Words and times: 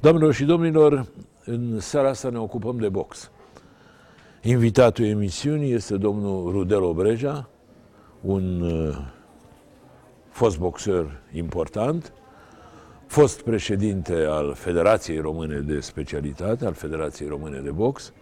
Doamnelor 0.00 0.34
și 0.34 0.44
domnilor, 0.44 1.06
în 1.44 1.80
seara 1.80 2.08
asta 2.08 2.30
ne 2.30 2.38
ocupăm 2.38 2.76
de 2.78 2.88
box. 2.88 3.30
Invitatul 4.42 5.04
emisiunii 5.04 5.72
este 5.72 5.96
domnul 5.96 6.50
Rudel 6.50 6.82
Obreja, 6.82 7.48
un 8.20 8.60
uh, 8.60 8.96
fost 10.28 10.58
boxer 10.58 11.20
important, 11.32 12.12
fost 13.06 13.42
președinte 13.42 14.14
al 14.14 14.54
Federației 14.54 15.18
Române 15.18 15.58
de 15.58 15.80
Specialitate, 15.80 16.66
al 16.66 16.74
Federației 16.74 17.28
Române 17.28 17.58
de 17.58 17.70
Box, 17.70 18.12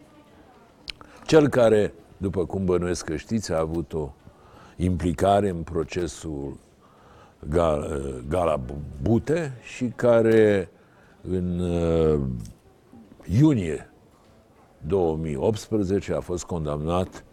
cel 1.26 1.48
care, 1.48 1.94
după 2.16 2.46
cum 2.46 2.64
bănuiesc 2.64 3.04
că 3.04 3.16
știți, 3.16 3.52
a 3.52 3.58
avut 3.58 3.92
o 3.92 4.12
implicare 4.78 5.48
în 5.48 5.62
procesul 5.62 6.56
Gala, 7.48 7.86
Gala 8.28 8.60
Bute 9.02 9.52
și 9.62 9.92
care 9.96 10.70
în 11.30 11.58
uh, 11.58 12.20
iunie 13.38 13.90
2018 14.86 16.12
a 16.14 16.20
fost 16.20 16.44
condamnat 16.44 17.24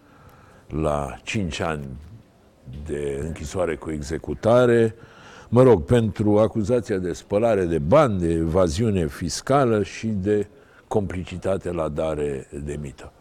la 0.67 1.15
5 1.23 1.59
ani 1.59 1.87
de 2.85 3.21
închisoare 3.23 3.75
cu 3.75 3.91
executare, 3.91 4.95
mă 5.49 5.63
rog, 5.63 5.83
pentru 5.83 6.39
acuzația 6.39 6.97
de 6.97 7.13
spălare 7.13 7.65
de 7.65 7.79
bani, 7.79 8.19
de 8.19 8.33
evaziune 8.33 9.07
fiscală 9.07 9.83
și 9.83 10.07
de 10.07 10.47
complicitate 10.87 11.71
la 11.71 11.87
dare 11.87 12.47
de 12.63 12.77
mită. 12.81 13.11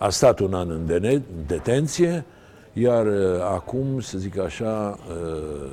Um, 0.00 0.06
a 0.06 0.10
stat 0.10 0.38
un 0.38 0.54
an 0.54 0.70
în 0.70 1.22
detenție, 1.46 2.24
iar 2.72 3.06
uh, 3.06 3.40
acum, 3.40 4.00
să 4.00 4.18
zic 4.18 4.38
așa, 4.38 4.98
uh, 5.08 5.70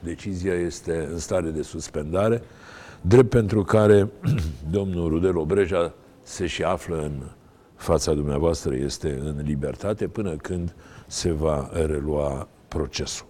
decizia 0.00 0.54
este 0.54 1.08
în 1.12 1.18
stare 1.18 1.48
de 1.48 1.62
suspendare, 1.62 2.42
drept 3.00 3.28
pentru 3.28 3.62
care 3.64 4.08
domnul 4.70 5.08
Rudel 5.08 5.36
Obreja 5.36 5.92
se 6.22 6.46
și 6.46 6.62
află 6.62 6.96
în 6.96 7.12
fața 7.76 8.12
dumneavoastră, 8.12 8.74
este 8.74 9.18
în 9.24 9.40
libertate 9.44 10.06
până 10.06 10.36
când 10.36 10.74
se 11.06 11.32
va 11.32 11.70
relua 11.72 12.48
procesul. 12.68 13.26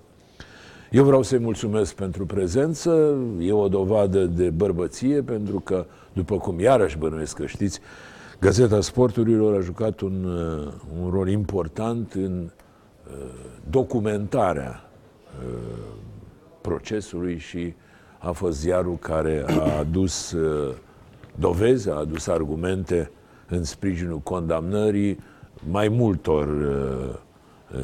Eu 0.91 1.05
vreau 1.05 1.23
să-i 1.23 1.39
mulțumesc 1.39 1.95
pentru 1.95 2.27
prezență, 2.27 3.17
e 3.41 3.53
o 3.53 3.69
dovadă 3.69 4.25
de 4.25 4.51
bărbăție, 4.51 5.23
pentru 5.23 5.61
că, 5.61 5.87
după 6.13 6.37
cum 6.37 6.61
iarăși 6.61 6.99
bănuiesc 6.99 7.37
că 7.37 7.47
știți, 7.47 7.81
Gazeta 8.41 8.81
Sporturilor 8.81 9.57
a 9.57 9.61
jucat 9.61 10.01
un, 10.01 10.25
uh, 10.25 10.73
un 11.03 11.11
rol 11.11 11.29
important 11.29 12.13
în 12.13 12.51
uh, 13.11 13.17
documentarea 13.71 14.91
uh, 15.45 15.59
procesului 16.61 17.39
și 17.39 17.75
a 18.19 18.31
fost 18.31 18.59
ziarul 18.59 18.97
care 18.97 19.45
a 19.47 19.79
adus 19.79 20.33
uh, 20.33 20.75
dovezi, 21.35 21.91
a 21.91 21.95
adus 21.95 22.27
argumente 22.27 23.11
în 23.49 23.65
sprijinul 23.65 24.19
condamnării 24.19 25.19
mai 25.71 25.89
multor 25.89 26.49
uh, 26.49 27.15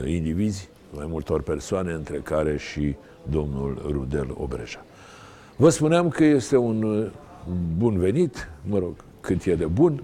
uh, 0.02 0.10
indivizi, 0.10 0.68
mai 0.94 1.06
multor 1.08 1.42
persoane, 1.42 1.92
între 1.92 2.16
care 2.16 2.56
și 2.56 2.96
domnul 3.30 3.82
Rudel 3.90 4.34
Obreja. 4.38 4.84
Vă 5.56 5.68
spuneam 5.68 6.08
că 6.08 6.24
este 6.24 6.56
un 6.56 7.10
bun 7.76 7.98
venit, 7.98 8.50
mă 8.68 8.78
rog, 8.78 8.94
cât 9.20 9.44
e 9.44 9.54
de 9.54 9.66
bun. 9.66 10.02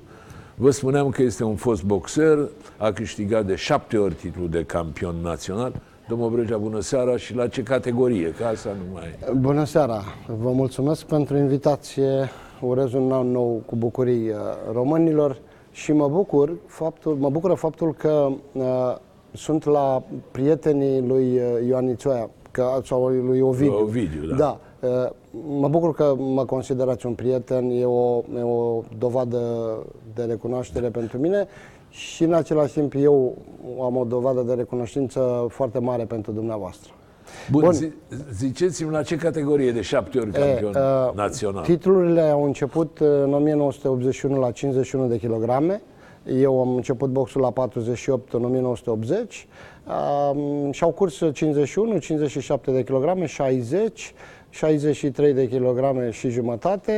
Vă 0.54 0.70
spuneam 0.70 1.08
că 1.08 1.22
este 1.22 1.44
un 1.44 1.56
fost 1.56 1.84
boxer, 1.84 2.48
a 2.76 2.92
câștigat 2.92 3.46
de 3.46 3.54
șapte 3.54 3.96
ori 3.98 4.14
titlul 4.14 4.48
de 4.48 4.64
campion 4.64 5.14
național, 5.22 5.72
Domnul 6.08 6.30
Brăgea, 6.30 6.56
bună 6.56 6.80
seara 6.80 7.16
și 7.16 7.34
la 7.34 7.48
ce 7.48 7.62
categorie? 7.62 8.30
Că 8.30 8.44
asta 8.44 8.68
nu 8.68 8.92
mai... 8.92 9.34
Bună 9.40 9.64
seara! 9.64 10.02
Vă 10.42 10.50
mulțumesc 10.50 11.04
pentru 11.04 11.36
invitație. 11.36 12.30
Urez 12.60 12.92
un 12.92 13.12
an 13.12 13.30
nou 13.30 13.62
cu 13.66 13.76
bucurii 13.76 14.28
uh, 14.28 14.36
românilor 14.72 15.38
și 15.70 15.92
mă 15.92 16.08
bucur 16.08 16.56
faptul, 16.66 17.14
mă 17.14 17.30
bucură 17.30 17.54
faptul 17.54 17.94
că 17.94 18.28
uh, 18.52 18.64
sunt 19.32 19.64
la 19.64 20.02
prietenii 20.30 21.06
lui 21.06 21.36
uh, 21.36 21.66
Ioan 21.68 21.84
Nițoia, 21.86 22.30
că, 22.50 22.80
sau 22.84 23.06
lui 23.08 23.40
Ovidiu. 23.40 23.80
Ovidiu, 23.80 24.26
da. 24.26 24.36
da. 24.36 24.60
Uh, 24.88 25.10
mă 25.58 25.68
bucur 25.68 25.94
că 25.94 26.14
mă 26.18 26.44
considerați 26.44 27.06
un 27.06 27.14
prieten, 27.14 27.70
e 27.70 27.84
o, 27.84 28.22
e 28.38 28.42
o 28.42 28.82
dovadă 28.98 29.40
de 30.14 30.22
recunoaștere 30.22 30.88
pentru 30.88 31.18
mine 31.18 31.46
și 31.90 32.22
în 32.22 32.32
același 32.32 32.72
timp 32.72 32.94
eu 32.96 33.36
am 33.82 33.96
o 33.96 34.04
dovadă 34.04 34.40
de 34.40 34.54
recunoștință 34.54 35.46
foarte 35.48 35.78
mare 35.78 36.04
pentru 36.04 36.32
dumneavoastră. 36.32 36.92
Bun, 37.50 37.62
Bun. 37.62 37.94
ziceți-mi 38.32 38.90
la 38.90 39.02
ce 39.02 39.16
categorie 39.16 39.72
de 39.72 39.80
șapte 39.80 40.18
ori 40.18 40.30
campion 40.30 40.74
e, 40.74 40.78
uh, 40.78 41.14
național? 41.14 41.62
Titlurile 41.62 42.20
au 42.20 42.44
început 42.44 42.98
în 42.98 43.32
1981 43.32 44.38
la 44.38 44.50
51 44.50 45.06
de 45.06 45.18
kilograme. 45.18 45.82
Eu 46.40 46.60
am 46.60 46.74
început 46.74 47.10
boxul 47.10 47.40
la 47.40 47.50
48 47.50 48.32
în 48.32 48.44
1980 48.44 49.46
uh, 49.86 50.74
și 50.74 50.82
au 50.82 50.90
curs 50.90 51.22
51, 51.32 51.98
57 51.98 52.70
de 52.70 52.82
kilograme, 52.82 53.26
60, 53.26 54.14
63 54.52 55.32
de 55.32 55.48
kilograme 55.48 56.10
și 56.10 56.28
jumătate, 56.28 56.92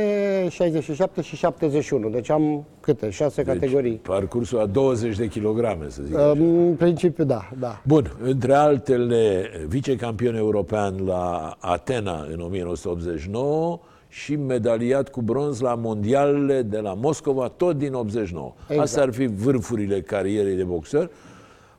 67 0.49 1.21
și 1.21 1.35
71. 1.35 2.09
Deci 2.09 2.29
am 2.29 2.65
câte? 2.79 3.09
Șase 3.09 3.43
deci, 3.43 3.53
categorii. 3.53 3.93
parcursul 3.95 4.59
a 4.59 4.65
20 4.65 5.17
de 5.17 5.27
kilograme, 5.27 5.85
să 5.89 6.01
zic 6.05 6.15
așa. 6.15 6.29
În 6.29 6.75
principiu, 6.77 7.23
da, 7.23 7.49
da. 7.59 7.81
Bun, 7.83 8.11
între 8.23 8.53
altele, 8.53 9.49
vicecampion 9.67 10.35
european 10.35 11.05
la 11.05 11.55
Atena 11.59 12.27
în 12.31 12.39
1989 12.39 13.79
și 14.07 14.35
medaliat 14.35 15.09
cu 15.09 15.21
bronz 15.21 15.59
la 15.59 15.75
mondialele 15.75 16.61
de 16.61 16.77
la 16.77 16.93
Moscova, 16.93 17.47
tot 17.47 17.77
din 17.77 17.93
89. 17.93 18.53
Exact. 18.61 18.79
Astea 18.79 19.03
ar 19.03 19.13
fi 19.13 19.25
vârfurile 19.25 20.01
carierei 20.01 20.55
de 20.55 20.63
boxer 20.63 21.09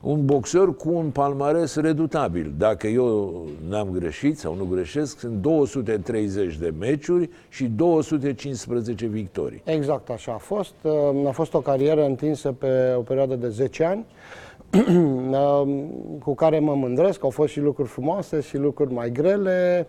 un 0.00 0.24
boxer 0.24 0.64
cu 0.64 0.90
un 0.92 1.10
palmares 1.10 1.76
redutabil. 1.76 2.54
Dacă 2.58 2.86
eu 2.86 3.34
n-am 3.68 3.88
greșit 3.90 4.38
sau 4.38 4.54
nu 4.54 4.64
greșesc, 4.64 5.18
sunt 5.18 5.32
230 5.32 6.56
de 6.56 6.72
meciuri 6.78 7.30
și 7.48 7.64
215 7.64 9.06
victorii. 9.06 9.62
Exact 9.64 10.10
așa 10.10 10.32
a 10.32 10.38
fost. 10.38 10.74
A 11.26 11.30
fost 11.30 11.54
o 11.54 11.60
carieră 11.60 12.04
întinsă 12.04 12.52
pe 12.52 12.94
o 12.96 13.00
perioadă 13.00 13.34
de 13.34 13.48
10 13.48 13.84
ani 13.84 14.04
cu 16.24 16.34
care 16.34 16.58
mă 16.58 16.74
mândresc. 16.74 17.24
Au 17.24 17.30
fost 17.30 17.52
și 17.52 17.60
lucruri 17.60 17.88
frumoase 17.88 18.40
și 18.40 18.56
lucruri 18.56 18.92
mai 18.92 19.10
grele, 19.10 19.86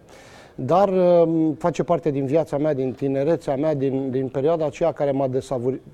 dar 0.60 0.94
face 1.58 1.84
parte 1.84 2.12
din 2.12 2.26
viața 2.26 2.58
mea, 2.58 2.74
din 2.74 2.92
tinerețea 2.92 3.56
mea, 3.56 3.76
din, 3.76 4.12
din 4.12 4.28
perioada 4.28 4.66
aceea 4.66 4.92
care 4.92 5.12
m-a 5.12 5.30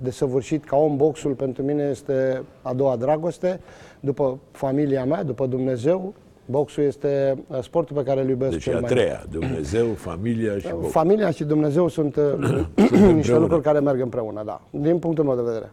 desăvârșit 0.01 0.63
ca 0.63 0.75
om. 0.75 0.97
Boxul 0.97 1.33
pentru 1.33 1.63
mine 1.63 1.87
este 1.91 2.43
a 2.61 2.73
doua 2.73 2.95
dragoste 2.95 3.59
după 3.99 4.39
familia 4.51 5.05
mea, 5.05 5.23
după 5.23 5.45
Dumnezeu, 5.45 6.13
boxul 6.45 6.83
este 6.83 7.37
uh, 7.47 7.61
sportul 7.61 7.95
pe 7.95 8.03
care 8.03 8.21
îl 8.21 8.29
iubesc 8.29 8.51
deci 8.51 8.63
cel 8.63 8.75
a 8.75 8.79
mai 8.79 8.89
treia, 8.89 9.23
Dumnezeu, 9.29 9.85
familia 9.87 10.57
și 10.57 10.69
box. 10.71 10.91
Familia 10.91 11.29
și 11.31 11.43
Dumnezeu 11.43 11.87
sunt, 11.87 12.15
uh, 12.15 12.65
niște 13.13 13.37
lucruri 13.37 13.61
care 13.61 13.79
merg 13.79 14.01
împreună, 14.01 14.43
da, 14.45 14.61
din 14.69 14.99
punctul 14.99 15.23
meu 15.23 15.35
de 15.35 15.41
vedere. 15.41 15.71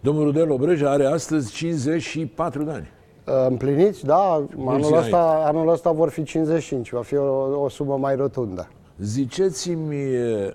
Domnul 0.00 0.24
Rudel 0.24 0.50
Obreja 0.50 0.90
are 0.90 1.04
astăzi 1.04 1.52
54 1.52 2.62
de 2.62 2.70
ani. 2.70 2.90
Uh, 3.28 3.46
împliniți, 3.48 4.04
da, 4.04 4.46
anul 4.66 4.96
ăsta, 4.96 5.42
anul 5.46 5.68
ăsta 5.68 5.90
vor 5.90 6.08
fi 6.08 6.22
55, 6.22 6.90
va 6.90 7.02
fi 7.02 7.16
o, 7.16 7.62
o 7.62 7.68
sumă 7.68 7.96
mai 7.96 8.16
rotundă. 8.16 8.68
Ziceți-mi, 8.98 9.96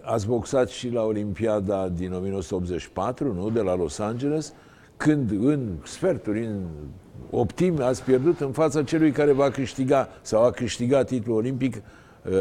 ați 0.01 0.28
boxat 0.28 0.69
și 0.69 0.89
la 0.89 1.01
Olimpiada 1.01 1.89
din 1.89 2.13
1984, 2.13 3.33
nu, 3.33 3.50
de 3.50 3.62
la 3.62 3.75
Los 3.75 4.00
Angeles, 4.00 4.53
când 4.97 5.31
în 5.31 5.69
sferturi, 5.83 6.45
în 6.45 6.62
optimi, 7.29 7.81
ați 7.81 8.03
pierdut 8.03 8.39
în 8.39 8.51
fața 8.51 8.83
celui 8.83 9.12
care 9.12 9.31
va 9.31 9.50
câștiga 9.50 10.07
sau 10.21 10.44
a 10.44 10.51
câștigat 10.51 11.07
titlul 11.07 11.36
olimpic 11.36 11.75
uh, 11.75 11.81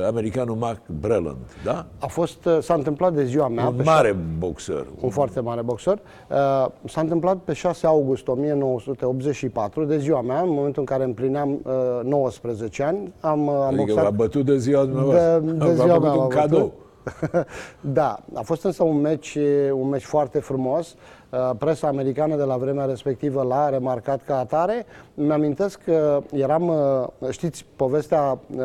americanul 0.06 0.56
Mark 0.56 0.81
Breland, 1.00 1.37
da? 1.64 1.87
A 1.99 2.06
fost, 2.06 2.44
uh, 2.44 2.58
s-a 2.61 2.75
întâmplat 2.75 3.14
de 3.14 3.25
ziua 3.25 3.49
mea. 3.49 3.67
Un 3.67 3.81
mare 3.84 4.17
boxer. 4.38 4.76
Un, 4.76 4.84
un 5.00 5.11
foarte 5.11 5.40
mare 5.40 5.62
boxer. 5.62 5.99
Uh, 6.31 6.37
s-a 6.84 7.00
întâmplat 7.00 7.37
pe 7.37 7.52
6 7.52 7.87
august 7.87 8.29
1984, 8.29 9.84
de 9.84 9.99
ziua 9.99 10.20
mea, 10.20 10.40
în 10.40 10.50
momentul 10.50 10.81
în 10.81 10.87
care 10.87 11.05
împlineam 11.05 11.61
19 12.02 12.82
ani. 12.82 13.12
Am, 13.20 13.49
am 13.49 13.62
adică 13.62 13.82
boxat... 13.84 14.02
v-a 14.02 14.11
bătut 14.11 14.44
de 14.44 14.56
ziua 14.56 14.84
dumneavoastră. 14.84 15.38
De, 15.38 15.67
de 15.67 15.75
ziua 15.75 15.99
mea 15.99 16.12
un 16.12 16.29
cadou. 16.29 16.73
da, 17.81 18.19
a 18.34 18.40
fost 18.40 18.64
însă 18.64 18.82
un 18.82 19.00
meci, 19.00 19.38
un 19.72 19.88
meci 19.88 20.04
foarte 20.04 20.38
frumos. 20.38 20.96
Uh, 21.32 21.50
presa 21.58 21.87
americană 21.87 22.37
de 22.37 22.43
la 22.43 22.56
vremea 22.56 22.84
respectivă 22.84 23.43
l-a 23.43 23.69
remarcat 23.69 24.25
ca 24.25 24.38
atare. 24.38 24.87
Mi-amintesc 25.14 25.81
că 25.84 26.22
eram, 26.32 26.69
uh, 26.69 27.28
știți, 27.31 27.64
povestea 27.76 28.38
uh, 28.56 28.62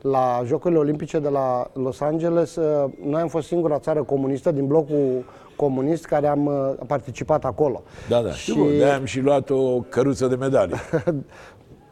la 0.00 0.42
Jocurile 0.44 0.80
Olimpice 0.80 1.18
de 1.18 1.28
la 1.28 1.70
Los 1.72 2.00
Angeles, 2.00 2.58
noi 3.04 3.20
am 3.20 3.28
fost 3.28 3.46
singura 3.46 3.78
țară 3.78 4.02
comunistă 4.02 4.50
din 4.50 4.66
blocul 4.66 5.24
comunist 5.56 6.04
care 6.04 6.26
am 6.26 6.50
participat 6.86 7.44
acolo. 7.44 7.82
Da, 8.08 8.20
da, 8.20 8.30
și... 8.30 8.50
știu, 8.50 8.68
de 8.78 8.84
am 8.84 9.04
și 9.04 9.20
luat 9.20 9.50
o 9.50 9.80
căruță 9.80 10.26
de 10.26 10.34
medalii. 10.34 10.76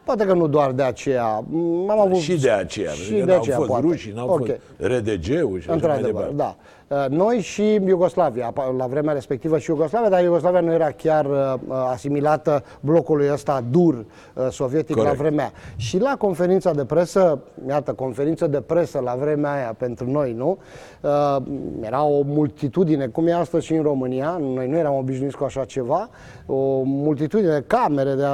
Poate 0.05 0.25
că 0.25 0.33
nu 0.33 0.47
doar 0.47 0.71
de 0.71 0.83
aceea. 0.83 1.25
Am 1.89 1.99
avut 1.99 2.17
și 2.17 2.35
de 2.39 2.49
aceea. 2.49 2.91
Și 2.91 3.11
de 3.13 3.33
aceea, 3.33 3.55
fost 3.55 3.69
poate. 3.69 3.85
rușii, 3.85 4.11
n-au 4.11 4.29
okay. 4.29 4.59
fost 4.77 4.91
RDG-ul 4.91 5.59
și 5.59 5.69
așa 5.69 5.87
mai 5.87 6.01
departe. 6.01 6.33
Da. 6.35 6.55
Uh, 6.87 7.05
noi 7.09 7.39
și 7.39 7.73
Iugoslavia, 7.73 8.53
la 8.77 8.85
vremea 8.87 9.13
respectivă 9.13 9.57
și 9.57 9.69
Iugoslavia, 9.69 10.09
dar 10.09 10.23
Iugoslavia 10.23 10.59
nu 10.59 10.73
era 10.73 10.91
chiar 10.91 11.25
uh, 11.25 11.53
asimilată 11.91 12.63
blocului 12.79 13.29
ăsta 13.31 13.63
dur 13.71 13.93
uh, 13.95 14.47
sovietic 14.49 14.95
Corect. 14.95 15.15
la 15.15 15.21
vremea. 15.21 15.51
Și 15.75 15.99
la 15.99 16.15
conferința 16.17 16.71
de 16.71 16.85
presă, 16.85 17.39
iată, 17.67 17.93
conferință 17.93 18.47
de 18.47 18.61
presă 18.61 18.99
la 18.99 19.15
vremea 19.19 19.51
aia 19.51 19.75
pentru 19.77 20.11
noi, 20.11 20.33
nu? 20.33 20.57
Era 21.81 22.03
o 22.03 22.21
multitudine, 22.21 23.07
cum 23.07 23.27
e 23.27 23.33
astăzi 23.33 23.65
și 23.65 23.73
în 23.73 23.83
România, 23.83 24.37
noi 24.41 24.67
nu 24.67 24.77
eram 24.77 24.95
obișnuiți 24.95 25.37
cu 25.37 25.43
așa 25.43 25.65
ceva, 25.65 26.09
o 26.45 26.81
multitudine 26.83 27.51
de 27.51 27.63
camere, 27.67 28.13
de 28.13 28.25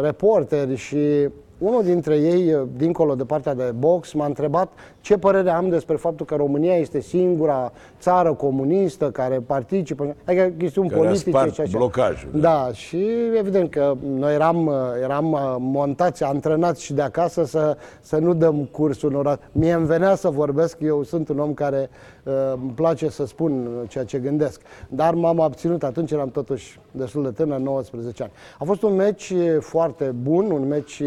reporteri 0.00 0.74
și 0.74 1.28
unul 1.58 1.82
dintre 1.82 2.16
ei, 2.16 2.56
dincolo 2.76 3.14
de 3.14 3.24
partea 3.24 3.54
de 3.54 3.72
box, 3.78 4.12
m-a 4.12 4.26
întrebat 4.26 4.72
ce 5.00 5.18
părere 5.18 5.50
am 5.50 5.68
despre 5.68 5.96
faptul 5.96 6.26
că 6.26 6.34
România 6.34 6.74
este 6.76 7.00
singura 7.00 7.72
țară 8.00 8.32
comunistă 8.32 9.10
care 9.10 9.40
participă, 9.46 10.16
adică 10.24 10.52
chestiuni 10.58 10.88
care 10.88 11.00
politice 11.00 11.52
și 11.52 11.60
așa. 11.60 11.78
blocajul. 11.78 12.28
Da. 12.32 12.38
da, 12.38 12.72
și 12.72 13.06
evident 13.38 13.70
că 13.70 13.94
noi 14.16 14.34
eram, 14.34 14.70
eram 15.02 15.56
montați, 15.60 16.24
antrenați 16.24 16.82
și 16.82 16.92
de 16.92 17.02
acasă 17.02 17.44
să, 17.44 17.76
să 18.00 18.16
nu 18.16 18.34
dăm 18.34 18.68
cursul 18.70 19.14
unor... 19.14 19.38
Mie 19.52 19.72
îmi 19.72 19.86
venea 19.86 20.14
să 20.14 20.28
vorbesc, 20.28 20.76
eu 20.80 21.02
sunt 21.02 21.28
un 21.28 21.38
om 21.38 21.54
care 21.54 21.90
uh, 22.22 22.32
îmi 22.54 22.72
place 22.74 23.08
să 23.08 23.26
spun 23.26 23.68
ceea 23.88 24.04
ce 24.04 24.18
gândesc, 24.18 24.60
dar 24.88 25.14
m-am 25.14 25.40
abținut, 25.40 25.82
atunci 25.82 26.10
eram 26.10 26.28
totuși 26.28 26.80
destul 26.90 27.22
de 27.22 27.30
tânăr, 27.30 27.58
19 27.58 28.22
ani. 28.22 28.32
A 28.58 28.64
fost 28.64 28.82
un 28.82 28.94
meci 28.94 29.32
foarte 29.60 30.04
bun, 30.22 30.50
un 30.50 30.68
meci 30.68 31.02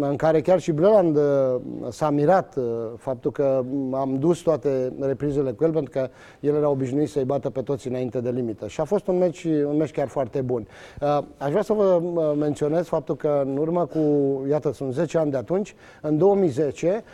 în 0.00 0.16
care 0.16 0.40
chiar 0.40 0.60
și 0.60 0.72
Bleland 0.72 1.16
uh, 1.16 1.22
s-a 1.88 2.10
mirat 2.10 2.56
uh, 2.56 2.64
faptul 2.96 3.30
că 3.30 3.62
am 3.92 4.16
dus 4.18 4.38
toate 4.38 4.92
reprizele 5.00 5.52
cu 5.52 5.64
el, 5.64 5.72
pentru 5.72 5.90
că 5.90 6.08
el 6.40 6.54
era 6.54 6.68
obișnuit 6.68 7.08
să-i 7.08 7.24
bată 7.24 7.50
pe 7.50 7.60
toți 7.60 7.88
înainte 7.88 8.20
de 8.20 8.30
limită. 8.30 8.66
Și 8.66 8.80
a 8.80 8.84
fost 8.84 9.06
un 9.06 9.18
meci, 9.18 9.44
un 9.44 9.76
meci 9.76 9.90
chiar 9.90 10.08
foarte 10.08 10.40
bun. 10.40 10.66
Uh, 11.00 11.18
aș 11.38 11.50
vrea 11.50 11.62
să 11.62 11.72
vă 11.72 12.00
menționez 12.38 12.86
faptul 12.86 13.16
că 13.16 13.42
în 13.44 13.56
urmă 13.56 13.86
cu, 13.86 14.00
iată, 14.48 14.72
sunt 14.72 14.92
10 14.92 15.18
ani 15.18 15.30
de 15.30 15.36
atunci, 15.36 15.74
în 16.00 16.18
2010, 16.18 17.04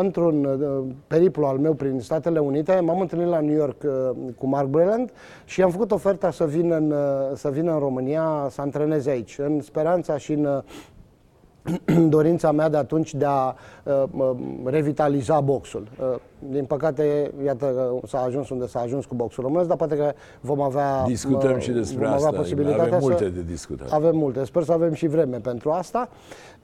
într-un 0.00 0.58
periplu 1.06 1.46
al 1.46 1.58
meu 1.58 1.72
prin 1.72 2.00
Statele 2.00 2.38
Unite, 2.38 2.80
m-am 2.80 3.00
întâlnit 3.00 3.28
la 3.28 3.40
New 3.40 3.56
York 3.56 3.84
cu 4.38 4.46
Mark 4.46 4.66
Breland 4.66 5.12
și 5.44 5.62
am 5.62 5.70
făcut 5.70 5.90
oferta 5.90 6.30
să 6.30 6.46
vin 6.46 6.70
în, 6.70 6.94
să 7.34 7.50
vin 7.50 7.68
în 7.68 7.78
România 7.78 8.46
să 8.50 8.60
antreneze 8.60 9.10
aici, 9.10 9.38
în 9.38 9.60
speranța 9.60 10.18
și 10.18 10.32
în 10.32 10.62
dorința 12.08 12.52
mea 12.52 12.68
de 12.68 12.76
atunci 12.76 13.14
de 13.14 13.24
a 13.24 13.54
uh, 13.82 14.30
revitaliza 14.64 15.40
boxul. 15.40 15.88
Uh, 16.00 16.14
din 16.38 16.64
păcate, 16.64 17.30
iată, 17.44 17.94
s-a 18.06 18.18
ajuns 18.18 18.48
unde 18.48 18.66
s-a 18.66 18.80
ajuns 18.80 19.04
cu 19.04 19.14
boxul 19.14 19.42
românesc, 19.42 19.68
dar 19.68 19.76
poate 19.76 19.96
că 19.96 20.12
vom 20.40 20.60
avea 20.60 21.04
Discutăm 21.06 21.54
uh, 21.54 21.60
și 21.60 21.70
despre 21.70 22.04
vom 22.04 22.14
asta, 22.14 22.26
avea 22.26 22.40
posibilitatea 22.40 22.84
avem 22.84 22.98
multe 23.00 23.24
să, 23.24 23.30
de 23.30 23.42
discutat. 23.42 23.92
Avem 23.92 24.16
multe, 24.16 24.44
sper 24.44 24.62
să 24.62 24.72
avem 24.72 24.92
și 24.92 25.06
vreme 25.06 25.36
pentru 25.36 25.70
asta. 25.70 26.08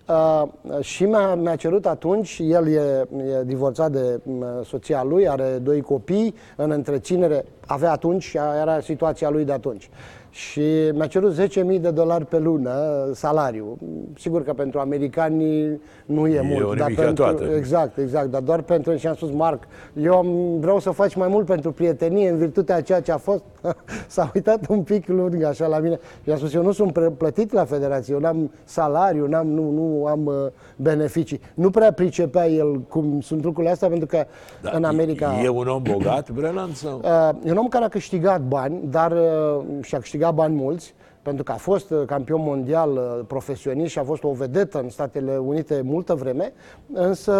Uh, 0.08 0.80
și 0.80 1.04
mi-a, 1.04 1.34
mi 1.34 1.56
cerut 1.56 1.86
atunci, 1.86 2.40
el 2.44 2.68
e, 2.68 2.78
e 2.78 3.44
divorțat 3.44 3.92
de 3.92 4.20
soția 4.64 5.02
lui, 5.02 5.28
are 5.28 5.58
doi 5.62 5.80
copii 5.80 6.34
în 6.56 6.70
întreținere, 6.70 7.44
avea 7.66 7.92
atunci, 7.92 8.34
era 8.60 8.80
situația 8.80 9.30
lui 9.30 9.44
de 9.44 9.52
atunci 9.52 9.90
și 10.32 10.90
mi-a 10.94 11.06
cerut 11.06 11.34
10.000 11.40 11.80
de 11.80 11.90
dolari 11.90 12.26
pe 12.26 12.38
lună 12.38 12.72
salariu. 13.14 13.78
Sigur 14.18 14.44
că 14.44 14.52
pentru 14.52 14.78
americani 14.78 15.68
nu 16.06 16.26
e, 16.26 16.34
e 16.34 16.40
mult. 16.40 16.78
dar 16.78 16.92
pentru, 16.96 17.12
toată. 17.12 17.44
Exact, 17.56 17.98
exact, 17.98 18.30
dar 18.30 18.40
doar 18.40 18.62
pentru, 18.62 18.96
și 18.96 19.06
am 19.06 19.14
spus, 19.14 19.30
Marc, 19.30 19.62
eu 20.02 20.16
am, 20.16 20.58
vreau 20.60 20.78
să 20.78 20.90
faci 20.90 21.14
mai 21.14 21.28
mult 21.28 21.46
pentru 21.46 21.72
prietenie 21.72 22.28
în 22.28 22.36
virtutea 22.36 22.80
ceea 22.80 23.00
ce 23.00 23.12
a 23.12 23.16
fost. 23.16 23.42
S-a 24.06 24.30
uitat 24.34 24.68
un 24.68 24.82
pic 24.82 25.08
lung 25.08 25.42
așa 25.42 25.66
la 25.66 25.78
mine 25.78 25.98
și 26.22 26.30
am 26.30 26.36
spus, 26.36 26.54
eu 26.54 26.62
nu 26.62 26.72
sunt 26.72 26.92
plătit 27.16 27.52
la 27.52 27.64
federație, 27.64 28.14
eu 28.14 28.20
n-am 28.20 28.50
salariu, 28.64 29.26
n-am, 29.26 29.46
nu, 29.46 29.70
nu 29.70 30.06
am 30.06 30.26
uh, 30.26 30.34
beneficii. 30.76 31.40
Nu 31.54 31.70
prea 31.70 31.92
pricepea 31.92 32.48
el 32.48 32.80
cum 32.80 33.20
sunt 33.20 33.44
lucrurile 33.44 33.72
astea, 33.72 33.88
pentru 33.88 34.06
că 34.06 34.24
da, 34.62 34.70
în 34.74 34.84
America... 34.84 35.40
E 35.42 35.48
un 35.48 35.66
om 35.66 35.82
bogat, 35.82 36.30
Breland? 36.30 36.74
Sau? 36.74 37.00
Uh, 37.04 37.30
e 37.44 37.50
un 37.50 37.56
om 37.56 37.68
care 37.68 37.84
a 37.84 37.88
câștigat 37.88 38.40
bani, 38.40 38.78
dar 38.90 39.12
uh, 39.12 39.64
și-a 39.82 39.98
câștigat 39.98 40.21
câștigat 40.22 40.34
bani 40.34 40.62
mulți, 40.62 40.94
pentru 41.22 41.44
că 41.44 41.52
a 41.52 41.54
fost 41.54 41.90
uh, 41.90 42.02
campion 42.06 42.40
mondial 42.42 42.90
uh, 42.90 43.24
profesionist 43.26 43.90
și 43.90 43.98
a 43.98 44.02
fost 44.02 44.24
o 44.24 44.32
vedetă 44.32 44.80
în 44.80 44.88
Statele 44.88 45.36
Unite 45.36 45.80
multă 45.84 46.14
vreme, 46.14 46.52
însă, 46.92 47.32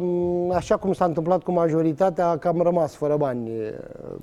mm, 0.00 0.50
așa 0.50 0.76
cum 0.76 0.92
s-a 0.92 1.04
întâmplat 1.04 1.42
cu 1.42 1.52
majoritatea, 1.52 2.28
a 2.28 2.36
cam 2.36 2.60
rămas 2.62 2.94
fără 2.94 3.16
bani. 3.16 3.50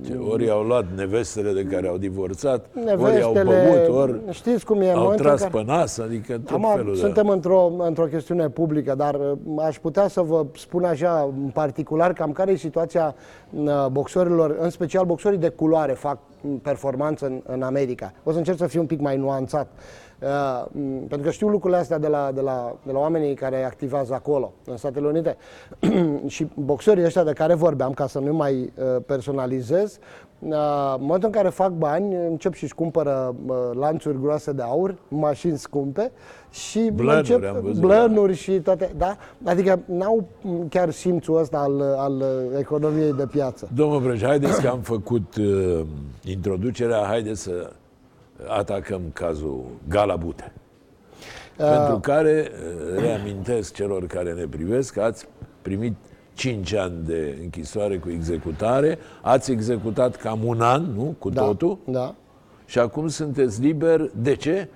Ce, 0.05 0.15
ori 0.29 0.49
au 0.49 0.61
luat 0.61 0.85
nevestele 0.95 1.51
de 1.51 1.63
care 1.63 1.87
au 1.87 1.97
divorțat, 1.97 2.65
nevestele, 2.73 3.23
ori 3.23 3.23
au 3.23 3.43
băut, 3.43 4.01
ori 4.01 4.19
știți 4.29 4.65
cum 4.65 4.81
e, 4.81 4.91
au 4.91 5.13
tras 5.13 5.41
care... 5.41 5.51
pe 5.53 5.63
nas, 5.63 5.97
adică 5.97 6.37
tot 6.45 6.63
Am, 6.63 6.71
felul 6.75 6.95
Suntem 6.95 7.25
de... 7.25 7.31
într-o, 7.31 7.71
într-o 7.77 8.05
chestiune 8.05 8.49
publică, 8.49 8.95
dar 8.95 9.15
uh, 9.15 9.63
aș 9.65 9.79
putea 9.79 10.07
să 10.07 10.21
vă 10.21 10.45
spun 10.55 10.83
așa, 10.83 11.29
în 11.43 11.49
particular, 11.49 12.13
cam 12.13 12.31
care 12.31 12.51
e 12.51 12.55
situația 12.55 13.15
boxorilor, 13.91 14.57
în 14.59 14.69
special 14.69 15.05
boxorii 15.05 15.37
de 15.37 15.49
culoare 15.49 15.93
fac 15.93 16.17
performanță 16.61 17.25
în, 17.25 17.41
în 17.45 17.61
America. 17.61 18.13
O 18.23 18.31
să 18.31 18.37
încerc 18.37 18.57
să 18.57 18.67
fiu 18.67 18.79
un 18.79 18.85
pic 18.85 18.99
mai 18.99 19.17
nuanțat. 19.17 19.67
Uh, 20.21 20.65
pentru 21.07 21.21
că 21.21 21.31
știu 21.31 21.47
lucrurile 21.47 21.79
astea 21.79 21.97
de 21.97 22.07
la, 22.07 22.31
de, 22.31 22.41
la, 22.41 22.75
de 22.83 22.91
la 22.91 22.99
oamenii 22.99 23.33
care 23.33 23.63
activează 23.63 24.13
acolo, 24.13 24.53
în 24.65 24.77
Statele 24.77 25.07
Unite. 25.07 25.37
și 26.35 26.47
boxerii 26.53 27.03
ăștia 27.03 27.23
de 27.23 27.33
care 27.33 27.53
vorbeam, 27.53 27.93
ca 27.93 28.07
să 28.07 28.19
nu 28.19 28.33
mai 28.33 28.73
uh, 28.75 29.01
personalizez, 29.05 29.93
uh, 29.93 30.26
în 30.39 30.55
momentul 30.99 31.23
în 31.23 31.31
care 31.31 31.49
fac 31.49 31.71
bani, 31.71 32.15
încep 32.15 32.53
și-și 32.53 32.73
cumpără 32.75 33.35
uh, 33.45 33.55
lanțuri 33.73 34.21
groase 34.21 34.51
de 34.51 34.61
aur, 34.61 34.95
mașini 35.07 35.57
scumpe 35.57 36.11
și 36.51 36.89
blănuri, 36.93 37.17
încep, 37.17 37.55
am 37.55 37.61
văzut, 37.61 37.81
blănuri 37.81 38.31
da. 38.31 38.37
și 38.37 38.51
toate, 38.51 38.91
da? 38.97 39.17
Adică 39.43 39.79
n-au 39.85 40.27
chiar 40.69 40.91
simțul 40.91 41.39
ăsta 41.39 41.57
al, 41.57 41.81
al 41.81 42.23
economiei 42.59 43.13
de 43.13 43.25
piață. 43.25 43.69
Domnul 43.73 44.01
Brăj, 44.01 44.23
haideți 44.23 44.61
că 44.61 44.67
am 44.67 44.79
făcut 44.79 45.35
uh, 45.35 45.85
introducerea, 46.23 47.03
haideți 47.05 47.41
să 47.41 47.71
atacăm 48.47 49.01
cazul 49.13 49.65
Galabute. 49.89 50.53
Uh. 51.57 51.65
Pentru 51.77 51.99
care 51.99 52.51
uh, 52.51 52.99
reamintesc 52.99 53.73
celor 53.73 54.07
care 54.07 54.33
ne 54.33 54.45
privesc 54.47 54.93
că 54.93 55.01
ați 55.01 55.27
primit 55.61 55.95
5 56.37 56.73
ani 56.73 56.93
de 57.05 57.37
închisoare 57.41 57.97
cu 57.97 58.09
executare, 58.09 58.97
ați 59.21 59.51
executat 59.51 60.15
cam 60.15 60.39
un 60.45 60.61
an, 60.61 60.83
nu? 60.95 61.15
Cu 61.19 61.29
da, 61.29 61.41
totul. 61.41 61.77
Da. 61.85 62.15
Și 62.65 62.79
acum 62.79 63.07
sunteți 63.07 63.61
liber. 63.61 64.09
De 64.15 64.35
ce? 64.35 64.67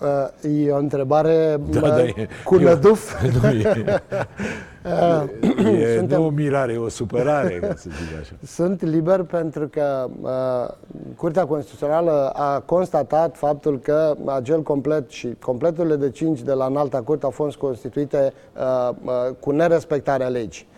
Uh, 0.00 0.64
e 0.66 0.70
o 0.70 0.76
întrebare 0.76 1.60
da, 1.70 1.80
da, 1.80 2.02
e, 2.02 2.28
cu 2.44 2.56
năduf. 2.56 3.22
Nu, 3.42 3.48
e, 3.48 3.84
e 4.84 5.94
Suntem, 5.98 6.18
nu 6.18 6.26
o 6.26 6.30
mirare, 6.30 6.72
e 6.72 6.76
o 6.76 6.88
supărare, 6.88 7.58
ca 7.58 7.74
să 7.76 7.88
zic 7.90 8.20
așa. 8.20 8.34
Sunt 8.62 8.82
liber 8.82 9.22
pentru 9.22 9.68
că 9.68 10.08
uh, 10.20 10.74
Curtea 11.16 11.46
Constituțională 11.46 12.30
a 12.34 12.60
constatat 12.60 13.36
faptul 13.36 13.78
că 13.78 14.14
acel 14.26 14.62
complet 14.62 15.10
și 15.10 15.36
completurile 15.40 15.96
de 15.96 16.10
5 16.10 16.40
de 16.40 16.52
la 16.52 16.64
înalta 16.64 17.00
curte 17.02 17.24
au 17.24 17.30
fost 17.30 17.56
constituite 17.56 18.32
uh, 18.56 18.94
uh, 19.04 19.12
cu 19.40 19.50
nerespectarea 19.50 20.28
legii. 20.28 20.70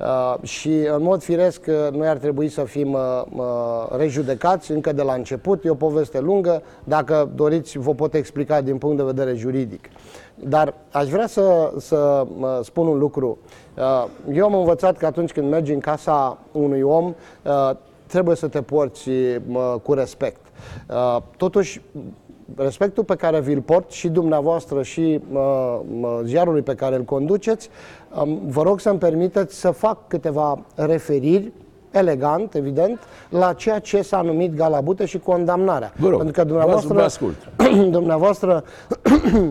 Uh, 0.00 0.34
și 0.42 0.68
în 0.68 1.02
mod 1.02 1.22
firesc 1.22 1.64
uh, 1.68 1.96
noi 1.96 2.08
ar 2.08 2.16
trebui 2.16 2.48
să 2.48 2.64
fim 2.64 2.92
uh, 2.92 3.00
uh, 3.36 3.44
rejudecați 3.96 4.70
încă 4.70 4.92
de 4.92 5.02
la 5.02 5.12
început. 5.12 5.64
E 5.64 5.70
o 5.70 5.74
poveste 5.74 6.20
lungă, 6.20 6.62
dacă 6.84 7.30
doriți 7.34 7.78
vă 7.78 7.94
pot 7.94 8.14
explica 8.14 8.60
din 8.60 8.78
punct 8.78 8.96
de 8.96 9.02
vedere 9.02 9.34
juridic. 9.34 9.88
Dar 10.34 10.74
aș 10.90 11.08
vrea 11.08 11.26
să, 11.26 11.72
să 11.78 12.26
uh, 12.38 12.58
spun 12.62 12.86
un 12.86 12.98
lucru. 12.98 13.38
Uh, 13.76 14.06
eu 14.32 14.44
am 14.44 14.54
învățat 14.54 14.96
că 14.96 15.06
atunci 15.06 15.32
când 15.32 15.50
mergi 15.50 15.72
în 15.72 15.80
casa 15.80 16.38
unui 16.52 16.82
om, 16.82 17.14
uh, 17.44 17.70
trebuie 18.06 18.36
să 18.36 18.48
te 18.48 18.62
porți 18.62 19.08
uh, 19.08 19.74
cu 19.82 19.92
respect. 19.92 20.40
Uh, 20.90 21.16
totuși, 21.36 21.80
respectul 22.56 23.04
pe 23.04 23.14
care 23.14 23.40
vi-l 23.40 23.60
port 23.60 23.90
și 23.90 24.08
dumneavoastră 24.08 24.82
și 24.82 25.20
uh, 25.32 25.80
ziarului 26.24 26.62
pe 26.62 26.74
care 26.74 26.94
îl 26.94 27.02
conduceți, 27.02 27.68
um, 28.22 28.40
vă 28.46 28.62
rog 28.62 28.80
să-mi 28.80 28.98
permiteți 28.98 29.60
să 29.60 29.70
fac 29.70 30.08
câteva 30.08 30.58
referiri 30.74 31.52
elegant, 31.90 32.54
evident, 32.54 32.98
la 33.28 33.52
ceea 33.52 33.78
ce 33.78 34.02
s-a 34.02 34.20
numit 34.20 34.54
galabute 34.54 35.04
și 35.04 35.18
condamnarea. 35.18 35.92
Vă 35.96 36.08
rog, 36.08 36.16
Pentru 36.16 36.42
că 36.42 36.42
vă 36.42 36.48
dumneavoastră, 36.54 37.02
ascult. 37.02 37.36
dumneavoastră 37.98 38.64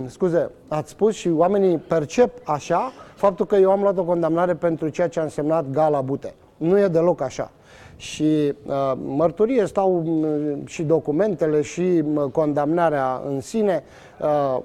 scuze, 0.05 0.49
ați 0.67 0.89
spus 0.89 1.15
și 1.15 1.29
oamenii 1.29 1.77
percep 1.77 2.31
așa 2.43 2.91
faptul 3.15 3.45
că 3.45 3.55
eu 3.55 3.71
am 3.71 3.81
luat 3.81 3.97
o 3.97 4.03
condamnare 4.03 4.53
pentru 4.55 4.89
ceea 4.89 5.07
ce 5.07 5.19
a 5.19 5.23
însemnat 5.23 5.69
galabute. 5.71 6.33
Nu 6.57 6.79
e 6.79 6.87
deloc 6.87 7.21
așa. 7.21 7.51
Și 8.01 8.53
uh, 8.65 8.93
mărturie 9.05 9.65
stau 9.65 10.03
uh, 10.05 10.57
și 10.65 10.83
documentele 10.83 11.61
și 11.61 12.03
uh, 12.13 12.23
condamnarea 12.31 13.21
în 13.27 13.41
sine. 13.41 13.83
Uh, 14.21 14.61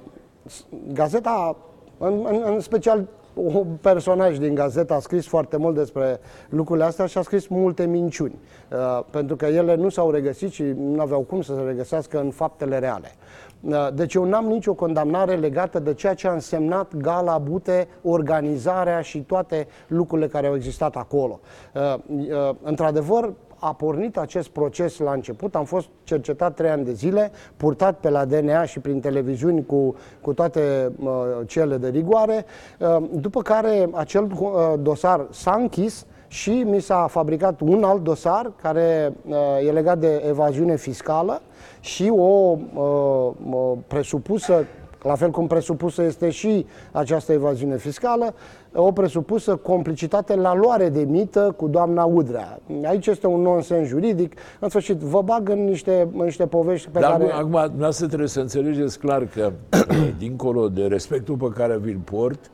gazeta, 0.92 1.56
în, 1.98 2.26
în, 2.28 2.42
în 2.44 2.60
special 2.60 3.08
un 3.34 3.66
personaj 3.80 4.38
din 4.38 4.54
gazetă 4.54 4.94
a 4.94 4.98
scris 4.98 5.26
foarte 5.26 5.56
mult 5.56 5.74
despre 5.74 6.20
lucrurile 6.48 6.84
astea 6.84 7.06
și 7.06 7.18
a 7.18 7.22
scris 7.22 7.46
multe 7.46 7.86
minciuni, 7.86 8.38
uh, 8.72 9.04
pentru 9.10 9.36
că 9.36 9.46
ele 9.46 9.74
nu 9.74 9.88
s-au 9.88 10.10
regăsit 10.10 10.52
și 10.52 10.62
nu 10.62 11.00
aveau 11.00 11.20
cum 11.20 11.42
să 11.42 11.54
se 11.54 11.60
regăsească 11.60 12.20
în 12.20 12.30
faptele 12.30 12.78
reale. 12.78 13.12
Uh, 13.14 13.45
deci 13.94 14.14
eu 14.14 14.24
n-am 14.24 14.44
nicio 14.44 14.74
condamnare 14.74 15.34
legată 15.34 15.78
de 15.78 15.94
ceea 15.94 16.14
ce 16.14 16.28
a 16.28 16.32
însemnat 16.32 16.96
Gala 16.96 17.38
Bute, 17.38 17.88
organizarea 18.02 19.00
și 19.00 19.18
toate 19.18 19.66
lucrurile 19.86 20.28
care 20.28 20.46
au 20.46 20.54
existat 20.54 20.96
acolo. 20.96 21.40
Uh, 21.74 22.50
într-adevăr, 22.62 23.32
a 23.58 23.72
pornit 23.72 24.16
acest 24.16 24.48
proces 24.48 24.98
la 24.98 25.12
început. 25.12 25.54
Am 25.54 25.64
fost 25.64 25.88
cercetat 26.04 26.54
trei 26.54 26.70
ani 26.70 26.84
de 26.84 26.92
zile, 26.92 27.30
purtat 27.56 27.98
pe 27.98 28.10
la 28.10 28.24
DNA 28.24 28.64
și 28.64 28.80
prin 28.80 29.00
televiziuni 29.00 29.66
cu, 29.66 29.94
cu 30.20 30.32
toate 30.32 30.92
uh, 30.98 31.10
cele 31.46 31.76
de 31.76 31.88
rigoare, 31.88 32.44
uh, 32.78 32.96
după 33.12 33.42
care 33.42 33.88
acel 33.92 34.30
uh, 34.38 34.50
dosar 34.78 35.26
s-a 35.30 35.54
închis 35.54 36.06
și 36.28 36.50
mi 36.50 36.80
s-a 36.80 37.06
fabricat 37.10 37.60
un 37.60 37.84
alt 37.84 38.02
dosar 38.02 38.52
care 38.62 39.12
uh, 39.26 39.36
e 39.66 39.70
legat 39.70 39.98
de 39.98 40.22
evaziune 40.28 40.76
fiscală 40.76 41.42
și 41.86 42.12
o 42.16 42.56
uh, 42.74 43.78
presupusă 43.86 44.64
la 45.02 45.14
fel 45.14 45.30
cum 45.30 45.46
presupusă 45.46 46.02
este 46.02 46.30
și 46.30 46.66
această 46.92 47.32
evaziune 47.32 47.76
fiscală, 47.76 48.34
o 48.74 48.92
presupusă 48.92 49.56
complicitate 49.56 50.34
la 50.34 50.54
luare 50.54 50.88
de 50.88 51.04
mită 51.04 51.54
cu 51.56 51.68
doamna 51.68 52.04
Udrea. 52.04 52.60
Aici 52.84 53.06
este 53.06 53.26
un 53.26 53.40
nonsens 53.40 53.88
juridic. 53.88 54.34
În 54.60 54.68
sfârșit, 54.68 54.96
vă 54.96 55.22
bag 55.22 55.48
în 55.48 55.64
niște, 55.64 56.08
în 56.12 56.24
niște 56.24 56.46
povești 56.46 56.88
pe 56.88 57.00
Dar 57.00 57.10
care... 57.10 57.30
acum, 57.30 57.50
dumneavoastră 57.50 58.06
trebuie 58.06 58.28
să 58.28 58.40
înțelegeți 58.40 58.98
clar 58.98 59.26
că, 59.26 59.52
dincolo 60.18 60.68
de 60.68 60.86
respectul 60.86 61.36
pe 61.36 61.48
care 61.54 61.78
vi-l 61.78 62.00
port, 62.04 62.50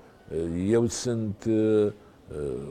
eu 0.71 0.87
sunt 0.87 1.45
uh, 1.49 1.93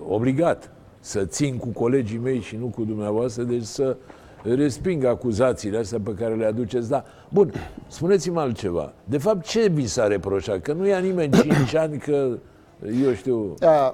obligat 0.07 0.71
să 0.99 1.25
țin 1.25 1.57
cu 1.57 1.67
colegii 1.67 2.19
mei 2.23 2.39
și 2.39 2.55
nu 2.55 2.65
cu 2.65 2.83
dumneavoastră, 2.83 3.43
deci 3.43 3.63
să 3.63 3.97
resping 4.43 5.03
acuzațiile 5.03 5.77
astea 5.77 5.99
pe 6.03 6.13
care 6.13 6.35
le 6.35 6.45
aduceți. 6.45 6.89
Da, 6.89 7.05
bun, 7.29 7.53
spuneți-mi 7.87 8.37
altceva. 8.37 8.93
De 9.03 9.17
fapt, 9.17 9.45
ce 9.45 9.69
vi 9.69 9.87
s-a 9.87 10.07
reproșat? 10.07 10.61
Că 10.61 10.73
nu 10.73 10.87
ia 10.87 10.99
nimeni 10.99 11.31
5 11.31 11.75
ani 11.75 11.97
că 11.97 12.37
eu 13.05 13.13
știu, 13.13 13.53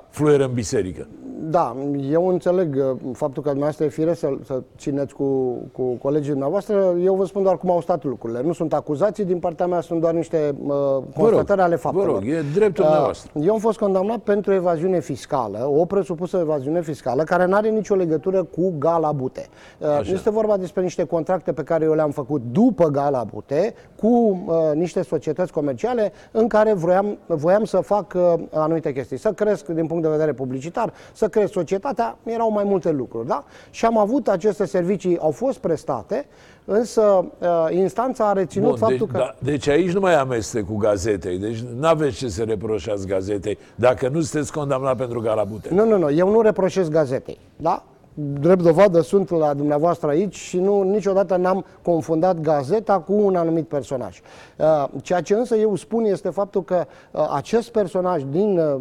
fluieră 0.09 0.43
în 0.43 0.53
biserică. 0.53 1.07
Da, 1.39 1.75
eu 2.09 2.27
înțeleg 2.27 2.75
uh, 2.75 3.11
faptul 3.13 3.43
că 3.43 3.49
dumneavoastră 3.49 3.85
e 3.85 3.87
fire 3.87 4.13
să, 4.13 4.29
să 4.45 4.61
țineți 4.77 5.13
cu, 5.13 5.57
cu 5.71 5.83
colegii 5.83 6.29
dumneavoastră. 6.29 6.95
Eu 7.03 7.15
vă 7.15 7.25
spun 7.25 7.43
doar 7.43 7.57
cum 7.57 7.71
au 7.71 7.81
stat 7.81 8.03
lucrurile. 8.03 8.41
Nu 8.41 8.53
sunt 8.53 8.73
acuzații 8.73 9.25
din 9.25 9.39
partea 9.39 9.67
mea, 9.67 9.81
sunt 9.81 10.01
doar 10.01 10.13
niște 10.13 10.55
uh, 10.65 10.73
constatări 11.17 11.61
ale 11.61 11.75
faptelor. 11.75 12.07
Vă 12.07 12.13
rog, 12.13 12.27
e 12.27 12.43
dreptul 12.53 12.83
uh, 12.83 12.89
dumneavoastră. 12.89 13.31
Eu 13.41 13.53
am 13.53 13.59
fost 13.59 13.77
condamnat 13.77 14.17
pentru 14.17 14.53
evaziune 14.53 14.99
fiscală, 14.99 15.69
o 15.75 15.85
presupusă 15.85 16.37
evaziune 16.41 16.81
fiscală, 16.81 17.23
care 17.23 17.45
nu 17.45 17.55
are 17.55 17.69
nicio 17.69 17.95
legătură 17.95 18.43
cu 18.43 18.73
Gala 18.77 19.11
Bute. 19.11 19.47
Uh, 19.79 19.87
este 20.11 20.29
vorba 20.29 20.57
despre 20.57 20.81
niște 20.81 21.03
contracte 21.03 21.53
pe 21.53 21.63
care 21.63 21.85
eu 21.85 21.93
le-am 21.93 22.11
făcut 22.11 22.41
după 22.51 22.85
Gala 22.85 23.23
Bute 23.23 23.73
cu 23.99 24.07
uh, 24.07 24.55
niște 24.73 25.01
societăți 25.01 25.51
comerciale 25.51 26.11
în 26.31 26.47
care 26.47 26.73
voiam, 26.73 27.17
voiam 27.25 27.63
să 27.63 27.77
fac 27.77 28.13
uh, 28.15 28.33
anumite 28.53 28.76
chestii, 28.79 29.17
să 29.17 29.31
cresc 29.31 29.65
din 29.65 29.87
punct 29.87 30.03
de 30.03 30.09
vedere 30.09 30.33
publicitar, 30.33 30.93
să 31.13 31.27
să 31.27 31.33
crezi 31.33 31.51
societatea, 31.51 32.17
erau 32.23 32.51
mai 32.51 32.63
multe 32.63 32.91
lucruri. 32.91 33.27
Da? 33.27 33.43
Și 33.69 33.85
am 33.85 33.97
avut 33.97 34.27
aceste 34.27 34.65
servicii, 34.65 35.17
au 35.19 35.31
fost 35.31 35.57
prestate, 35.57 36.25
însă 36.65 37.01
uh, 37.39 37.47
instanța 37.69 38.29
a 38.29 38.33
reținut 38.33 38.69
Bun, 38.69 38.77
faptul 38.77 38.97
deci, 38.97 39.15
că... 39.15 39.17
Da, 39.17 39.35
deci 39.39 39.67
aici 39.67 39.91
nu 39.91 39.99
mai 39.99 40.15
amestec 40.15 40.65
cu 40.65 40.75
gazetei, 40.75 41.37
deci 41.37 41.63
nu 41.79 41.87
aveți 41.87 42.17
ce 42.17 42.27
să 42.27 42.43
reproșați 42.43 43.07
gazetei 43.07 43.57
dacă 43.75 44.07
nu 44.07 44.21
sunteți 44.21 44.51
condamnat 44.51 44.97
pentru 44.97 45.19
galabute. 45.21 45.73
Nu, 45.73 45.85
nu, 45.85 45.97
nu, 45.97 46.11
eu 46.11 46.29
nu 46.29 46.41
reproșez 46.41 46.89
gazetei. 46.89 47.39
Da? 47.55 47.83
Drept 48.19 48.61
dovadă 48.61 49.01
sunt 49.01 49.29
la 49.29 49.53
dumneavoastră 49.53 50.07
aici 50.07 50.35
și 50.35 50.59
nu, 50.59 50.81
niciodată 50.81 51.35
n-am 51.35 51.65
confundat 51.81 52.39
gazeta 52.39 52.99
cu 52.99 53.13
un 53.13 53.35
anumit 53.35 53.67
personaj. 53.67 54.21
Uh, 54.57 54.85
ceea 55.01 55.21
ce 55.21 55.33
însă 55.33 55.55
eu 55.55 55.75
spun 55.75 56.03
este 56.03 56.29
faptul 56.29 56.63
că 56.63 56.85
uh, 57.11 57.29
acest 57.35 57.69
personaj 57.69 58.23
din 58.31 58.57
uh, 58.57 58.75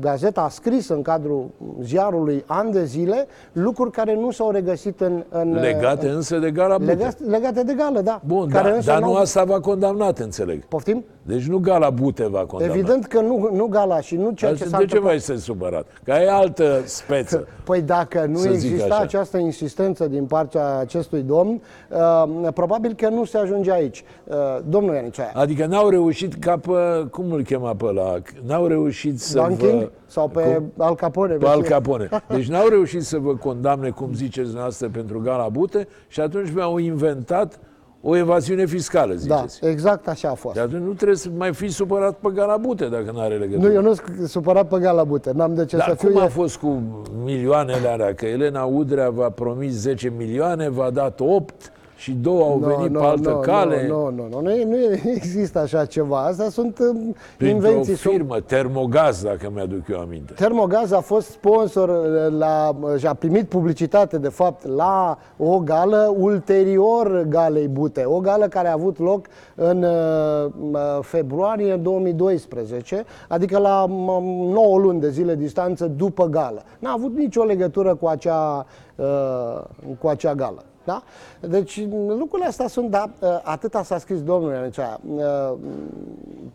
gazeta 0.00 0.40
a 0.40 0.48
scris 0.48 0.88
în 0.88 1.02
cadrul 1.02 1.50
ziarului 1.82 2.44
ani 2.46 2.72
de 2.72 2.84
zile 2.84 3.26
lucruri 3.52 3.90
care 3.90 4.14
nu 4.14 4.30
s-au 4.30 4.50
regăsit 4.50 5.00
în... 5.00 5.24
în 5.28 5.52
legate 5.52 6.08
în, 6.08 6.14
însă 6.14 6.38
de 6.38 6.50
gala 6.50 6.76
legate, 6.76 7.24
legate 7.24 7.62
de 7.62 7.74
gală, 7.74 8.00
da. 8.00 8.20
Bun, 8.26 8.48
care 8.48 8.70
da, 8.70 8.92
dar 8.92 9.00
nu 9.00 9.14
asta 9.14 9.44
v-a 9.44 9.60
condamnat, 9.60 10.18
înțeleg. 10.18 10.64
Poftim? 10.64 11.04
Deci 11.22 11.46
nu 11.46 11.58
Gala 11.58 11.90
Bute 11.90 12.28
va 12.28 12.44
condamna. 12.46 12.74
Evident 12.74 13.06
că 13.06 13.20
nu, 13.20 13.50
nu 13.52 13.66
Gala 13.66 14.00
și 14.00 14.16
nu 14.16 14.30
ceea 14.30 14.54
ce 14.54 14.64
s-a 14.64 14.78
De 14.78 14.84
ce 14.84 14.98
mai 14.98 15.14
este 15.14 15.36
supărat? 15.36 15.86
Că 16.04 16.10
e 16.10 16.30
altă 16.30 16.80
speță. 16.84 17.48
Păi 17.64 17.82
dacă 17.82 18.24
nu 18.28 18.38
exista 18.84 19.02
această 19.02 19.36
insistență 19.36 20.06
din 20.06 20.24
partea 20.24 20.78
acestui 20.78 21.22
domn, 21.22 21.62
uh, 21.90 22.48
probabil 22.54 22.94
că 22.94 23.08
nu 23.08 23.24
se 23.24 23.38
ajunge 23.38 23.72
aici. 23.72 24.04
Uh, 24.24 24.34
domnul 24.68 24.94
Ianicea. 24.94 25.30
Adică 25.34 25.66
n-au 25.66 25.88
reușit 25.88 26.34
ca 26.34 26.56
pe, 26.58 27.06
cum 27.10 27.32
îl 27.32 27.42
chema 27.42 27.74
pe 27.74 27.84
ăla? 27.84 28.14
N-au 28.46 28.66
reușit 28.66 29.20
să 29.20 29.38
Banking? 29.38 29.80
vă... 29.80 29.90
Sau 30.06 30.28
pe 30.28 30.42
cum? 30.42 30.72
Al 30.76 30.94
Capone. 30.94 31.34
Pe 31.34 31.46
Al 31.46 31.62
Capone. 31.62 32.08
Deci 32.34 32.48
n-au 32.48 32.68
reușit 32.68 33.02
să 33.02 33.18
vă 33.18 33.34
condamne, 33.34 33.90
cum 33.90 34.14
ziceți 34.14 34.54
noastră, 34.54 34.88
pentru 34.88 35.20
Gala 35.20 35.48
Bute 35.48 35.88
și 36.08 36.20
atunci 36.20 36.52
mi-au 36.52 36.78
inventat 36.78 37.58
o 38.02 38.16
evaziune 38.16 38.64
fiscală, 38.66 39.14
ziceți. 39.14 39.60
Da, 39.60 39.68
exact 39.68 40.08
așa 40.08 40.28
a 40.28 40.34
fost. 40.34 40.54
De 40.54 40.60
atunci 40.60 40.82
nu 40.82 40.92
trebuie 40.92 41.16
să 41.16 41.28
mai 41.36 41.54
fi 41.54 41.68
supărat 41.68 42.14
pe 42.14 42.30
Galabute 42.34 42.84
dacă 42.86 43.10
nu 43.12 43.20
are 43.20 43.36
legătură. 43.36 43.68
Nu, 43.68 43.74
eu 43.74 43.82
nu 43.82 43.94
sunt 43.94 44.28
supărat 44.28 44.68
pe 44.68 44.78
Galabute, 44.78 45.30
n-am 45.34 45.54
de 45.54 45.64
ce 45.64 45.76
Dar 45.76 45.88
să 45.88 45.94
fiu. 45.94 46.08
cum 46.08 46.20
a 46.20 46.26
fost 46.26 46.56
cu 46.56 46.82
milioanele 47.24 47.88
alea? 47.88 48.14
Că 48.14 48.26
Elena 48.26 48.64
Udrea 48.64 49.10
v-a 49.10 49.30
promis 49.30 49.72
10 49.72 50.12
milioane, 50.16 50.68
v-a 50.68 50.90
dat 50.90 51.20
8, 51.20 51.72
și 52.02 52.12
două 52.12 52.44
au 52.44 52.58
no, 52.58 52.66
venit 52.66 52.90
no, 52.90 53.00
pe 53.00 53.06
altă 53.06 53.30
no, 53.30 53.36
cale. 53.36 53.86
Nu, 53.88 54.10
nu, 54.10 54.28
nu, 54.30 54.40
nu, 54.40 54.64
nu 54.68 54.76
există 55.04 55.58
așa 55.58 55.84
ceva. 55.84 56.24
Astea 56.24 56.48
sunt 56.48 56.78
um, 56.78 57.14
Printr-o 57.36 57.68
invenții. 57.68 57.94
firmă, 57.94 58.34
sunt... 58.34 58.46
Termogaz, 58.46 59.22
dacă 59.22 59.50
mi-aduc 59.54 59.88
eu 59.88 60.00
aminte. 60.00 60.32
Termogaz 60.32 60.92
a 60.92 61.00
fost 61.00 61.30
sponsor 61.30 61.88
uh, 61.88 62.38
la, 62.38 62.76
și 62.98 63.06
a 63.06 63.14
primit 63.14 63.48
publicitate, 63.48 64.18
de 64.18 64.28
fapt, 64.28 64.66
la 64.66 65.18
o 65.36 65.58
gală 65.58 66.14
ulterior 66.18 67.24
galei 67.28 67.68
Bute. 67.68 68.04
O 68.04 68.20
gală 68.20 68.48
care 68.48 68.68
a 68.68 68.72
avut 68.72 68.98
loc 68.98 69.26
în 69.54 69.82
uh, 69.82 70.80
februarie 71.00 71.76
2012, 71.76 73.04
adică 73.28 73.58
la 73.58 73.86
9 73.88 74.78
luni 74.78 75.00
de 75.00 75.10
zile 75.10 75.34
distanță 75.34 75.86
după 75.86 76.26
gală. 76.26 76.62
N-a 76.78 76.92
avut 76.92 77.16
nicio 77.16 77.42
legătură 77.42 77.94
cu 77.94 78.06
acea, 78.06 78.66
uh, 78.96 79.60
cu 79.98 80.08
acea 80.08 80.34
gală. 80.34 80.64
Da? 80.84 81.02
Deci 81.40 81.86
lucrurile 82.08 82.48
astea 82.48 82.68
sunt, 82.68 82.90
da, 82.90 83.10
atâta 83.42 83.82
s-a 83.82 83.98
scris 83.98 84.22
domnul 84.22 84.52
Ianicea. 84.52 85.00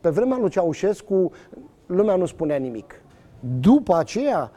Pe 0.01 0.09
vremea 0.09 0.37
lui 0.37 0.49
Ceaușescu, 0.49 1.31
lumea 1.85 2.15
nu 2.15 2.25
spunea 2.25 2.57
nimic. 2.57 3.01
După 3.59 3.95
aceea, 3.95 4.51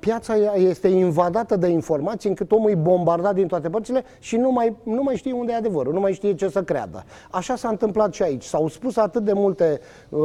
piața 0.00 0.34
este 0.54 0.88
invadată 0.88 1.56
de 1.56 1.66
informații 1.66 2.28
încât 2.28 2.52
omul 2.52 2.70
e 2.70 2.74
bombardat 2.74 3.34
din 3.34 3.46
toate 3.46 3.68
părțile 3.68 4.04
și 4.18 4.36
nu 4.36 4.50
mai, 4.50 4.76
nu 4.82 5.02
mai 5.02 5.16
știe 5.16 5.32
unde 5.32 5.52
e 5.52 5.56
adevărul, 5.56 5.92
nu 5.92 6.00
mai 6.00 6.12
știe 6.12 6.34
ce 6.34 6.48
să 6.48 6.62
creadă. 6.62 7.04
Așa 7.30 7.56
s-a 7.56 7.68
întâmplat 7.68 8.12
și 8.12 8.22
aici. 8.22 8.42
S-au 8.42 8.68
spus 8.68 8.96
atât 8.96 9.24
de 9.24 9.32
multe 9.32 9.80
uh, 10.08 10.20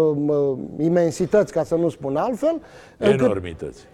imensități, 0.77 1.51
ca 1.51 1.63
să 1.63 1.75
nu 1.75 1.89
spun 1.89 2.15
altfel. 2.15 2.61
Enormități. 2.97 3.85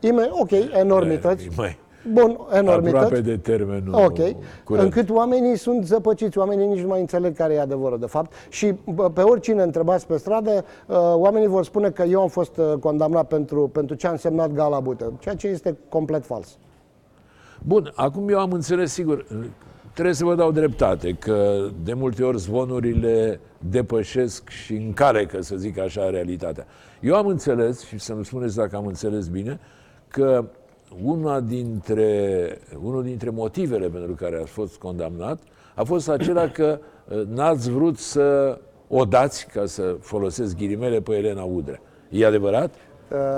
Încât, 0.00 0.30
ok, 0.30 0.50
enormități. 0.72 1.48
Mai 1.56 1.78
Bun, 2.12 2.38
enormități. 2.52 3.04
Aproape 3.04 3.20
de 3.20 3.36
termenul 3.36 3.94
Ok. 3.94 4.18
Curent. 4.64 4.84
Încât 4.84 5.10
oamenii 5.10 5.56
sunt 5.56 5.84
zăpăciți, 5.84 6.38
oamenii 6.38 6.66
nici 6.66 6.80
nu 6.80 6.88
mai 6.88 7.00
înțeleg 7.00 7.36
care 7.36 7.54
e 7.54 7.60
adevărul 7.60 7.98
de 7.98 8.06
fapt. 8.06 8.32
Și 8.48 8.72
pe 9.14 9.20
oricine 9.20 9.62
întrebați 9.62 10.06
pe 10.06 10.16
stradă, 10.16 10.64
uh, 10.86 10.96
oamenii 11.14 11.48
vor 11.48 11.64
spune 11.64 11.90
că 11.90 12.02
eu 12.02 12.20
am 12.20 12.28
fost 12.28 12.56
uh, 12.56 12.72
condamnat 12.80 13.26
pentru, 13.26 13.68
pentru 13.68 13.96
ce 13.96 14.06
a 14.06 14.10
însemnat 14.10 14.52
Gala 14.52 14.80
Bută, 14.80 15.12
ceea 15.18 15.34
ce 15.34 15.46
este 15.46 15.76
complet 15.88 16.24
fals. 16.24 16.58
Bun, 17.62 17.92
acum 17.94 18.28
eu 18.28 18.38
am 18.38 18.52
înțeles, 18.52 18.92
sigur, 18.92 19.26
trebuie 19.92 20.14
să 20.14 20.24
vă 20.24 20.34
dau 20.34 20.52
dreptate, 20.52 21.12
că 21.12 21.66
de 21.84 21.92
multe 21.92 22.22
ori 22.22 22.38
zvonurile 22.38 23.40
depășesc 23.70 24.48
și 24.48 24.74
încalecă, 24.74 25.42
să 25.42 25.56
zic 25.56 25.78
așa, 25.78 26.10
realitatea. 26.10 26.66
Eu 27.00 27.14
am 27.14 27.26
înțeles, 27.26 27.84
și 27.84 27.98
să-mi 27.98 28.24
spuneți 28.24 28.56
dacă 28.56 28.76
am 28.76 28.86
înțeles 28.86 29.28
bine, 29.28 29.60
că 30.08 30.44
una 31.02 31.40
dintre, 31.40 32.58
unul 32.82 33.02
dintre 33.02 33.30
motivele 33.30 33.88
pentru 33.88 34.12
care 34.12 34.40
a 34.42 34.46
fost 34.46 34.76
condamnat 34.76 35.38
a 35.74 35.82
fost 35.82 36.08
acela 36.08 36.48
că 36.48 36.78
uh, 37.08 37.22
n-ați 37.34 37.70
vrut 37.70 37.98
să 37.98 38.58
o 38.88 39.04
dați, 39.04 39.46
ca 39.46 39.66
să 39.66 39.96
folosesc 40.00 40.56
ghilimele, 40.56 41.00
pe 41.00 41.14
Elena 41.14 41.42
Udrea. 41.42 41.80
E 42.08 42.26
adevărat? 42.26 42.74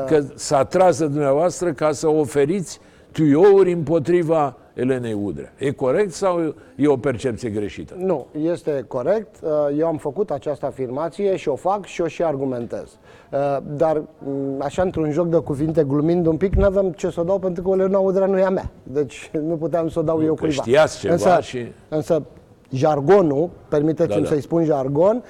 Că 0.06 0.24
s-a 0.34 0.64
tras 0.64 0.98
de 0.98 1.06
dumneavoastră 1.06 1.72
ca 1.72 1.92
să 1.92 2.08
oferiți 2.08 2.80
tuiouri 3.12 3.72
împotriva 3.72 4.56
Elenei 4.80 5.12
Udrea. 5.12 5.52
E 5.58 5.70
corect 5.70 6.12
sau 6.12 6.54
e 6.76 6.86
o 6.88 6.96
percepție 6.96 7.50
greșită? 7.50 7.94
Nu, 7.96 8.26
este 8.42 8.84
corect. 8.88 9.36
Uh, 9.42 9.50
Eu 9.78 9.86
am 9.86 9.96
făcut 9.96 10.30
această 10.30 10.66
afirmație 10.66 11.36
și 11.36 11.48
o 11.48 11.56
fac 11.56 11.84
și 11.84 12.00
o 12.00 12.06
și 12.06 12.22
argumentez. 12.24 12.96
Uh, 13.32 13.56
Dar, 13.76 14.02
m, 14.18 14.62
așa, 14.62 14.82
într-un 14.82 15.10
joc 15.10 15.26
de 15.28 15.36
cuvinte, 15.36 15.84
glumind 15.84 16.26
un 16.26 16.36
pic, 16.36 16.54
nu 16.54 16.64
aveam 16.64 16.90
ce 16.92 17.10
să 17.10 17.20
o 17.20 17.22
dau 17.24 17.38
pentru 17.38 17.62
că 17.62 17.70
Elena 17.74 17.98
Udrea 17.98 18.26
nu 18.26 18.38
e 18.38 18.44
a 18.44 18.50
mea. 18.50 18.70
Deci 18.82 19.30
nu 19.46 19.56
puteam 19.56 19.88
să 19.88 19.98
o 19.98 20.02
dau 20.02 20.22
eu 20.24 20.34
că 20.34 20.40
cuiva. 20.44 20.62
știați 20.62 20.98
ceva 20.98 21.12
însă, 21.12 21.38
și- 21.40 21.72
Însă, 21.88 22.22
jargonul, 22.70 23.50
permiteți-mi 23.68 24.14
Da, 24.14 24.28
da. 24.28 24.28
să-i 24.28 24.40
spun 24.42 24.64
jargon, 24.64 25.22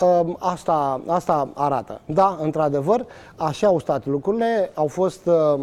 um, 0.00 0.36
asta, 0.40 1.00
asta 1.06 1.48
arată. 1.54 2.00
Da, 2.06 2.38
într-adevăr, 2.42 3.06
așa 3.36 3.66
au 3.66 3.78
stat 3.78 4.06
lucrurile. 4.06 4.70
Au 4.74 4.86
fost 4.86 5.26
uh, 5.26 5.60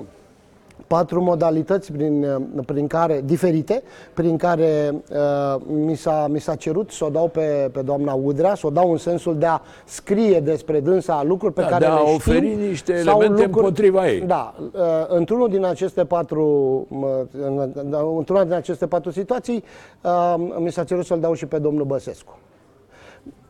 patru 0.87 1.21
modalități 1.21 1.91
prin, 1.91 2.23
uh, 2.23 2.63
prin 2.65 2.87
care, 2.87 3.21
diferite, 3.25 3.83
prin 4.13 4.37
care 4.37 4.93
uh, 5.11 5.61
mi, 5.67 5.95
s-a, 5.95 6.27
mi 6.29 6.39
s-a 6.39 6.55
cerut 6.55 6.91
să 6.91 7.05
o 7.05 7.09
dau 7.09 7.27
pe, 7.27 7.69
pe 7.71 7.81
doamna 7.81 8.13
Udrea, 8.13 8.55
să 8.55 8.67
o 8.67 8.69
dau 8.69 8.91
în 8.91 8.97
sensul 8.97 9.37
de 9.37 9.45
a 9.45 9.61
scrie 9.85 10.39
despre 10.39 10.79
dânsa 10.79 11.23
lucruri 11.23 11.53
pe 11.53 11.61
Da, 11.61 11.67
care 11.67 11.79
de 11.85 11.91
a 11.91 11.93
le 11.93 11.99
știm, 11.99 12.13
oferi 12.15 12.55
niște 12.55 13.01
sau 13.01 13.19
elemente 13.21 13.43
împotriva 13.45 14.09
ei. 14.09 14.21
Da, 14.21 14.53
uh, 14.73 14.81
într-unul 15.07 15.49
din 15.49 15.65
aceste 15.65 16.05
patru, 16.05 16.45
mă, 16.89 17.25
în- 17.41 17.71
în- 17.73 17.95
într-una 18.17 18.43
din 18.43 18.53
aceste 18.53 18.87
patru 18.87 19.11
situații, 19.11 19.63
uh, 20.01 20.35
mi 20.57 20.71
s-a 20.71 20.83
cerut 20.83 21.05
să-l 21.05 21.19
dau 21.19 21.33
și 21.33 21.45
pe 21.45 21.57
domnul 21.59 21.85
Băsescu. 21.85 22.37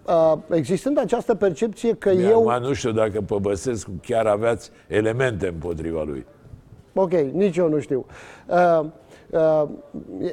Uh, 0.08 0.34
Existând 0.50 0.98
această 1.00 1.36
percepție 1.36 1.94
că 1.94 2.10
Eu... 2.10 2.30
eu... 2.30 2.48
Acum 2.48 2.68
nu 2.68 2.74
știu 2.74 2.92
dacă 2.92 3.22
pe 3.22 3.36
Băsescu 3.42 3.92
chiar 4.02 4.26
aveați 4.26 4.70
elemente 4.88 5.48
împotriva 5.48 6.04
lui. 6.06 6.26
Ok, 6.96 7.12
nici 7.12 7.58
eu 7.58 7.70
nu 7.70 7.80
știu. 7.80 8.06
Uh, 8.48 8.86
uh, 9.32 9.64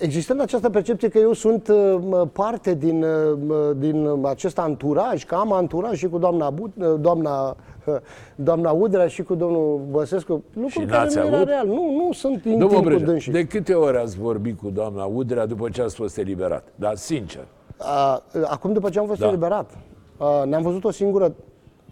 existând 0.00 0.40
această 0.40 0.70
percepție 0.70 1.08
că 1.08 1.18
eu 1.18 1.32
sunt 1.32 1.68
uh, 1.68 1.96
mă, 2.08 2.26
parte 2.32 2.74
din, 2.74 3.02
uh, 3.02 3.38
mă, 3.46 3.74
din 3.78 4.20
acest 4.24 4.58
anturaj, 4.58 5.24
că 5.24 5.34
am 5.34 5.52
anturaj 5.52 5.96
și 5.96 6.08
cu 6.08 6.18
doamna, 6.18 6.50
Bu- 6.50 6.72
uh, 6.78 6.94
doamna, 7.00 7.56
uh, 7.86 7.94
doamna 8.34 8.70
Udrea 8.70 9.06
și 9.06 9.22
cu 9.22 9.34
domnul 9.34 9.80
Băsescu, 9.90 10.42
lucruri 10.54 10.86
care 10.86 11.02
n-ați 11.02 11.16
nu 11.18 11.24
era 11.26 11.36
avut? 11.36 11.48
real. 11.48 11.66
Nu, 11.66 11.90
nu 12.06 12.12
sunt 12.12 12.42
Domnul 12.42 12.62
intim 12.62 12.78
cu 12.78 12.84
Brejea, 12.84 13.06
dânsii. 13.06 13.32
de 13.32 13.46
câte 13.46 13.74
ori 13.74 13.96
ați 13.96 14.18
vorbit 14.18 14.58
cu 14.58 14.70
doamna 14.70 15.04
Udrea 15.04 15.46
după 15.46 15.68
ce 15.68 15.82
ați 15.82 15.94
fost 15.94 16.18
eliberat? 16.18 16.64
Da, 16.74 16.94
sincer. 16.94 17.44
Uh, 17.78 18.16
acum, 18.46 18.72
după 18.72 18.88
ce 18.90 18.98
am 18.98 19.06
fost 19.06 19.20
Da. 19.20 19.26
eliberat, 19.28 19.70
uh, 20.18 20.42
ne-am 20.46 20.62
văzut 20.62 20.84
o 20.84 20.90
singură, 20.90 21.32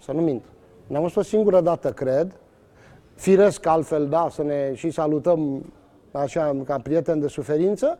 să 0.00 0.12
nu 0.12 0.20
mint, 0.20 0.42
ne-am 0.86 1.02
văzut 1.02 1.16
o 1.16 1.22
singură 1.22 1.60
dată, 1.60 1.88
cred, 1.90 2.32
firesc 3.18 3.66
altfel, 3.66 4.06
da, 4.08 4.26
să 4.30 4.42
ne 4.42 4.74
și 4.74 4.90
salutăm 4.90 5.64
așa 6.12 6.56
ca 6.64 6.78
prieteni 6.78 7.20
de 7.20 7.28
suferință 7.28 7.98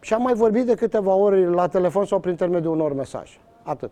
și 0.00 0.14
am 0.14 0.22
mai 0.22 0.34
vorbit 0.34 0.66
de 0.66 0.74
câteva 0.74 1.14
ori 1.14 1.54
la 1.54 1.66
telefon 1.66 2.04
sau 2.04 2.18
prin 2.18 2.30
intermediul 2.30 2.72
unor 2.72 2.94
mesaje. 2.94 3.36
Atât. 3.62 3.90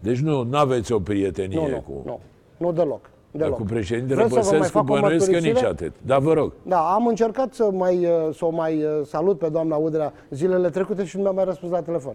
Deci 0.00 0.18
nu 0.18 0.48
aveți 0.52 0.92
o 0.92 0.98
prietenie 0.98 1.58
Nu, 1.58 1.68
nu, 1.68 1.80
cu... 1.80 2.02
nu, 2.04 2.20
nu 2.56 2.72
deloc. 2.72 3.10
Dar 3.30 3.42
deloc. 3.42 3.56
cu 3.56 3.62
președintele 3.62 4.24
Vreți 4.24 4.34
să 4.34 4.40
vă 4.40 4.48
mai 4.48 4.58
Băsescu 4.58 4.78
fac 4.78 4.88
o 4.88 4.92
bănuiesc 4.92 5.24
că 5.24 5.30
mărturisire? 5.30 5.60
nici 5.60 5.70
atât. 5.70 5.92
Da, 6.06 6.18
vă 6.18 6.32
rog. 6.32 6.52
Da, 6.62 6.92
am 6.94 7.06
încercat 7.06 7.54
să, 7.54 7.70
mai, 7.72 8.04
uh, 8.04 8.34
să 8.34 8.44
o 8.44 8.50
mai 8.50 8.84
uh, 8.84 9.06
salut 9.06 9.38
pe 9.38 9.48
doamna 9.48 9.76
Udrea 9.76 10.12
zilele 10.30 10.70
trecute 10.70 11.04
și 11.04 11.16
nu 11.16 11.22
mi-a 11.22 11.30
mai 11.30 11.44
răspuns 11.44 11.72
la 11.72 11.82
telefon. 11.82 12.14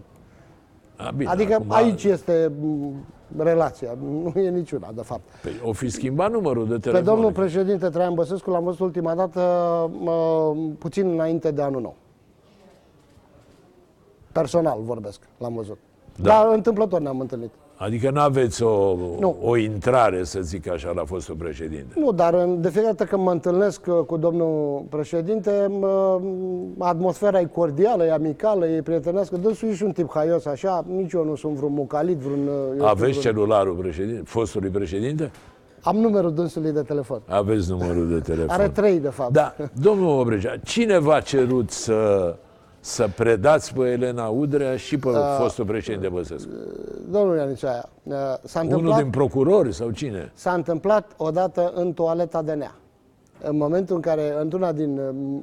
A, 0.96 1.10
bine, 1.16 1.30
Adică 1.30 1.54
acum, 1.54 1.72
aici 1.72 2.04
este 2.04 2.52
m, 2.60 2.94
relația, 3.36 3.96
nu 4.00 4.40
e 4.40 4.50
niciuna, 4.50 4.90
de 4.94 5.02
fapt. 5.02 5.22
Păi, 5.42 5.52
o 5.64 5.72
fi 5.72 5.88
schimbat 5.88 6.30
numărul 6.30 6.68
de 6.68 6.78
telefon. 6.78 7.04
Pe 7.04 7.10
domnul 7.10 7.32
președinte 7.32 7.88
Traian 7.88 8.14
Băsescu 8.14 8.50
l-am 8.50 8.64
văzut 8.64 8.80
ultima 8.80 9.14
dată 9.14 9.40
mă, 10.00 10.54
puțin 10.78 11.10
înainte 11.10 11.50
de 11.50 11.62
anul 11.62 11.80
nou. 11.80 11.94
Personal 14.32 14.78
vorbesc, 14.80 15.20
l-am 15.38 15.54
văzut. 15.54 15.78
Da. 16.16 16.22
Da. 16.22 16.28
Dar 16.28 16.54
întâmplător 16.54 17.00
ne-am 17.00 17.20
întâlnit. 17.20 17.50
Adică 17.78 18.10
nu 18.10 18.20
aveți 18.20 18.62
o, 18.62 18.96
Nu. 19.20 19.36
o 19.42 19.56
intrare, 19.56 20.24
să 20.24 20.40
zic 20.40 20.70
așa, 20.70 20.92
la 20.94 21.04
fostul 21.04 21.34
președinte. 21.34 21.94
Nu, 21.98 22.12
dar 22.12 22.34
în- 22.34 22.60
de 22.60 22.68
fiecare 22.68 22.94
dată 22.96 23.10
când 23.10 23.22
mă 23.22 23.30
întâlnesc 23.30 23.80
uh, 23.86 23.98
cu 24.06 24.16
domnul 24.16 24.82
președinte, 24.88 25.66
mă, 25.80 26.20
atmosfera 26.78 27.40
e 27.40 27.44
cordială, 27.44 28.04
e 28.04 28.12
amicală, 28.12 28.66
e 28.66 28.82
prietenească. 28.82 29.36
Dânsul 29.36 29.68
e 29.68 29.74
și 29.74 29.82
un 29.82 29.90
tip 29.92 30.10
haios, 30.14 30.44
așa, 30.46 30.84
nici 30.96 31.12
eu 31.12 31.24
nu 31.24 31.34
sunt 31.34 31.52
vreun 31.52 31.72
mucalit, 31.72 32.16
vreun... 32.16 32.46
uh, 32.46 32.52
eu 32.68 32.72
știu, 32.74 32.84
Aveți 32.86 33.18
vreun... 33.18 33.22
celularul 33.34 33.74
președinte, 33.74 34.22
fostului 34.24 34.70
președinte? 34.70 35.30
Am 35.82 35.96
numărul 35.96 36.34
dânsului 36.34 36.72
de 36.72 36.80
telefon. 36.82 37.20
Aveți 37.28 37.70
numărul 37.70 38.08
de 38.08 38.18
telefon. 38.20 38.48
Are 38.50 38.68
trei, 38.68 38.98
de 38.98 39.08
fapt. 39.08 39.32
Da, 39.32 39.54
domnul 39.72 40.18
Obregea, 40.20 40.56
cine 40.64 40.98
v-a 40.98 41.20
cerut 41.20 41.70
să, 41.70 42.36
să 42.86 43.08
predați 43.16 43.74
pe 43.74 43.90
Elena 43.90 44.28
Udrea 44.28 44.76
și 44.76 44.98
pe 44.98 45.08
fostul 45.38 45.64
președinte 45.64 46.08
Băsescu? 46.08 46.50
Domnul 47.10 47.36
Ianiceaia, 47.36 47.88
uh, 48.02 48.14
s-a 48.42 48.60
Unul 48.60 48.72
întâmplat... 48.72 49.02
din 49.02 49.10
procurori 49.10 49.74
sau 49.74 49.90
cine? 49.90 50.30
S-a 50.34 50.52
întâmplat 50.52 51.12
odată 51.16 51.72
în 51.74 51.92
toaleta 51.92 52.42
de 52.42 52.52
nea. 52.52 52.74
În 53.42 53.56
momentul 53.56 53.94
în 53.94 54.00
care, 54.00 54.34
într-una 54.40 54.72
din, 54.72 55.00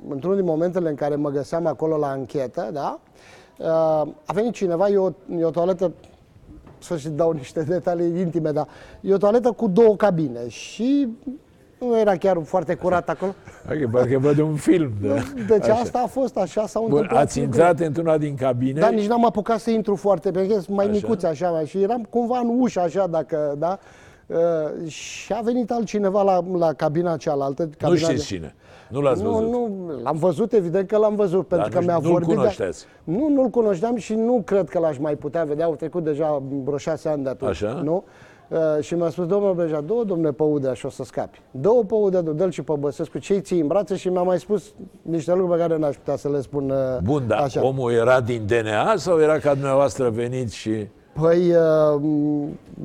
într-unul 0.10 0.36
din 0.36 0.46
momentele 0.46 0.90
în 0.90 0.96
care 0.96 1.16
mă 1.16 1.30
găseam 1.30 1.66
acolo 1.66 1.98
la 1.98 2.08
anchetă, 2.08 2.70
da, 2.74 3.00
a 4.26 4.34
venit 4.34 4.54
cineva, 4.54 4.88
e 4.88 4.98
o, 4.98 5.12
e 5.40 5.44
o 5.44 5.50
toaletă, 5.50 5.92
să 6.78 6.98
și 6.98 7.10
dau 7.10 7.32
niște 7.32 7.64
detalii 7.64 8.20
intime, 8.20 8.52
dar 8.52 8.68
e 9.02 9.14
o 9.14 9.18
toaletă 9.18 9.52
cu 9.52 9.68
două 9.68 9.96
cabine 9.96 10.48
și 10.48 11.08
nu 11.88 12.00
era 12.00 12.16
chiar 12.16 12.38
foarte 12.44 12.74
curat 12.76 13.10
acolo. 13.10 13.34
Adică 13.70 13.90
parcă 13.92 14.18
văd 14.20 14.38
un 14.40 14.56
film. 14.56 14.92
De... 15.02 15.22
Deci 15.48 15.64
Așa. 15.64 15.74
asta 15.74 16.02
a 16.04 16.08
fost, 16.08 16.38
așa 16.38 16.68
s-au 16.68 16.82
Bun, 16.88 16.92
întâmplat. 16.92 17.22
ați 17.24 17.40
lucrurile. 17.40 17.66
intrat 17.68 17.88
într-una 17.88 18.18
din 18.18 18.36
cabine? 18.36 18.80
Da, 18.80 18.90
nici 18.90 19.08
n-am 19.08 19.26
apucat 19.26 19.60
să 19.60 19.70
intru 19.70 19.96
foarte, 19.96 20.32
pentru 20.32 20.54
că 20.56 20.62
sunt 20.62 20.76
mai 20.76 20.86
Așa. 20.86 20.94
micuți 20.94 21.26
așa, 21.26 21.50
mai, 21.50 21.66
și 21.66 21.82
eram 21.82 22.08
cumva 22.10 22.38
în 22.40 22.58
ușă 22.60 22.80
așa, 22.80 23.08
dacă, 23.08 23.56
da, 23.58 23.80
Uh, 24.28 24.88
și 24.90 25.34
a 25.34 25.40
venit 25.44 25.72
altcineva 25.72 26.22
la, 26.22 26.44
la 26.58 26.74
cabina 26.74 27.18
cealaltă. 27.18 27.64
nu 27.64 27.70
Cabina 27.78 27.98
știți 28.00 28.30
de... 28.30 28.36
cine. 28.36 28.56
Nu 28.90 29.02
l-ați 29.02 29.22
Nu, 29.24 29.32
văzut. 29.32 29.50
nu, 29.52 29.70
l-am 30.04 30.18
văzut, 30.18 30.54
evident 30.54 30.88
că 30.88 30.98
l-am 30.98 31.16
văzut, 31.16 31.48
pentru 31.48 31.70
că 31.70 31.80
nu- 31.80 31.86
mi-a 31.86 31.98
nu-l 32.02 32.12
vorbit. 32.12 32.28
dar- 32.28 32.38
cunoșteați. 32.38 32.86
Nu, 33.04 33.30
nu-l 33.30 33.48
cunoșteam 33.50 33.96
și 33.96 34.14
nu 34.14 34.42
cred 34.46 34.70
că 34.70 34.80
l-aș 34.80 34.98
mai 34.98 35.16
putea 35.16 35.44
vedea. 35.44 35.66
Au 35.66 35.76
trecut 35.76 36.04
deja 36.04 36.42
vreo 36.64 36.78
șase 36.78 37.10
ani 37.10 37.24
de 37.24 37.30
atunci. 37.30 37.52
Așa? 37.52 37.82
Nu? 37.84 37.96
Uh, 37.96 38.02
și 38.80 38.96
mi-a 38.96 39.10
spus, 39.10 39.26
domnul 39.26 39.54
Beja, 39.54 39.82
două 39.82 40.04
domnule 40.04 40.32
Păudea 40.32 40.74
și 40.74 40.86
o 40.86 40.90
să 40.90 41.04
scapi. 41.04 41.42
Două 41.52 41.84
Păudea, 41.84 42.22
dă 42.22 42.50
și 42.50 42.62
pe 42.62 42.74
Băsescu, 42.80 43.18
ce 43.18 43.38
ții 43.38 43.60
în 43.60 43.68
brațe 43.68 43.96
și 43.96 44.10
mi-a 44.10 44.22
mai 44.22 44.40
spus 44.40 44.74
niște 45.02 45.32
lucruri 45.34 45.60
pe 45.60 45.68
care 45.68 45.80
n-aș 45.80 45.96
putea 45.96 46.16
să 46.16 46.30
le 46.30 46.42
spun 46.42 46.70
uh, 46.70 46.98
Bun, 47.04 47.28
dar 47.28 47.40
așa. 47.40 47.66
omul 47.66 47.92
era 47.92 48.22
din 48.22 48.46
DNA 48.46 48.94
sau 48.96 49.20
era 49.20 49.38
ca 49.38 49.54
dumneavoastră 49.54 50.10
venit 50.10 50.52
și... 50.52 50.88
Păi, 51.22 51.52
uh, 51.96 52.02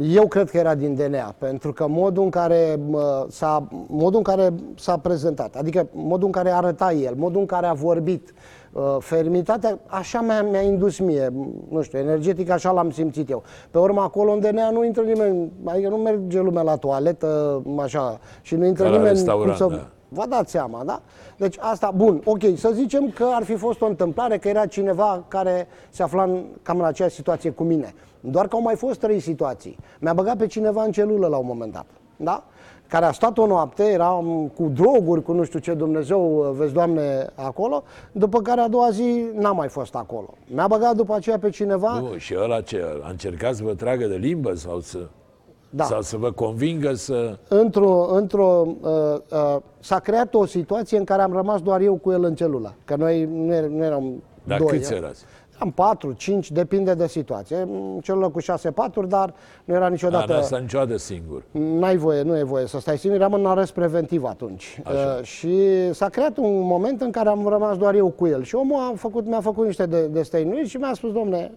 eu 0.00 0.26
cred 0.26 0.50
că 0.50 0.56
era 0.56 0.74
din 0.74 0.94
DNA, 0.94 1.34
pentru 1.38 1.72
că 1.72 1.86
modul 1.88 2.22
în 2.22 2.30
care 2.30 2.80
uh, 2.90 3.00
s-a, 3.28 3.68
modul 3.86 4.16
în 4.16 4.22
care 4.22 4.52
s-a 4.76 4.96
prezentat, 4.96 5.54
adică 5.56 5.88
modul 5.92 6.26
în 6.26 6.32
care 6.32 6.50
arăta 6.50 6.92
el, 6.92 7.14
modul 7.16 7.40
în 7.40 7.46
care 7.46 7.66
a 7.66 7.72
vorbit, 7.72 8.34
uh, 8.72 8.96
fermitatea, 8.98 9.78
așa 9.86 10.20
mi-a, 10.20 10.42
mi-a 10.42 10.60
indus 10.60 10.98
mie, 10.98 11.32
nu 11.68 11.82
știu, 11.82 11.98
energetic 11.98 12.50
așa 12.50 12.70
l-am 12.70 12.90
simțit 12.90 13.30
eu. 13.30 13.42
Pe 13.70 13.78
urmă, 13.78 14.00
acolo 14.00 14.32
în 14.32 14.40
DNA 14.40 14.70
nu 14.70 14.84
intră 14.84 15.02
nimeni, 15.02 15.52
adică 15.64 15.88
nu 15.88 15.96
merge 15.96 16.40
lumea 16.40 16.62
la 16.62 16.76
toaletă, 16.76 17.62
așa, 17.82 18.18
și 18.42 18.54
nu 18.54 18.66
intră 18.66 18.84
Ca 18.84 18.90
la 18.90 18.96
nimeni 18.96 19.14
restaurant, 19.14 19.56
să... 19.56 19.66
da. 19.70 19.88
Vă 20.08 20.24
dați 20.28 20.50
seama, 20.50 20.84
da? 20.84 21.00
Deci 21.36 21.56
asta, 21.58 21.90
bun, 21.90 22.20
ok, 22.24 22.42
să 22.56 22.70
zicem 22.72 23.10
că 23.10 23.28
ar 23.32 23.44
fi 23.44 23.54
fost 23.54 23.80
o 23.80 23.86
întâmplare, 23.86 24.38
că 24.38 24.48
era 24.48 24.66
cineva 24.66 25.24
care 25.28 25.68
se 25.90 26.02
afla 26.02 26.22
în, 26.22 26.44
cam 26.62 26.78
în 26.78 26.84
aceeași 26.84 27.14
situație 27.14 27.50
cu 27.50 27.62
mine. 27.62 27.94
Doar 28.20 28.48
că 28.48 28.56
au 28.56 28.62
mai 28.62 28.76
fost 28.76 28.98
trei 28.98 29.20
situații. 29.20 29.78
Mi-a 30.00 30.12
băgat 30.12 30.36
pe 30.36 30.46
cineva 30.46 30.82
în 30.82 30.92
celulă 30.92 31.26
la 31.26 31.36
un 31.36 31.46
moment 31.46 31.72
dat, 31.72 31.86
da? 32.16 32.44
Care 32.86 33.04
a 33.04 33.12
stat 33.12 33.38
o 33.38 33.46
noapte, 33.46 33.84
era 33.84 34.24
cu 34.56 34.70
droguri, 34.74 35.22
cu 35.22 35.32
nu 35.32 35.44
știu 35.44 35.58
ce 35.58 35.74
Dumnezeu, 35.74 36.54
vezi, 36.56 36.72
Doamne, 36.72 37.26
acolo, 37.34 37.82
după 38.12 38.40
care 38.40 38.60
a 38.60 38.68
doua 38.68 38.90
zi 38.90 39.24
n-a 39.34 39.52
mai 39.52 39.68
fost 39.68 39.94
acolo. 39.94 40.34
Mi-a 40.46 40.66
băgat 40.66 40.96
după 40.96 41.14
aceea 41.14 41.38
pe 41.38 41.50
cineva... 41.50 42.00
Nu, 42.00 42.16
și 42.16 42.34
ăla 42.42 42.60
ce? 42.60 42.84
A 43.02 43.08
încercat 43.08 43.54
să 43.54 43.62
vă 43.62 43.74
tragă 43.74 44.06
de 44.06 44.16
limbă 44.16 44.54
sau 44.54 44.80
să, 44.80 44.98
Da. 45.70 45.84
sau 45.84 46.02
să 46.02 46.16
vă 46.16 46.32
convingă 46.32 46.94
să... 46.94 47.38
într-o, 47.48 48.14
într-o, 48.14 48.66
uh, 48.80 48.90
uh, 49.30 49.56
s-a 49.80 49.98
creat 49.98 50.34
o 50.34 50.46
situație 50.46 50.98
în 50.98 51.04
care 51.04 51.22
am 51.22 51.32
rămas 51.32 51.60
doar 51.60 51.80
eu 51.80 51.94
cu 51.94 52.10
el 52.10 52.24
în 52.24 52.34
celulă. 52.34 52.74
Că 52.84 52.96
noi 52.96 53.24
nu, 53.24 53.54
er, 53.54 53.64
nu 53.64 53.84
eram 53.84 54.22
Dar 54.44 54.58
doi. 54.58 54.68
câți 54.68 54.92
eh? 54.92 54.98
erați? 54.98 55.24
Am 55.58 55.70
4, 55.70 56.12
5, 56.12 56.50
depinde 56.50 56.94
de 56.94 57.06
situație. 57.06 57.64
Mm, 57.66 58.00
Celălalt 58.00 58.32
cu 58.32 58.38
6 58.38 58.70
paturi, 58.70 59.08
dar 59.08 59.34
nu 59.64 59.74
era 59.74 59.82
Da, 59.84 59.88
niciodată... 59.88 60.32
n-a 60.32 60.40
stat 60.40 60.60
niciodată 60.60 60.96
singur. 60.96 61.42
N-ai 61.50 61.96
voie, 61.96 62.22
nu 62.22 62.38
e 62.38 62.42
voie 62.42 62.66
să 62.66 62.80
stai 62.80 62.98
singur, 62.98 63.20
eram 63.20 63.32
în 63.32 63.46
arest 63.46 63.72
preventiv 63.72 64.24
atunci. 64.24 64.80
Așa. 64.84 65.16
Uh, 65.18 65.24
și 65.24 65.58
s-a 65.92 66.08
creat 66.08 66.36
un 66.36 66.60
moment 66.60 67.00
în 67.00 67.10
care 67.10 67.28
am 67.28 67.46
rămas 67.48 67.76
doar 67.76 67.94
eu 67.94 68.08
cu 68.08 68.26
el. 68.26 68.42
Și 68.42 68.54
omul 68.54 68.80
a 68.80 68.92
făcut, 68.96 69.26
mi-a 69.26 69.40
făcut 69.40 69.66
niște 69.66 69.86
de, 69.86 70.06
destăinuiri 70.06 70.68
și 70.68 70.76
mi-a 70.76 70.94
spus, 70.94 71.12
domne, 71.12 71.52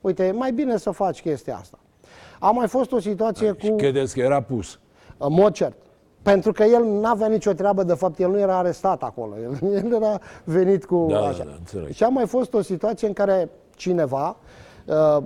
uite, 0.00 0.24
e 0.26 0.32
mai 0.32 0.52
bine 0.52 0.76
să 0.76 0.90
faci 0.90 1.20
chestia 1.22 1.56
asta. 1.56 1.78
A 2.44 2.50
mai 2.50 2.68
fost 2.68 2.92
o 2.92 2.98
situație 3.00 3.54
Și 3.58 3.68
cu... 3.68 3.76
credeți 3.76 4.14
că 4.14 4.20
era 4.20 4.40
pus. 4.40 4.78
În 5.18 5.32
mod 5.32 5.52
cert. 5.52 5.76
Pentru 6.22 6.52
că 6.52 6.62
el 6.62 6.84
nu 6.84 7.06
avea 7.06 7.26
nicio 7.26 7.52
treabă, 7.52 7.82
de 7.82 7.94
fapt, 7.94 8.18
el 8.18 8.30
nu 8.30 8.38
era 8.38 8.58
arestat 8.58 9.02
acolo. 9.02 9.34
El, 9.42 9.58
el 9.84 9.92
era 9.92 10.18
venit 10.44 10.84
cu 10.84 11.06
Da, 11.08 11.18
da, 11.18 11.26
așa. 11.26 11.44
da, 11.44 11.50
înțeleg. 11.58 11.90
și 11.90 12.04
a 12.04 12.08
mai 12.08 12.26
fost 12.26 12.54
o 12.54 12.62
situație 12.62 13.06
în 13.06 13.12
care 13.12 13.50
cineva, 13.76 14.36
uh, 14.86 15.22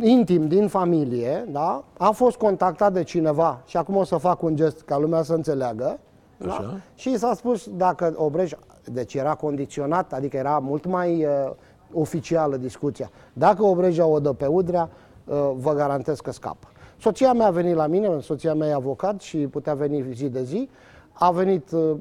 intim 0.00 0.48
din 0.48 0.68
familie, 0.68 1.44
da, 1.48 1.84
a 1.98 2.10
fost 2.10 2.36
contactat 2.36 2.92
de 2.92 3.02
cineva, 3.02 3.62
și 3.66 3.76
acum 3.76 3.96
o 3.96 4.04
să 4.04 4.16
fac 4.16 4.42
un 4.42 4.56
gest 4.56 4.80
ca 4.80 4.98
lumea 4.98 5.22
să 5.22 5.34
înțeleagă, 5.34 5.98
da? 6.36 6.50
Așa. 6.50 6.80
și 6.94 7.10
i 7.10 7.16
s-a 7.18 7.34
spus 7.34 7.68
dacă 7.76 8.14
Obrej, 8.16 8.52
deci 8.84 9.14
era 9.14 9.34
condiționat, 9.34 10.12
adică 10.12 10.36
era 10.36 10.58
mult 10.58 10.86
mai 10.86 11.24
uh, 11.24 11.30
oficială 11.92 12.56
discuția, 12.56 13.10
dacă 13.32 13.62
Obreja 13.64 14.06
o 14.06 14.18
dă 14.20 14.32
pe 14.32 14.46
Udrea, 14.46 14.82
uh, 14.92 15.07
vă 15.54 15.74
garantez 15.74 16.20
că 16.20 16.32
scapă. 16.32 16.68
Soția 17.00 17.32
mea 17.32 17.46
a 17.46 17.50
venit 17.50 17.74
la 17.74 17.86
mine, 17.86 18.20
soția 18.20 18.54
mea 18.54 18.68
e 18.68 18.72
avocat 18.72 19.20
și 19.20 19.36
putea 19.36 19.74
veni 19.74 20.12
zi 20.12 20.28
de 20.28 20.42
zi, 20.42 20.68
a 21.12 21.30
venit 21.30 21.70
uh, 21.70 21.96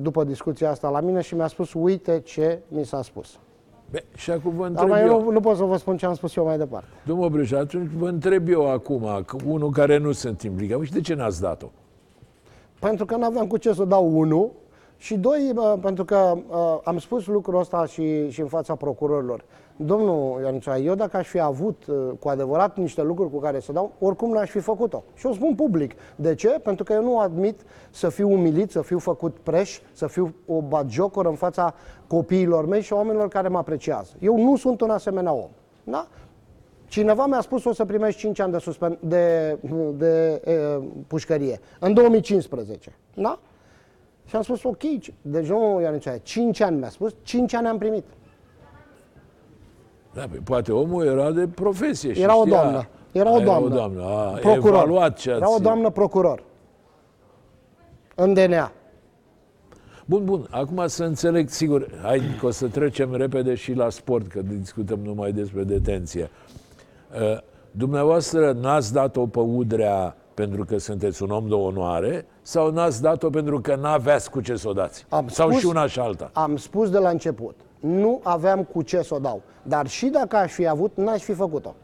după 0.00 0.24
discuția 0.24 0.70
asta 0.70 0.88
la 0.88 1.00
mine 1.00 1.20
și 1.20 1.34
mi-a 1.34 1.46
spus, 1.46 1.72
uite 1.72 2.20
ce 2.20 2.58
mi 2.68 2.84
s-a 2.84 3.02
spus. 3.02 3.38
Be, 3.90 4.04
și 4.16 4.30
acum 4.30 4.52
vă 4.54 4.68
Dar 4.68 4.68
întreb 4.68 4.88
mai 4.88 5.02
eu, 5.06 5.22
nu, 5.22 5.30
nu 5.30 5.40
pot 5.40 5.56
să 5.56 5.64
vă 5.64 5.76
spun 5.76 5.96
ce 5.96 6.06
am 6.06 6.14
spus 6.14 6.36
eu 6.36 6.44
mai 6.44 6.58
departe. 6.58 6.86
domnul 7.06 7.28
Breja, 7.28 7.58
atunci 7.58 7.90
vă 7.96 8.08
întreb 8.08 8.48
eu 8.48 8.70
acum, 8.70 9.22
că 9.26 9.36
unul 9.46 9.70
care 9.70 9.98
nu 9.98 10.12
sunt 10.12 10.42
implicat, 10.42 10.80
și 10.80 10.92
de 10.92 11.00
ce 11.00 11.14
n-ați 11.14 11.40
dat-o? 11.40 11.66
Pentru 12.80 13.04
că 13.04 13.16
nu 13.16 13.24
aveam 13.24 13.46
cu 13.46 13.56
ce 13.56 13.72
să 13.72 13.84
dau 13.84 14.18
unul 14.18 14.50
și 15.04 15.16
doi, 15.16 15.50
bă, 15.54 15.78
pentru 15.80 16.04
că 16.04 16.34
uh, 16.48 16.78
am 16.84 16.98
spus 16.98 17.26
lucrul 17.26 17.60
ăsta 17.60 17.86
și, 17.86 18.30
și 18.30 18.40
în 18.40 18.46
fața 18.46 18.74
procurorilor. 18.74 19.44
Domnul 19.76 20.40
Ionicea, 20.42 20.78
eu 20.78 20.94
dacă 20.94 21.16
aș 21.16 21.28
fi 21.28 21.40
avut 21.40 21.86
uh, 21.86 21.96
cu 22.18 22.28
adevărat 22.28 22.76
niște 22.76 23.02
lucruri 23.02 23.30
cu 23.30 23.38
care 23.38 23.60
să 23.60 23.72
dau, 23.72 23.92
oricum 23.98 24.30
n-aș 24.30 24.50
fi 24.50 24.58
făcut-o. 24.58 25.04
Și 25.14 25.26
o 25.26 25.32
spun 25.32 25.54
public. 25.54 25.92
De 26.16 26.34
ce? 26.34 26.48
Pentru 26.48 26.84
că 26.84 26.92
eu 26.92 27.02
nu 27.02 27.18
admit 27.18 27.60
să 27.90 28.08
fiu 28.08 28.32
umilit, 28.32 28.70
să 28.70 28.82
fiu 28.82 28.98
făcut 28.98 29.36
preș, 29.42 29.80
să 29.92 30.06
fiu 30.06 30.34
o 30.46 30.60
batjocoră 30.60 31.28
în 31.28 31.34
fața 31.34 31.74
copiilor 32.06 32.66
mei 32.66 32.80
și 32.80 32.92
a 32.92 32.96
oamenilor 32.96 33.28
care 33.28 33.48
mă 33.48 33.58
apreciază. 33.58 34.12
Eu 34.20 34.38
nu 34.38 34.56
sunt 34.56 34.80
un 34.80 34.90
asemenea 34.90 35.32
om. 35.32 35.50
Da? 35.84 36.08
Cineva 36.86 37.26
mi-a 37.26 37.40
spus 37.40 37.64
o 37.64 37.72
să 37.72 37.84
primești 37.84 38.20
5 38.20 38.40
ani 38.40 38.52
de, 38.52 38.58
suspen- 38.58 38.98
de, 39.00 39.58
de 39.94 40.40
e, 40.44 40.80
pușcărie. 41.06 41.60
În 41.80 41.94
2015. 41.94 42.96
Da? 43.14 43.38
Și 44.26 44.36
am 44.36 44.42
spus, 44.42 44.62
ok, 44.64 44.82
deci 45.22 45.46
nu, 45.46 45.80
Ionicea, 45.80 46.18
5 46.18 46.60
ani 46.60 46.78
mi-a 46.78 46.88
spus, 46.88 47.14
5 47.22 47.54
ani 47.54 47.66
am 47.66 47.78
primit. 47.78 48.04
Da, 50.14 50.22
pe, 50.30 50.40
poate 50.44 50.72
omul 50.72 51.06
era 51.06 51.30
de 51.32 51.48
profesie 51.48 52.12
și 52.12 52.20
Era 52.22 52.36
o 52.38 52.44
știa- 52.44 52.50
doamnă. 52.50 52.88
Era 53.12 53.30
o 53.30 53.34
A, 53.34 53.40
doamnă. 53.40 53.74
Era 53.74 53.84
o 53.84 53.88
doamnă. 53.88 54.02
A, 54.02 54.30
procuror. 54.40 54.74
evaluat 54.74 55.16
ce 55.18 55.30
Era 55.30 55.48
o 55.50 55.52
ați... 55.52 55.62
doamnă 55.62 55.90
procuror. 55.90 56.42
În 58.14 58.34
DNA. 58.34 58.72
Bun, 60.06 60.24
bun. 60.24 60.46
Acum 60.50 60.86
să 60.86 61.04
înțeleg, 61.04 61.48
sigur, 61.48 61.86
hai 62.02 62.20
că 62.40 62.46
o 62.46 62.50
să 62.50 62.68
trecem 62.68 63.14
repede 63.14 63.54
și 63.54 63.72
la 63.72 63.90
sport, 63.90 64.26
că 64.26 64.42
discutăm 64.42 64.98
numai 64.98 65.32
despre 65.32 65.62
detenție. 65.64 66.30
Uh, 67.32 67.38
Dumneavoastră 67.70 68.52
n-ați 68.52 68.92
dat-o 68.92 69.26
pe 69.26 69.38
Udrea 69.38 70.16
pentru 70.34 70.64
că 70.64 70.78
sunteți 70.78 71.22
un 71.22 71.30
om 71.30 71.48
de 71.48 71.54
onoare 71.54 72.26
sau 72.42 72.70
n-ați 72.70 73.02
dat-o 73.02 73.30
pentru 73.30 73.60
că 73.60 73.74
n-aveați 73.74 74.30
cu 74.30 74.40
ce 74.40 74.56
să 74.56 74.68
o 74.68 74.72
dați? 74.72 75.06
Am 75.08 75.28
sau 75.28 75.48
spus- 75.48 75.60
și 75.60 75.66
una 75.66 75.86
și 75.86 76.00
alta? 76.00 76.30
Am 76.32 76.56
spus 76.56 76.90
de 76.90 76.98
la 76.98 77.08
început, 77.08 77.56
nu 77.80 78.20
aveam 78.22 78.64
cu 78.64 78.82
ce 78.82 79.02
să 79.02 79.14
o 79.14 79.18
dau. 79.18 79.42
Dar 79.62 79.86
și 79.86 80.06
dacă 80.06 80.36
aș 80.36 80.52
fi 80.52 80.68
avut, 80.68 80.92
n-aș 80.96 81.22
fi 81.22 81.32
făcut-o. 81.32 81.74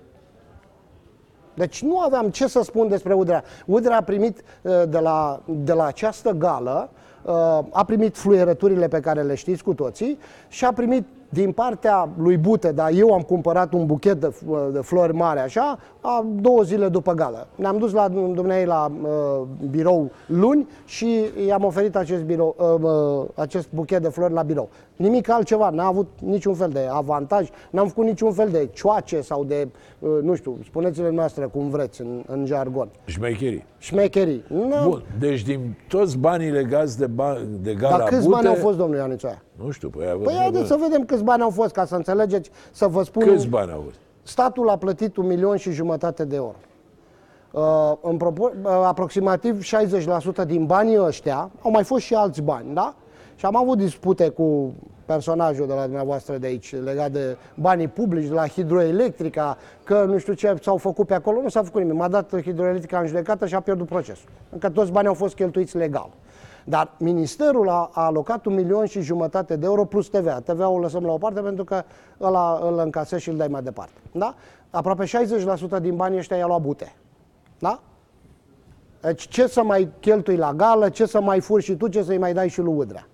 Deci 1.55 1.83
nu 1.83 1.99
aveam 1.99 2.31
ce 2.31 2.47
să 2.47 2.63
spun 2.63 2.89
despre 2.89 3.15
Udrea. 3.15 3.45
Udrea 3.67 3.97
a 3.97 4.03
primit 4.03 4.39
uh, 4.63 4.83
de 4.89 4.99
la, 4.99 5.43
de 5.47 5.73
la 5.73 5.85
această 5.85 6.31
gală, 6.31 6.91
uh, 7.25 7.33
a 7.71 7.85
primit 7.87 8.17
fluierăturile 8.17 8.89
pe 8.89 9.01
care 9.01 9.23
le 9.23 9.35
știți 9.35 9.63
cu 9.63 9.75
toții 9.75 10.19
și 10.49 10.65
a 10.65 10.73
primit 10.73 11.07
din 11.33 11.53
partea 11.53 12.09
lui 12.19 12.37
Bute, 12.37 12.73
dar 12.73 12.91
eu 12.95 13.13
am 13.13 13.21
cumpărat 13.21 13.73
un 13.73 13.87
buchet 13.87 14.21
de, 14.21 14.29
f- 14.29 14.73
de 14.73 14.79
flori 14.81 15.15
mari 15.15 15.41
așa, 15.41 15.79
a 16.01 16.27
două 16.41 16.63
zile 16.63 16.89
după 16.89 17.13
gală. 17.13 17.47
Ne-am 17.55 17.79
dus 17.79 17.93
la 17.93 18.09
dumneai 18.09 18.65
la 18.65 18.93
uh, 19.03 19.47
birou 19.71 20.11
luni 20.27 20.69
și 20.85 21.21
i-am 21.47 21.65
oferit 21.65 21.97
acest, 21.97 22.23
birou, 22.23 22.57
uh, 22.59 22.83
uh, 22.83 23.29
acest 23.35 23.69
buchet 23.75 24.03
de 24.03 24.09
flori 24.09 24.33
la 24.33 24.43
birou. 24.43 24.69
Nimic 24.97 25.31
altceva, 25.31 25.71
n-a 25.71 25.87
avut 25.87 26.09
niciun 26.25 26.55
fel 26.55 26.69
de 26.69 26.87
avantaj, 26.91 27.49
n-am 27.71 27.87
făcut 27.89 28.05
niciun 28.05 28.33
fel 28.33 28.49
de 28.49 28.69
cioace 28.73 29.21
sau 29.21 29.45
de, 29.45 29.69
uh, 29.99 30.11
nu 30.23 30.35
știu, 30.35 30.59
spuneți-le 30.65 31.11
noastre 31.11 31.45
cum 31.45 31.69
vreți 31.71 32.01
în, 32.01 32.23
în 32.27 32.47
jargon. 32.47 32.89
Șmecherii. 33.05 33.65
Șmecherii. 33.79 34.45
Nu, 34.49 34.89
Bun, 34.89 35.03
deci 35.19 35.43
din 35.43 35.77
toți 35.89 36.19
banii 36.19 36.51
legați 36.51 36.99
de, 36.99 37.07
ba- 37.07 37.41
de 37.61 37.75
gala 37.75 37.99
dar 37.99 38.09
câți 38.09 38.21
Bute, 38.25 38.35
bani 38.35 38.47
au 38.47 38.55
fost, 38.55 38.77
domnule 38.77 38.99
Ionicea? 39.01 39.43
Nu 39.65 39.71
știu, 39.71 39.89
păi, 39.89 40.21
Păi 40.23 40.35
haideți 40.35 40.67
să 40.67 40.79
vedem 40.81 41.05
câți 41.05 41.25
bani 41.25 41.43
au 41.43 41.51
fost, 41.51 41.73
ca 41.73 41.85
să 41.85 41.95
înțelegeți, 41.95 42.51
să 42.71 42.87
vă 42.87 43.03
spun... 43.03 43.25
câți 43.25 43.47
bani 43.47 43.73
au 43.73 43.81
fost? 43.85 43.97
Statul 44.23 44.69
a 44.69 44.77
plătit 44.77 45.17
un 45.17 45.27
milion 45.27 45.57
și 45.57 45.71
jumătate 45.71 46.25
de 46.25 46.37
euro. 46.37 46.55
Uh, 47.51 47.93
în 48.03 48.17
propor- 48.17 48.55
uh, 48.63 48.71
aproximativ 48.71 49.63
60% 50.43 50.47
din 50.47 50.67
banii 50.67 50.99
ăștia, 50.99 51.51
au 51.63 51.71
mai 51.71 51.85
fost 51.85 52.05
și 52.05 52.15
alți 52.15 52.43
bani, 52.43 52.75
da? 52.75 52.95
Și 53.35 53.47
am 53.47 53.57
avut 53.57 53.79
dispute 53.79 54.29
cu 54.29 54.75
personajul 55.05 55.67
de 55.67 55.73
la 55.73 55.83
dumneavoastră 55.83 56.37
de 56.37 56.47
aici 56.47 56.75
legat 56.75 57.11
de 57.11 57.37
banii 57.55 57.89
publici, 57.89 58.27
de 58.27 58.35
la 58.35 58.47
hidroelectrica, 58.47 59.57
că 59.85 60.05
nu 60.05 60.19
știu 60.19 60.33
ce 60.33 60.57
s-au 60.63 60.77
făcut 60.77 61.07
pe 61.07 61.15
acolo, 61.15 61.41
nu 61.41 61.49
s-a 61.49 61.63
făcut 61.63 61.81
nimic. 61.81 61.99
M-a 61.99 62.09
dat 62.09 62.41
hidroelectrica 62.43 62.99
în 62.99 63.07
judecată 63.07 63.47
și 63.47 63.55
a 63.55 63.61
pierdut 63.61 63.87
procesul. 63.87 64.29
Încă 64.51 64.71
toți 64.71 64.93
banii 64.93 65.09
au 65.09 65.15
fost 65.15 65.35
cheltuiți 65.35 65.77
legal. 65.77 66.11
Dar 66.65 66.91
ministerul 66.99 67.69
a, 67.69 67.91
a 67.93 68.05
alocat 68.05 68.45
un 68.47 68.55
milion 68.55 68.85
și 68.87 69.01
jumătate 69.01 69.57
de 69.57 69.67
euro 69.67 69.85
plus 69.85 70.09
TVA. 70.09 70.41
TVA-ul 70.41 70.79
o 70.79 70.81
lăsăm 70.81 71.05
la 71.05 71.13
o 71.13 71.19
parte 71.19 71.41
pentru 71.41 71.65
că 71.65 71.83
ăla 72.21 72.59
îl 72.63 72.79
încasezi 72.85 73.23
și 73.23 73.29
îl 73.29 73.37
dai 73.37 73.49
mai 73.49 73.63
departe. 73.63 74.01
Da? 74.13 74.35
Aproape 74.71 75.05
60% 75.79 75.81
din 75.81 75.97
banii 75.97 76.19
ăștia 76.19 76.37
i-a 76.37 76.47
luat 76.47 76.61
bute. 76.61 76.95
Da? 77.59 77.81
Deci 79.01 79.29
ce 79.29 79.47
să 79.47 79.63
mai 79.63 79.89
cheltui 80.01 80.37
la 80.37 80.53
gală, 80.55 80.89
ce 80.89 81.07
să 81.07 81.21
mai 81.21 81.41
furi 81.41 81.63
și 81.63 81.75
tu, 81.75 81.89
ce 81.89 82.03
să-i 82.03 82.19
mai 82.19 82.33
dai 82.35 82.49
și 82.49 82.61
lui 82.61 82.75
Udrea. 82.75 83.07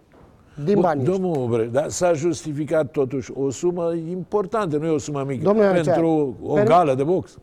Din 0.64 0.72
Bun, 0.74 0.82
banii 0.82 1.10
ăștia. 1.10 1.22
Domnul 1.22 1.48
Bre, 1.48 1.64
dar 1.64 1.88
s-a 1.88 2.12
justificat 2.12 2.90
totuși 2.90 3.32
o 3.36 3.50
sumă 3.50 3.92
importantă, 3.94 4.76
nu 4.76 4.86
e 4.86 4.90
o 4.90 4.98
sumă 4.98 5.24
mică, 5.26 5.42
Domnule 5.42 5.66
Ionicea, 5.66 5.92
pentru 5.92 6.36
o 6.42 6.52
per- 6.54 6.66
gală 6.66 6.94
de 6.94 7.02
box. 7.02 7.38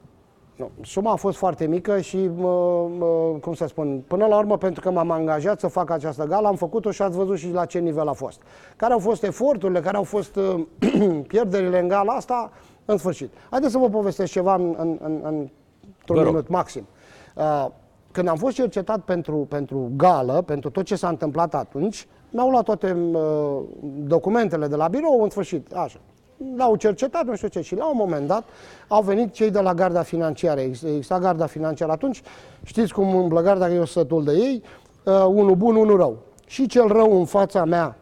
Nu, 0.55 0.69
suma 0.81 1.11
a 1.11 1.15
fost 1.15 1.37
foarte 1.37 1.65
mică 1.65 1.99
și, 1.99 2.27
mă, 2.35 2.87
mă, 2.97 3.37
cum 3.41 3.53
să 3.53 3.65
spun, 3.67 4.03
până 4.07 4.25
la 4.25 4.37
urmă, 4.37 4.57
pentru 4.57 4.81
că 4.81 4.91
m-am 4.91 5.11
angajat 5.11 5.59
să 5.59 5.67
fac 5.67 5.89
această 5.89 6.25
gală, 6.25 6.47
am 6.47 6.55
făcut-o 6.55 6.91
și 6.91 7.01
ați 7.01 7.17
văzut 7.17 7.37
și 7.37 7.51
la 7.51 7.65
ce 7.65 7.79
nivel 7.79 8.07
a 8.07 8.13
fost. 8.13 8.41
Care 8.75 8.93
au 8.93 8.99
fost 8.99 9.23
eforturile, 9.23 9.79
care 9.79 9.97
au 9.97 10.03
fost 10.03 10.35
uh, 10.35 10.65
pierderile 11.27 11.79
în 11.79 11.87
gala 11.87 12.13
asta, 12.13 12.51
în 12.85 12.97
sfârșit. 12.97 13.31
Haideți 13.49 13.71
să 13.71 13.77
vă 13.77 13.89
povestesc 13.89 14.31
ceva 14.31 14.55
în, 14.55 14.75
în, 14.77 14.97
în, 15.01 15.19
în 15.23 15.49
Vă 16.05 16.13
un 16.13 16.19
rog. 16.19 16.27
minut 16.27 16.47
maxim. 16.47 16.87
Uh, 17.35 17.67
când 18.11 18.27
am 18.27 18.35
fost 18.35 18.55
cercetat 18.55 18.99
pentru, 18.99 19.35
pentru 19.35 19.91
gală, 19.95 20.41
pentru 20.41 20.69
tot 20.69 20.85
ce 20.85 20.95
s-a 20.95 21.07
întâmplat 21.07 21.55
atunci, 21.55 22.07
mi-au 22.29 22.49
luat 22.49 22.63
toate 22.63 22.91
uh, 22.91 23.61
documentele 23.97 24.67
de 24.67 24.75
la 24.75 24.87
birou, 24.87 25.23
în 25.23 25.29
sfârșit, 25.29 25.71
așa. 25.71 25.99
L-au 26.56 26.75
cercetat, 26.75 27.25
nu 27.25 27.36
știu 27.36 27.47
ce, 27.47 27.62
și 27.62 27.75
la 27.75 27.86
un 27.86 27.97
moment 27.97 28.27
dat 28.27 28.43
au 28.88 29.01
venit 29.01 29.34
cei 29.34 29.51
de 29.51 29.60
la 29.60 29.73
garda 29.73 30.01
financiară. 30.01 30.60
Ex- 30.60 30.84
Exista 30.84 31.19
garda 31.19 31.45
financiară 31.45 31.91
atunci, 31.91 32.21
știți 32.63 32.93
cum 32.93 33.15
umblă 33.15 33.41
garda, 33.41 33.65
că 33.65 33.71
eu 33.71 33.86
sunt 33.86 34.06
sătul 34.06 34.23
de 34.23 34.32
ei, 34.32 34.63
uh, 35.06 35.25
unul 35.27 35.56
bun, 35.56 35.75
unul 35.75 35.97
rău. 35.97 36.17
Și 36.45 36.67
cel 36.67 36.88
rău 36.88 37.19
în 37.19 37.25
fața 37.25 37.65
mea 37.65 37.97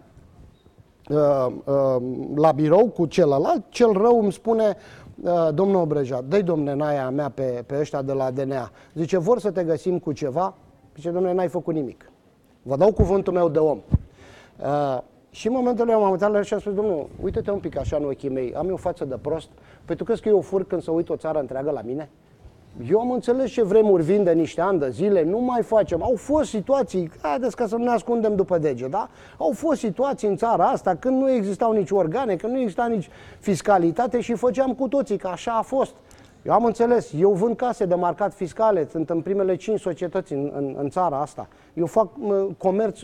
uh, 1.10 1.54
uh, 1.65 2.01
la 2.36 2.51
birou 2.51 2.88
cu 2.88 3.06
celălalt, 3.06 3.63
cel 3.69 3.91
rău 3.91 4.21
îmi 4.21 4.32
spune, 4.32 4.77
uh, 5.23 5.49
domnul 5.54 5.82
Obreja, 5.82 6.23
dă-i 6.27 6.43
domne 6.43 6.73
naia 6.73 7.10
mea 7.10 7.30
pe, 7.30 7.63
pe 7.65 7.77
ăștia 7.80 8.01
de 8.01 8.13
la 8.13 8.32
DNA. 8.32 8.71
Zice, 8.93 9.17
vor 9.17 9.39
să 9.39 9.51
te 9.51 9.63
găsim 9.63 9.99
cu 9.99 10.12
ceva? 10.12 10.54
Zice, 10.95 11.10
domne, 11.10 11.34
n-ai 11.34 11.47
făcut 11.47 11.73
nimic. 11.73 12.12
Vă 12.62 12.75
dau 12.75 12.91
cuvântul 12.91 13.34
meu 13.34 13.49
de 13.49 13.60
om. 13.60 13.80
Uh, 14.60 14.97
și 15.32 15.48
în 15.48 15.54
momentul 15.54 15.89
ăla 15.89 15.98
m-am 15.98 16.12
uitat 16.12 16.32
la 16.32 16.38
el 16.38 16.44
și 16.44 16.54
am 16.54 16.60
spus, 16.60 16.74
domnul, 16.74 17.10
uite-te 17.22 17.52
un 17.52 17.60
pic 17.60 17.78
așa 17.78 17.98
în 17.98 18.04
ochii 18.04 18.30
mei, 18.30 18.54
am 18.56 18.70
eu 18.70 18.76
față 18.76 19.06
de 19.06 19.17
prost, 19.22 19.50
păi 19.86 19.96
tu 19.96 20.04
crezi 20.04 20.22
că 20.22 20.30
eu 20.30 20.41
fur 20.41 20.65
când 20.65 20.82
să 20.82 20.91
uit 20.91 21.10
o 21.10 21.15
țară 21.15 21.39
întreagă 21.39 21.72
la 21.72 21.82
mine? 21.82 22.10
Eu 22.89 23.00
am 23.00 23.12
înțeles 23.12 23.52
ce 23.52 23.63
vremuri 23.63 24.04
vin 24.04 24.24
de 24.24 24.32
niște 24.32 24.62
ani 24.62 24.80
de 24.80 24.89
zile, 24.89 25.24
nu 25.24 25.39
mai 25.39 25.62
facem. 25.62 26.04
Au 26.04 26.13
fost 26.15 26.50
situații, 26.50 27.12
haideți 27.22 27.56
ca 27.56 27.67
să 27.67 27.76
nu 27.76 27.84
ne 27.84 27.89
ascundem 27.89 28.36
după 28.36 28.58
dege, 28.58 28.88
da? 28.88 29.10
Au 29.38 29.52
fost 29.52 29.80
situații 29.80 30.28
în 30.28 30.36
țara 30.36 30.65
asta 30.65 30.96
când 30.96 31.22
nu 31.22 31.32
existau 31.32 31.72
nici 31.72 31.91
organe, 31.91 32.36
când 32.36 32.54
nu 32.54 32.60
exista 32.60 32.88
nici 32.88 33.10
fiscalitate 33.39 34.20
și 34.20 34.34
făceam 34.34 34.74
cu 34.74 34.88
toții, 34.88 35.17
că 35.17 35.28
așa 35.28 35.52
a 35.52 35.62
fost. 35.62 35.94
Eu 36.43 36.54
am 36.54 36.65
înțeles, 36.65 37.12
eu 37.15 37.32
vând 37.32 37.56
case 37.56 37.86
de 37.86 37.95
marcat 37.95 38.34
fiscale, 38.34 38.88
sunt 38.89 39.10
în 39.10 39.21
primele 39.21 39.56
cinci 39.56 39.80
societăți 39.80 40.34
în, 40.34 40.51
în, 40.56 40.75
în 40.77 40.89
țara 40.89 41.21
asta. 41.21 41.47
Eu 41.73 41.86
fac 41.86 42.10
mă, 42.15 42.47
comerț 42.58 42.99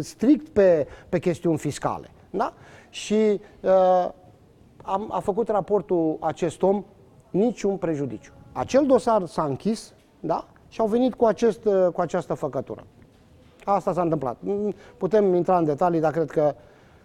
strict 0.00 0.48
pe, 0.48 0.86
pe 1.08 1.18
chestiuni 1.18 1.58
fiscale. 1.58 2.10
Da? 2.30 2.52
Și 2.90 3.40
uh, 3.60 4.08
am, 4.82 5.08
a 5.10 5.18
făcut 5.18 5.48
raportul 5.48 6.16
acest 6.20 6.62
om 6.62 6.84
niciun 7.30 7.76
prejudiciu. 7.76 8.32
Acel 8.52 8.86
dosar 8.86 9.26
s-a 9.26 9.44
închis 9.44 9.92
da? 10.20 10.46
și 10.68 10.80
au 10.80 10.86
venit 10.86 11.14
cu, 11.14 11.24
acest, 11.24 11.64
uh, 11.64 11.86
cu 11.92 12.00
această 12.00 12.34
făcătură. 12.34 12.86
Asta 13.64 13.92
s-a 13.92 14.02
întâmplat. 14.02 14.36
Mm, 14.40 14.74
Putem 14.96 15.34
intra 15.34 15.58
în 15.58 15.64
detalii, 15.64 16.00
dar 16.00 16.12
cred 16.12 16.30
că 16.30 16.54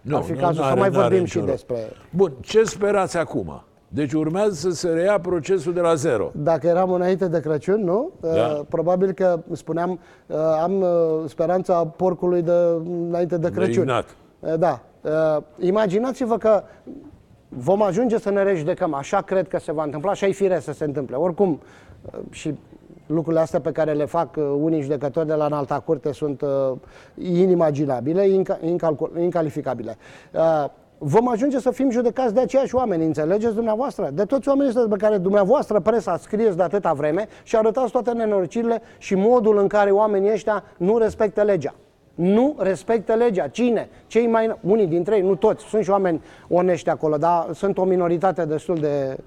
nu, 0.02 0.16
ar 0.16 0.24
fi 0.24 0.34
cazul 0.34 0.63
să 0.63 0.76
mai 0.76 0.89
vorbim 0.89 1.26
și 1.26 1.39
despre... 1.39 1.78
Bun, 2.10 2.34
ce 2.42 2.63
sperați 2.63 3.18
acum? 3.18 3.63
Deci 3.94 4.14
urmează 4.14 4.54
să 4.54 4.70
se 4.70 4.90
reia 4.90 5.20
procesul 5.20 5.74
de 5.74 5.80
la 5.80 5.94
zero. 5.94 6.32
Dacă 6.36 6.68
eram 6.68 6.92
înainte 6.92 7.28
de 7.28 7.40
Crăciun, 7.40 7.84
nu? 7.84 8.12
Da. 8.20 8.30
Uh, 8.30 8.62
probabil 8.70 9.12
că 9.12 9.40
spuneam, 9.52 10.00
uh, 10.28 10.38
am 10.62 10.82
uh, 10.82 10.90
speranța 11.26 11.86
porcului 11.86 12.42
de 12.42 12.52
înainte 13.08 13.38
de 13.38 13.50
Crăciun. 13.50 13.86
De 13.86 14.04
uh, 14.40 14.54
da. 14.60 14.82
Uh, 15.02 15.44
imaginați-vă 15.60 16.38
că 16.38 16.64
vom 17.50 17.82
ajunge 17.82 18.18
să 18.18 18.30
ne 18.30 18.44
rejudecăm. 18.44 18.94
Așa 18.94 19.22
cred 19.22 19.48
că 19.48 19.60
se 19.60 19.72
va 19.72 19.84
întâmpla, 19.84 20.12
așa 20.12 20.26
e 20.28 20.32
firesc 20.32 20.64
să 20.64 20.74
se 20.74 20.84
întâmple. 20.84 21.16
Oricum, 21.16 21.62
uh, 22.02 22.20
și 22.30 22.54
lucrurile 23.06 23.42
astea 23.42 23.60
pe 23.62 23.72
care 23.72 23.94
le 23.94 24.06
fac 24.06 24.36
uh, 24.36 24.44
unii 24.62 24.82
judecători 24.82 25.28
de 25.28 25.34
la 25.34 25.46
înalta 25.46 25.80
curte 25.80 26.12
sunt 26.12 26.42
uh, 26.42 26.78
inimaginabile, 27.16 28.28
inca, 28.28 28.60
incalificabile. 29.20 29.98
Uh, 31.04 31.10
vom 31.10 31.28
ajunge 31.28 31.60
să 31.60 31.72
fim 31.72 31.89
judecați 31.89 32.34
de 32.34 32.39
aceiași 32.39 32.76
oameni, 32.76 33.06
înțelegeți 33.06 33.56
dumneavoastră? 33.56 34.10
De 34.13 34.26
toți 34.26 34.48
oamenii 34.48 34.70
ăștia 34.70 34.88
pe 34.89 34.98
care 34.98 35.18
dumneavoastră 35.18 35.80
presa 35.80 36.18
scrieți 36.18 36.58
de 36.58 36.63
atâta 36.63 36.94
vreme 36.94 37.28
și 37.44 37.56
arătați 37.56 37.92
toate 37.92 38.12
nenorocirile 38.12 38.82
și 38.98 39.16
modul 39.16 39.58
în 39.58 39.68
care 39.68 39.92
oamenii 39.92 40.32
ăștia 40.32 40.63
nu 40.78 40.98
respectă 40.98 41.42
legea. 41.42 41.76
Nu 42.16 42.56
respectă 42.60 43.13
legea. 43.13 43.48
Cine? 43.48 43.89
Cei 44.08 44.28
mai... 44.28 44.58
Unii 44.62 44.88
dintre 44.88 45.16
ei, 45.16 45.22
nu 45.22 45.36
toți. 45.36 45.63
Sunt 45.63 45.84
și 45.84 45.89
oameni 45.89 46.22
onești 46.48 46.89
acolo, 46.89 47.18
dar 47.18 47.48
sunt 47.54 47.78
o 47.78 47.84
minoritate 47.84 48.46
destul 48.46 48.76
de 48.76 49.18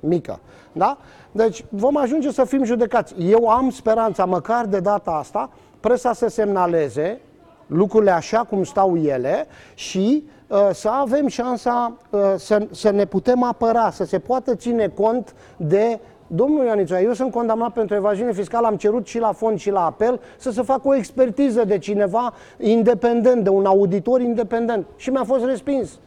mică. 0.00 0.40
Da? 0.72 0.98
Deci 1.32 1.64
vom 1.68 1.96
ajunge 1.96 2.30
să 2.30 2.44
fim 2.44 2.64
judecați. 2.64 3.14
Eu 3.18 3.48
am 3.48 3.70
speranța, 3.70 4.24
măcar 4.24 4.66
de 4.66 4.80
data 4.80 5.10
asta, 5.10 5.50
presa 5.80 6.12
să 6.12 6.28
semnaleze 6.28 7.20
lucrurile 7.66 8.10
așa 8.10 8.38
cum 8.38 8.64
stau 8.64 8.96
ele 8.96 9.46
și 9.74 10.24
uh, 10.26 10.39
să 10.72 10.88
avem 10.88 11.26
șansa 11.26 11.96
uh, 12.10 12.20
să, 12.36 12.66
să 12.70 12.90
ne 12.90 13.04
putem 13.04 13.42
apăra, 13.42 13.90
să 13.90 14.04
se 14.04 14.18
poată 14.18 14.54
ține 14.54 14.88
cont 14.88 15.34
de 15.56 16.00
Domnul 16.26 16.64
Ioanița, 16.64 17.00
eu 17.00 17.12
sunt 17.12 17.30
condamnat 17.30 17.72
pentru 17.72 17.96
evaziune 17.96 18.32
fiscală, 18.32 18.66
am 18.66 18.76
cerut 18.76 19.06
și 19.06 19.18
la 19.18 19.32
fond 19.32 19.58
și 19.58 19.70
la 19.70 19.84
apel 19.84 20.20
să 20.38 20.50
se 20.50 20.62
facă 20.62 20.88
o 20.88 20.94
expertiză 20.94 21.64
de 21.64 21.78
cineva 21.78 22.34
independent, 22.58 23.44
de 23.44 23.48
un 23.48 23.64
auditor 23.64 24.20
independent 24.20 24.86
și 24.96 25.10
mi-a 25.10 25.24
fost 25.24 25.44
respins. 25.44 25.98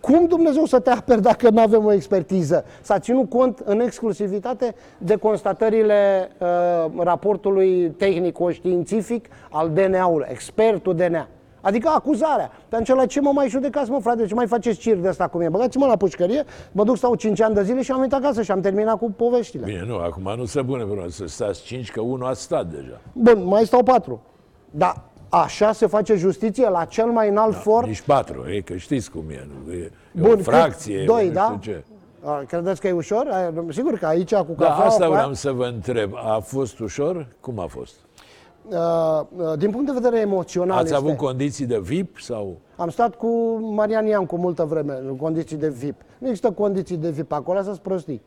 Cum 0.00 0.26
Dumnezeu 0.26 0.64
să 0.64 0.78
te 0.78 0.90
aperi 0.90 1.22
dacă 1.22 1.50
nu 1.50 1.60
avem 1.60 1.84
o 1.84 1.92
expertiză? 1.92 2.64
S-a 2.80 2.98
ținut 2.98 3.28
cont 3.30 3.58
în 3.64 3.80
exclusivitate 3.80 4.74
de 4.98 5.16
constatările 5.16 6.28
uh, 6.38 6.46
raportului 6.98 7.90
tehnico-științific 7.90 9.28
al 9.50 9.70
DNA-ului, 9.70 10.26
expertul 10.30 10.94
DNA. 10.94 11.28
Adică 11.62 11.88
acuzarea. 11.88 12.50
Pe 12.68 12.76
acela 12.76 13.06
ce 13.06 13.20
mă 13.20 13.30
mai 13.34 13.48
judecați, 13.48 13.90
mă, 13.90 13.98
frate, 14.00 14.26
ce 14.26 14.34
mai 14.34 14.46
faceți 14.46 14.78
cir 14.78 14.96
de 14.96 15.08
asta 15.08 15.28
cum 15.28 15.40
e? 15.40 15.48
Băgați-mă 15.48 15.86
la 15.86 15.96
pușcărie, 15.96 16.44
mă 16.72 16.84
duc, 16.84 16.96
stau 16.96 17.14
5 17.14 17.40
ani 17.40 17.54
de 17.54 17.62
zile 17.62 17.82
și 17.82 17.90
am 17.90 17.96
venit 17.96 18.12
acasă 18.12 18.42
și 18.42 18.50
am 18.50 18.60
terminat 18.60 18.98
cu 18.98 19.10
poveștile. 19.10 19.64
Bine, 19.64 19.84
nu, 19.86 19.96
acum 19.96 20.34
nu 20.36 20.44
se 20.44 20.62
pune 20.62 20.84
vreun 20.84 21.08
să 21.08 21.26
stați 21.26 21.62
5, 21.62 21.90
că 21.90 22.00
unul 22.00 22.26
a 22.26 22.32
stat 22.32 22.66
deja. 22.66 23.00
Bun, 23.12 23.44
mai 23.44 23.64
stau 23.64 23.82
4. 23.82 24.22
Da, 24.70 25.04
așa 25.28 25.72
se 25.72 25.86
face 25.86 26.14
justiție 26.14 26.68
la 26.68 26.84
cel 26.84 27.06
mai 27.06 27.28
înalt 27.28 27.52
da, 27.52 27.58
for? 27.58 27.86
Nici 27.86 28.00
4, 28.00 28.44
e 28.48 28.60
că 28.60 28.76
știți 28.76 29.10
cum 29.10 29.24
e. 29.30 29.46
Nu? 29.66 29.72
E, 29.72 29.90
Bun, 30.12 30.38
o 30.38 30.42
fracție, 30.42 31.04
doi, 31.04 31.30
da? 31.30 31.58
Ce. 31.60 31.84
Credeți 32.46 32.80
că 32.80 32.88
e 32.88 32.92
ușor? 32.92 33.52
Sigur 33.68 33.98
că 33.98 34.06
aici 34.06 34.34
cu 34.34 34.54
da, 34.56 34.66
cafea... 34.66 34.84
asta 34.84 35.08
vreau 35.08 35.32
să 35.32 35.52
vă 35.52 35.64
întreb. 35.64 36.12
A 36.14 36.38
fost 36.38 36.78
ușor? 36.78 37.26
Cum 37.40 37.58
a 37.58 37.66
fost? 37.66 37.94
Uh, 38.68 39.20
uh, 39.36 39.58
din 39.58 39.70
punct 39.70 39.86
de 39.86 39.92
vedere 39.92 40.20
emoțional 40.20 40.76
Ați 40.76 40.84
este... 40.84 40.96
avut 40.96 41.16
condiții 41.16 41.66
de 41.66 41.78
VIP 41.78 42.18
sau? 42.18 42.56
Am 42.76 42.88
stat 42.88 43.14
cu 43.14 43.58
Marian 43.74 44.06
Ian 44.06 44.26
cu 44.26 44.36
multă 44.36 44.64
vreme 44.64 44.98
în 45.08 45.16
condiții 45.16 45.56
de 45.56 45.68
VIP. 45.68 46.00
Nu 46.18 46.26
există 46.26 46.50
condiții 46.50 46.96
de 46.96 47.10
VIP 47.10 47.32
acolo, 47.32 47.62
să-ți 47.62 47.80
prostii. 47.80 48.22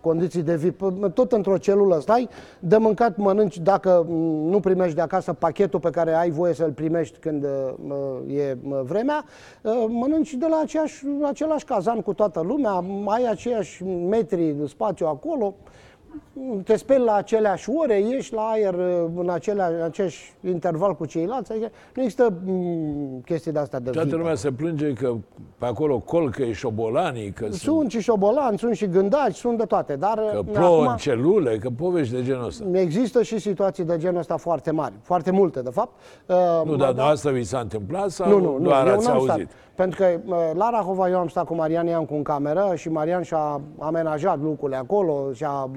Condiții 0.00 0.42
de 0.42 0.56
VIP, 0.56 0.82
tot 1.14 1.32
într-o 1.32 1.58
celulă 1.58 1.98
stai, 2.00 2.28
de 2.58 2.76
mâncat 2.76 3.16
mănânci 3.16 3.58
dacă 3.58 4.06
nu 4.48 4.60
primești 4.60 4.94
de 4.94 5.00
acasă 5.00 5.32
pachetul 5.32 5.80
pe 5.80 5.90
care 5.90 6.14
ai 6.14 6.30
voie 6.30 6.54
să-l 6.54 6.72
primești 6.72 7.18
când 7.18 7.44
uh, 7.44 8.36
e 8.36 8.56
vremea, 8.82 9.24
mănânci 9.88 10.34
de 10.34 10.46
la 10.46 10.60
aceeași, 10.62 11.04
același 11.22 11.64
cazan 11.64 12.00
cu 12.00 12.12
toată 12.12 12.40
lumea, 12.40 12.84
ai 13.06 13.24
aceiași 13.30 13.84
metri 13.84 14.54
de 14.58 14.66
spațiu 14.66 15.06
acolo, 15.06 15.54
te 16.64 16.76
speli 16.76 17.04
la 17.04 17.14
aceleași 17.14 17.70
ore, 17.70 18.00
ieși 18.00 18.32
la 18.32 18.40
aer 18.40 18.74
uh, 18.74 19.10
în, 19.16 19.28
acelea, 19.28 19.66
în 19.66 19.82
același 19.82 20.32
interval 20.48 20.94
cu 20.94 21.04
ceilalți, 21.04 21.52
adică 21.52 21.70
nu 21.94 22.02
există 22.02 22.32
mm, 22.44 23.20
chestii 23.24 23.52
de 23.52 23.58
astea 23.58 23.80
de 23.80 23.90
Toată 23.90 24.16
lumea 24.16 24.34
se 24.34 24.50
plânge 24.50 24.92
că 24.92 25.14
pe 25.58 25.66
acolo 25.66 25.98
colcă 25.98 26.42
e 26.42 26.52
șobolanii. 26.52 27.30
Că 27.30 27.44
sunt, 27.44 27.54
sunt 27.54 27.90
și 27.90 28.00
șobolani, 28.00 28.58
sunt 28.58 28.76
și 28.76 28.86
gândaci, 28.86 29.34
sunt 29.34 29.58
de 29.58 29.64
toate, 29.64 29.96
dar... 29.96 30.18
Că 30.32 30.38
uh, 30.38 30.44
plouă 30.52 30.80
acum, 30.80 30.86
în 30.86 30.96
celule, 30.96 31.58
că 31.58 31.68
povești 31.76 32.14
de 32.14 32.22
genul 32.22 32.44
ăsta. 32.44 32.64
Există 32.72 33.22
și 33.22 33.38
situații 33.38 33.84
de 33.84 33.96
genul 33.98 34.18
ăsta 34.18 34.36
foarte 34.36 34.70
mari, 34.70 34.94
foarte 35.02 35.30
multe, 35.30 35.60
de 35.60 35.70
fapt. 35.70 35.92
Uh, 36.26 36.36
nu, 36.64 36.76
dar 36.76 36.92
da, 36.92 37.04
asta 37.04 37.30
vi 37.30 37.42
s-a 37.42 37.58
întâmplat 37.58 38.10
sau 38.10 38.28
nu, 38.28 38.38
nu, 38.38 38.58
doar 38.58 38.86
nu, 38.86 38.92
ați 38.92 39.10
auzit? 39.10 39.30
Stat. 39.30 39.46
Pentru 39.78 39.98
că 40.02 40.20
la 40.54 40.70
Rahova 40.70 41.08
eu 41.08 41.18
am 41.18 41.28
stat 41.28 41.44
cu 41.44 41.54
Marian 41.54 41.86
Iancu 41.86 42.14
în 42.14 42.22
cameră 42.22 42.72
și 42.74 42.88
Marian 42.88 43.22
și-a 43.22 43.60
amenajat 43.78 44.40
lucrurile 44.40 44.78
acolo 44.78 45.32
și-a 45.32 45.70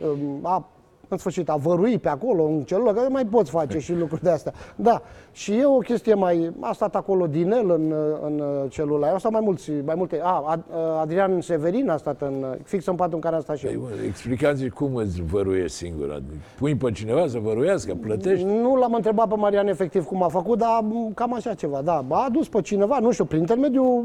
a 0.00 0.64
în 1.08 1.16
sfârșit, 1.16 1.48
a 1.48 1.56
vărui 1.56 1.98
pe 1.98 2.08
acolo, 2.08 2.44
în 2.44 2.62
celulă, 2.62 2.92
că 2.92 3.00
mai 3.10 3.26
poți 3.26 3.50
face 3.50 3.78
și 3.78 3.94
lucruri 3.94 4.22
de 4.22 4.30
astea. 4.30 4.52
Da, 4.76 5.02
și 5.32 5.52
e 5.52 5.64
o 5.64 5.78
chestie 5.78 6.14
mai... 6.14 6.52
A 6.60 6.72
stat 6.72 6.96
acolo 6.96 7.26
din 7.26 7.50
el 7.50 7.70
în, 7.70 7.94
în 8.22 8.42
celula 8.68 9.08
Au 9.08 9.18
stat 9.18 9.32
mai 9.32 9.40
mulți, 9.44 9.70
mai 9.84 9.94
multe... 9.94 10.20
A, 10.22 10.60
Adrian 11.00 11.40
Severin 11.40 11.88
a 11.90 11.96
stat 11.96 12.20
în, 12.20 12.44
fix 12.62 12.86
în 12.86 12.94
patul 12.94 13.14
în 13.14 13.20
care 13.20 13.36
a 13.36 13.40
stat 13.40 13.56
și 13.56 13.66
eu. 13.66 13.88
Explicați 14.06 14.68
cum 14.68 14.94
îți 14.94 15.22
văruiești 15.22 15.76
singur. 15.76 16.22
Pui 16.58 16.74
pe 16.74 16.90
cineva 16.90 17.26
să 17.26 17.38
văruiască, 17.38 17.94
plătești? 17.94 18.44
Nu 18.44 18.76
l-am 18.76 18.94
întrebat 18.94 19.28
pe 19.28 19.34
Marian 19.36 19.68
efectiv 19.68 20.04
cum 20.04 20.22
a 20.22 20.28
făcut, 20.28 20.58
dar 20.58 20.84
cam 21.14 21.34
așa 21.34 21.54
ceva, 21.54 21.80
da. 21.84 22.04
A 22.08 22.24
adus 22.24 22.48
pe 22.48 22.60
cineva, 22.60 22.98
nu 22.98 23.10
știu, 23.10 23.24
prin 23.24 23.40
intermediul 23.40 24.04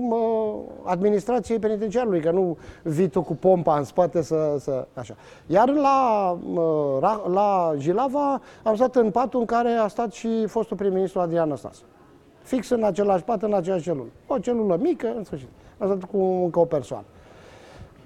administrației 0.83 1.59
penitenciarului, 1.59 2.21
că 2.21 2.31
nu 2.31 2.57
vii 2.83 3.07
tu 3.07 3.21
cu 3.21 3.35
pompa 3.35 3.77
în 3.77 3.83
spate 3.83 4.21
să... 4.21 4.55
să 4.59 4.87
așa. 4.93 5.15
Iar 5.47 5.69
la 5.69 6.37
la 7.33 7.73
Jilava 7.77 8.41
am 8.63 8.75
stat 8.75 8.95
în 8.95 9.11
patul 9.11 9.39
în 9.39 9.45
care 9.45 9.69
a 9.69 9.87
stat 9.87 10.11
și 10.11 10.45
fostul 10.47 10.77
prim-ministru 10.77 11.19
Adrian 11.19 11.49
Năstase. 11.49 11.81
Fix 12.43 12.69
în 12.69 12.83
același 12.83 13.23
pat, 13.23 13.43
în 13.43 13.53
aceeași 13.53 13.83
celulă. 13.83 14.07
O 14.27 14.37
celulă 14.37 14.77
mică, 14.81 15.13
în 15.17 15.23
sfârșit. 15.23 15.47
Am 15.77 15.87
stat 15.87 16.09
cu 16.09 16.17
încă 16.43 16.59
o 16.59 16.65
persoană. 16.65 17.05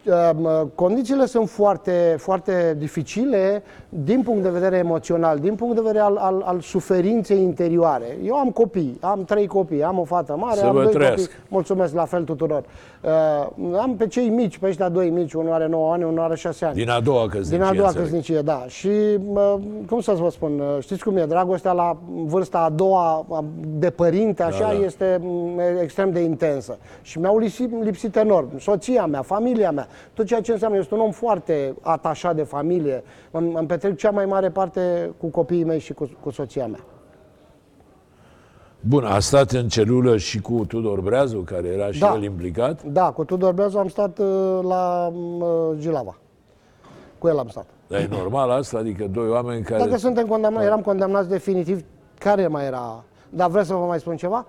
Ehm, 0.05 0.71
condițiile 0.75 1.25
sunt 1.25 1.49
foarte, 1.49 2.15
foarte 2.19 2.75
dificile 2.77 3.63
din 3.89 4.21
punct 4.21 4.43
de 4.43 4.49
vedere 4.49 4.77
emoțional, 4.77 5.39
din 5.39 5.55
punct 5.55 5.75
de 5.75 5.81
vedere 5.81 5.99
al, 5.99 6.17
al, 6.17 6.41
al 6.45 6.59
suferinței 6.59 7.41
interioare. 7.41 8.17
Eu 8.23 8.35
am 8.35 8.51
copii, 8.51 8.97
am 9.01 9.23
trei 9.23 9.47
copii, 9.47 9.83
am 9.83 9.99
o 9.99 10.03
fată 10.03 10.35
mare, 10.35 10.57
Să 10.59 10.65
am 10.65 10.73
doi 10.73 10.87
trăiesc. 10.87 11.15
copii. 11.29 11.43
Mulțumesc 11.49 11.93
la 11.93 12.05
fel 12.05 12.23
tuturor. 12.23 12.63
Uh, 13.05 13.77
am 13.79 13.95
pe 13.95 14.07
cei 14.07 14.29
mici, 14.29 14.57
pe 14.57 14.67
ăștia 14.67 14.89
doi 14.89 15.09
mici, 15.09 15.33
unul 15.33 15.51
are 15.51 15.67
9 15.67 15.93
ani, 15.93 16.03
unul 16.03 16.19
are 16.19 16.35
6 16.35 16.65
ani. 16.65 16.75
Din 16.75 16.89
a 16.89 16.99
doua 16.99 17.27
căsnicie. 17.27 17.57
Din 17.57 17.65
a 17.65 17.73
doua 17.73 17.91
căsnicie, 17.91 18.41
da. 18.41 18.65
Și, 18.67 18.87
uh, 18.87 19.55
cum 19.87 19.99
să 19.99 20.11
vă 20.11 20.29
spun, 20.29 20.59
uh, 20.59 20.77
știți 20.79 21.03
cum 21.03 21.17
e, 21.17 21.25
dragostea 21.25 21.71
la 21.71 21.97
vârsta 22.25 22.59
a 22.59 22.69
doua 22.69 23.25
de 23.67 23.89
părinte, 23.89 24.43
așa, 24.43 24.59
da, 24.59 24.77
da. 24.77 24.85
este 24.85 25.21
extrem 25.81 26.11
de 26.11 26.19
intensă. 26.19 26.77
Și 27.01 27.19
mi-au 27.19 27.37
lipsit, 27.37 27.83
lipsit 27.83 28.15
enorm. 28.15 28.59
Soția 28.59 29.05
mea, 29.05 29.21
familia 29.21 29.71
mea, 29.71 29.87
tot 30.13 30.25
ceea 30.25 30.41
ce 30.41 30.51
înseamnă. 30.51 30.77
Este 30.77 30.93
un 30.93 30.99
om 30.99 31.11
foarte 31.11 31.75
atașat 31.81 32.35
de 32.35 32.43
familie. 32.43 33.03
Îmi, 33.31 33.53
îmi 33.55 33.67
petrec 33.67 33.97
cea 33.97 34.09
mai 34.09 34.25
mare 34.25 34.49
parte 34.49 35.11
cu 35.17 35.27
copiii 35.27 35.63
mei 35.63 35.79
și 35.79 35.93
cu, 35.93 36.09
cu 36.19 36.29
soția 36.29 36.67
mea. 36.67 36.79
Bun, 38.87 39.03
a 39.03 39.19
stat 39.19 39.51
în 39.51 39.67
celulă 39.67 40.17
și 40.17 40.41
cu 40.41 40.65
Tudor 40.67 41.01
Breazu, 41.01 41.37
care 41.37 41.67
era 41.67 41.91
și 41.91 41.99
da. 41.99 42.13
el 42.15 42.23
implicat? 42.23 42.83
Da, 42.83 43.11
cu 43.11 43.23
Tudor 43.23 43.53
Breazu 43.53 43.77
am 43.77 43.87
stat 43.87 44.19
uh, 44.19 44.59
la 44.61 45.11
uh, 45.39 45.77
Gilava. 45.77 46.15
cu 47.17 47.27
el 47.27 47.37
am 47.37 47.47
stat. 47.47 47.65
Dar 47.87 47.99
e 47.99 48.07
normal 48.09 48.49
asta? 48.49 48.77
Adică 48.77 49.07
doi 49.07 49.29
oameni 49.29 49.63
care... 49.63 49.83
Dacă 49.83 49.97
suntem 49.97 50.25
condamnați, 50.25 50.65
eram 50.65 50.81
condamnați 50.81 51.29
definitiv, 51.29 51.83
care 52.19 52.47
mai 52.47 52.65
era? 52.65 53.03
Dar 53.29 53.49
vreți 53.49 53.67
să 53.67 53.73
vă 53.73 53.85
mai 53.85 53.99
spun 53.99 54.15
ceva? 54.15 54.45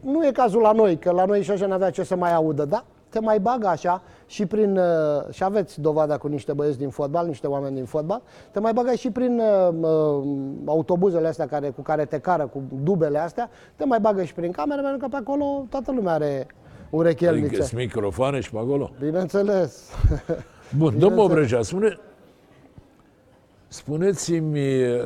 Nu 0.00 0.26
e 0.26 0.30
cazul 0.30 0.60
la 0.60 0.72
noi, 0.72 0.98
că 0.98 1.10
la 1.10 1.24
noi 1.24 1.42
și 1.42 1.50
așa 1.50 1.66
n-avea 1.66 1.90
ce 1.90 2.02
să 2.02 2.16
mai 2.16 2.34
audă, 2.34 2.64
da? 2.64 2.84
Te 3.08 3.20
mai 3.20 3.38
bagă 3.38 3.66
așa 3.66 4.02
și 4.26 4.46
prin, 4.46 4.76
uh, 4.76 4.84
și 5.30 5.44
aveți 5.44 5.80
dovada 5.80 6.16
cu 6.16 6.26
niște 6.26 6.52
băieți 6.52 6.78
din 6.78 6.88
fotbal, 6.88 7.26
niște 7.26 7.46
oameni 7.46 7.74
din 7.74 7.84
fotbal, 7.84 8.22
te 8.50 8.60
mai 8.60 8.72
bagă 8.72 8.94
și 8.94 9.10
prin 9.10 9.38
uh, 9.38 9.74
uh, 9.80 10.24
autobuzele 10.64 11.28
astea 11.28 11.46
care, 11.46 11.70
cu 11.70 11.82
care 11.82 12.04
te 12.04 12.18
cară, 12.18 12.46
cu 12.46 12.62
dubele 12.82 13.18
astea, 13.18 13.50
te 13.76 13.84
mai 13.84 14.00
bagă 14.00 14.22
și 14.22 14.34
prin 14.34 14.50
camere, 14.50 14.80
pentru 14.80 14.98
că 14.98 15.06
pe 15.10 15.16
acolo 15.16 15.66
toată 15.70 15.92
lumea 15.92 16.12
are 16.12 16.46
urechelnițe. 16.90 17.46
Adică 17.46 17.62
sunt 17.62 17.80
microfoane 17.80 18.40
și 18.40 18.50
pe 18.50 18.58
acolo? 18.58 18.90
Bineînțeles. 19.00 19.90
Bun, 20.78 20.98
domnul 20.98 21.24
Obregea, 21.24 21.62
spune, 21.62 21.98
spuneți-mi 23.68 24.82
uh, 24.82 25.00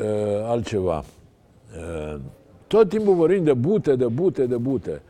altceva. 0.44 1.04
Uh, 1.76 2.20
tot 2.66 2.88
timpul 2.88 3.14
vorbim 3.14 3.44
de 3.44 3.52
bute, 3.52 3.96
de 3.96 4.06
bute, 4.06 4.46
de 4.46 4.56
bute. 4.56 5.02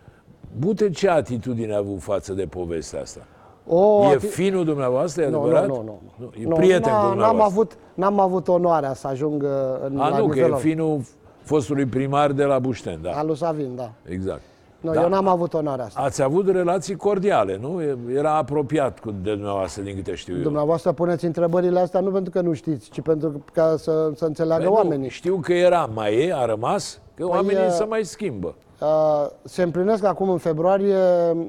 Bute 0.59 0.91
ce 0.91 1.09
atitudine 1.09 1.75
a 1.75 1.79
avut 1.79 2.01
față 2.03 2.33
de 2.33 2.47
povestea 2.47 3.01
asta? 3.01 3.21
O, 3.67 4.03
e 4.05 4.15
ati- 4.17 4.29
finul 4.29 4.65
dumneavoastră, 4.65 5.23
e 5.23 5.29
nu, 5.29 5.41
adevărat? 5.41 5.67
nu, 5.69 5.75
nu, 5.75 6.01
nu. 6.17 6.31
E 6.41 6.47
Nu, 6.47 6.55
prieten 6.55 6.93
n-a- 6.93 6.99
cu 6.99 7.03
N-am 7.03 7.11
dumneavoastră. 7.11 7.45
avut, 7.53 7.77
n-am 7.95 8.21
avut 8.21 8.49
onoarea 8.49 8.95
să 8.95 9.07
ajung 9.07 9.43
uh, 9.43 9.49
în 9.87 9.99
A, 10.01 10.09
la 10.09 10.19
nu, 10.19 10.27
că 10.27 10.31
e 10.31 10.35
nivelul 10.35 10.59
finul 10.59 11.01
fostului 11.43 11.85
primar 11.87 12.33
de 12.33 12.45
la 12.45 12.59
Bușten, 12.59 12.99
da. 13.03 13.11
al 13.11 13.27
lui 13.27 13.37
Savin, 13.37 13.73
da. 13.77 13.91
Exact. 14.09 14.41
Nu, 14.81 14.93
Da. 14.93 15.03
eu 15.03 15.09
n-am 15.09 15.29
avut 15.29 15.55
onoarea 15.55 15.85
asta. 15.85 16.01
Ați 16.01 16.23
avut 16.23 16.49
relații 16.51 16.97
cordiale, 16.97 17.59
nu? 17.61 17.81
Era 18.15 18.35
apropiat 18.37 18.99
cu 18.99 19.11
de 19.23 19.31
dumneavoastră, 19.35 19.83
din 19.83 19.95
câte 19.95 20.15
știu 20.15 20.37
eu. 20.37 20.43
Dumneavoastră 20.43 20.93
puneți 20.93 21.25
întrebările 21.25 21.81
astea 21.81 22.01
nu 22.01 22.11
pentru 22.11 22.31
că 22.31 22.41
nu 22.41 22.53
știți, 22.53 22.91
ci 22.91 23.01
pentru 23.01 23.45
ca 23.53 23.75
să, 23.79 24.11
să 24.17 24.25
înțeleagă 24.25 24.63
Păi 24.63 24.71
nu, 24.73 24.77
oamenii. 24.77 25.09
Știu 25.09 25.37
că 25.43 25.53
era, 25.53 25.91
mai 25.95 26.15
e, 26.27 26.35
a 26.35 26.45
rămas, 26.45 27.01
că 27.15 27.27
oamenii 27.27 27.63
uh, 27.63 27.71
se 27.71 27.85
mai 27.85 28.05
schimbă. 28.05 28.55
Uh, 28.81 29.27
se 29.43 29.63
împlinesc 29.63 30.05
acum 30.05 30.29
în 30.31 30.39
februarie 30.39 30.97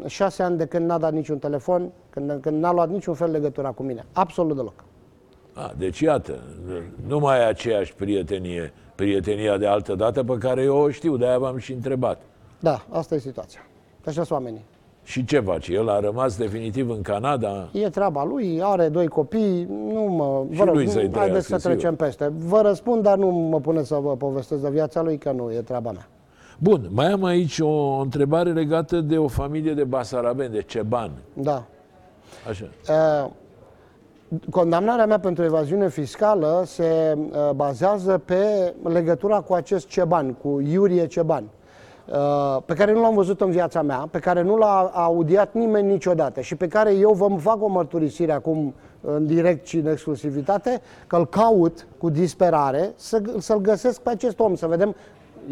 șase 0.05 0.43
ani 0.43 0.57
de 0.57 0.65
când 0.65 0.85
n-a 0.85 0.97
dat 0.97 1.11
niciun 1.13 1.37
telefon, 1.37 1.91
când, 2.09 2.37
când 2.41 2.61
n-a 2.61 2.71
luat 2.71 2.89
niciun 2.89 3.13
fel 3.13 3.31
legătura 3.31 3.69
cu 3.69 3.83
mine. 3.83 4.05
Absolut 4.13 4.55
deloc. 4.55 4.73
A, 5.53 5.73
deci 5.77 5.99
iată, 5.99 6.39
nu 7.07 7.19
mai 7.19 7.39
e 7.39 7.43
aceeași 7.43 7.93
prietenie, 7.95 8.73
prietenia 8.95 9.57
de 9.57 9.65
altă 9.67 9.95
dată 9.95 10.23
pe 10.23 10.37
care 10.37 10.61
eu 10.61 10.77
o 10.77 10.89
știu, 10.89 11.17
de-aia 11.17 11.37
v-am 11.37 11.57
și 11.57 11.73
întrebat. 11.73 12.21
Da, 12.59 12.85
asta 12.89 13.15
e 13.15 13.17
situația. 13.17 13.59
Așa 14.05 14.11
sunt 14.11 14.31
oamenii. 14.31 14.65
Și 15.03 15.25
ce 15.25 15.39
face? 15.39 15.73
El 15.73 15.89
a 15.89 15.99
rămas 15.99 16.37
definitiv 16.37 16.89
în 16.89 17.01
Canada? 17.01 17.69
E 17.73 17.89
treaba 17.89 18.23
lui, 18.23 18.59
are 18.63 18.89
doi 18.89 19.07
copii, 19.07 19.67
nu 19.93 20.01
mă... 20.01 20.43
Și 20.51 20.57
vă 20.57 20.63
rog, 20.63 20.73
lui 20.75 20.87
să-i 20.87 21.07
nu- 21.07 21.17
haideți 21.17 21.45
trăiască, 21.45 21.57
să 21.57 21.67
trecem 21.67 21.95
peste. 21.95 22.31
Vă 22.35 22.61
răspund, 22.61 23.03
dar 23.03 23.17
nu 23.17 23.27
mă 23.27 23.59
puneți 23.59 23.87
să 23.87 23.95
vă 23.95 24.15
povestesc 24.15 24.61
de 24.61 24.69
viața 24.69 25.01
lui, 25.01 25.17
că 25.17 25.31
nu 25.31 25.51
e 25.51 25.61
treaba 25.61 25.91
mea. 25.91 26.07
Bun, 26.63 26.87
mai 26.89 27.11
am 27.11 27.23
aici 27.23 27.59
o 27.59 27.99
întrebare 27.99 28.51
legată 28.51 28.99
de 28.99 29.17
o 29.17 29.27
familie 29.27 29.73
de 29.73 29.83
basarabeni, 29.83 30.53
de 30.53 30.61
Ceban. 30.61 31.11
Da. 31.33 31.63
Așa. 32.49 32.65
Uh, 32.89 33.31
Condamnarea 34.49 35.05
mea 35.05 35.19
pentru 35.19 35.43
evaziune 35.43 35.89
fiscală 35.89 36.63
se 36.65 37.17
uh, 37.17 37.49
bazează 37.55 38.21
pe 38.25 38.73
legătura 38.83 39.39
cu 39.39 39.53
acest 39.53 39.87
Ceban, 39.87 40.33
cu 40.33 40.59
Iurie 40.59 41.07
Ceban, 41.07 41.43
uh, 41.43 42.57
pe 42.65 42.73
care 42.73 42.93
nu 42.93 43.01
l-am 43.01 43.15
văzut 43.15 43.41
în 43.41 43.51
viața 43.51 43.81
mea, 43.81 44.07
pe 44.11 44.19
care 44.19 44.41
nu 44.41 44.57
l-a 44.57 44.91
audiat 44.93 45.53
nimeni 45.53 45.91
niciodată 45.91 46.41
și 46.41 46.55
pe 46.55 46.67
care 46.67 46.93
eu 46.93 47.11
vă 47.11 47.35
fac 47.37 47.63
o 47.63 47.67
mărturisire 47.67 48.31
acum 48.31 48.73
în 49.01 49.25
direct 49.25 49.67
și 49.67 49.77
în 49.77 49.87
exclusivitate, 49.87 50.81
că 51.07 51.15
îl 51.15 51.27
caut 51.27 51.87
cu 51.97 52.09
disperare 52.09 52.91
să, 52.95 53.21
să-l 53.37 53.59
găsesc 53.59 54.01
pe 54.01 54.09
acest 54.09 54.39
om, 54.39 54.55
să 54.55 54.67
vedem 54.67 54.95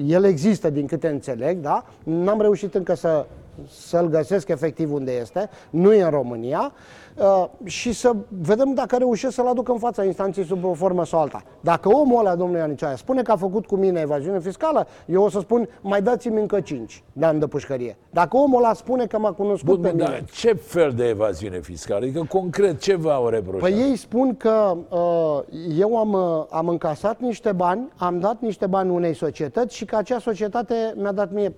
el 0.06 0.24
există 0.24 0.70
din 0.70 0.86
câte 0.86 1.08
înțeleg, 1.08 1.58
da? 1.58 1.86
N-am 2.04 2.42
reușit 2.42 2.76
încă 2.76 2.94
să, 2.94 3.26
să-l 3.68 4.08
găsesc 4.08 4.48
efectiv 4.48 4.94
unde 4.94 5.12
este, 5.12 5.50
nu 5.70 5.94
e 5.94 6.04
în 6.04 6.10
România, 6.10 6.72
uh, 7.16 7.46
și 7.64 7.94
să 7.94 8.16
vedem 8.28 8.74
dacă 8.74 8.96
reușesc 8.98 9.34
să-l 9.34 9.48
aduc 9.48 9.70
în 9.70 9.78
fața 9.78 10.04
instanței 10.04 10.44
sub 10.44 10.64
o 10.64 10.74
formă 10.74 11.06
sau 11.06 11.20
alta. 11.20 11.44
Dacă 11.62 11.90
omul 11.90 12.20
ăla, 12.20 12.36
domnul 12.36 12.58
Ianicioae, 12.58 12.96
spune 12.96 13.22
că 13.22 13.32
a 13.32 13.36
făcut 13.36 13.66
cu 13.66 13.76
mine 13.76 14.00
evaziune 14.00 14.40
fiscală, 14.40 14.88
eu 15.06 15.24
o 15.24 15.30
să 15.30 15.40
spun, 15.40 15.70
mai 15.82 16.02
dați-mi 16.02 16.40
încă 16.40 16.60
5 16.60 17.04
de 17.14 17.26
ani 17.26 17.40
de 17.40 17.48
pușcărie. 17.48 17.98
Dacă 18.10 18.38
omul 18.38 18.64
ăla 18.64 18.74
spune 18.74 19.06
că 19.06 19.20
m-a 19.20 19.32
cunoscut 19.32 19.74
Bun, 19.76 19.82
pe 19.82 19.90
bun, 19.90 19.98
mine... 19.98 20.10
dar 20.10 20.24
ce 20.32 20.54
fel 20.54 20.92
de 20.92 21.08
evaziune 21.08 21.60
fiscală? 21.60 22.06
Adică, 22.06 22.26
concret, 22.30 22.80
ce 22.80 22.96
v-au 22.96 23.28
reproșat? 23.28 23.70
Păi 23.70 23.80
ei 23.80 23.96
spun 23.96 24.38
că 24.38 24.78
uh, 24.90 25.40
eu 25.78 25.98
am, 25.98 26.14
uh, 26.14 26.46
am 26.50 26.68
încasat 26.68 27.20
niște 27.20 27.52
bani, 27.52 27.88
am 27.98 28.20
dat 28.20 28.42
niște 28.42 28.68
bani 28.68 28.90
unei 28.90 29.14
societăți 29.14 29.76
și 29.76 29.86
că 29.86 29.96
acea 29.96 30.20
societate 30.20 30.94
mi-a 30.96 31.12
dat 31.12 31.32
mie, 31.32 31.54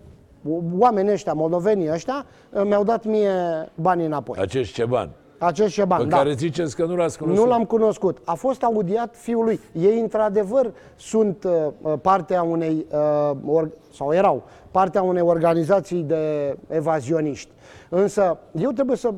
oamenii 0.80 1.12
ăștia, 1.12 1.34
moldovenii 1.34 1.92
ăștia, 1.92 2.26
uh, 2.50 2.62
mi-au 2.66 2.84
dat 2.84 3.06
mie 3.06 3.32
banii 3.76 4.06
înapoi. 4.06 4.38
Acești 4.40 4.74
Ceban, 4.74 5.10
Acești 5.38 5.86
bani, 5.86 6.04
pe 6.04 6.10
da. 6.10 6.18
care 6.18 6.34
ziceți 6.34 6.76
că 6.76 6.86
nu 6.86 6.96
l-ați 6.96 7.18
cunoscut. 7.18 7.44
Nu 7.46 7.50
l-am 7.52 7.64
cunoscut. 7.66 8.18
A 8.26 8.34
fost 8.34 8.64
audiat 8.64 9.16
fiul 9.16 9.44
lui. 9.44 9.60
Ei, 9.74 10.00
într-adevăr, 10.00 10.74
sunt 10.96 11.44
uh, 11.44 11.52
uh, 11.82 11.94
partea 12.02 12.42
unei, 12.44 12.86
uh, 12.92 13.38
or, 13.46 13.70
sau 13.94 14.14
erau, 14.14 14.44
partea 14.72 15.02
unei 15.02 15.22
organizații 15.22 16.02
de 16.02 16.56
evazioniști. 16.68 17.50
Însă, 17.90 18.38
eu 18.52 18.70
trebuie 18.72 18.98
să, 18.98 19.14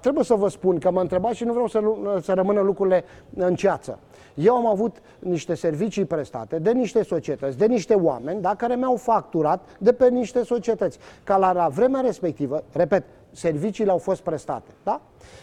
trebuie 0.00 0.24
să 0.24 0.34
vă 0.34 0.48
spun 0.48 0.78
că 0.78 0.90
mă 0.90 1.00
întrebați 1.00 1.36
și 1.36 1.44
nu 1.44 1.52
vreau 1.52 1.66
să, 1.66 1.78
lu- 1.78 2.18
să 2.22 2.32
rămână 2.32 2.60
lucrurile 2.60 3.04
în 3.36 3.54
ceață. 3.54 3.98
Eu 4.34 4.56
am 4.56 4.66
avut 4.66 4.96
niște 5.18 5.54
servicii 5.54 6.04
prestate 6.04 6.58
de 6.58 6.72
niște 6.72 7.02
societăți, 7.02 7.58
de 7.58 7.66
niște 7.66 7.94
oameni, 7.94 8.40
da, 8.40 8.54
care 8.54 8.74
mi-au 8.74 8.96
facturat 8.96 9.68
de 9.78 9.92
pe 9.92 10.08
niște 10.08 10.44
societăți. 10.44 10.98
Ca 11.24 11.36
la 11.36 11.68
vremea 11.68 12.00
respectivă, 12.00 12.62
repet, 12.72 13.04
serviciile 13.30 13.90
au 13.90 13.98
fost 13.98 14.20
prestate, 14.20 14.70
da? 14.82 15.00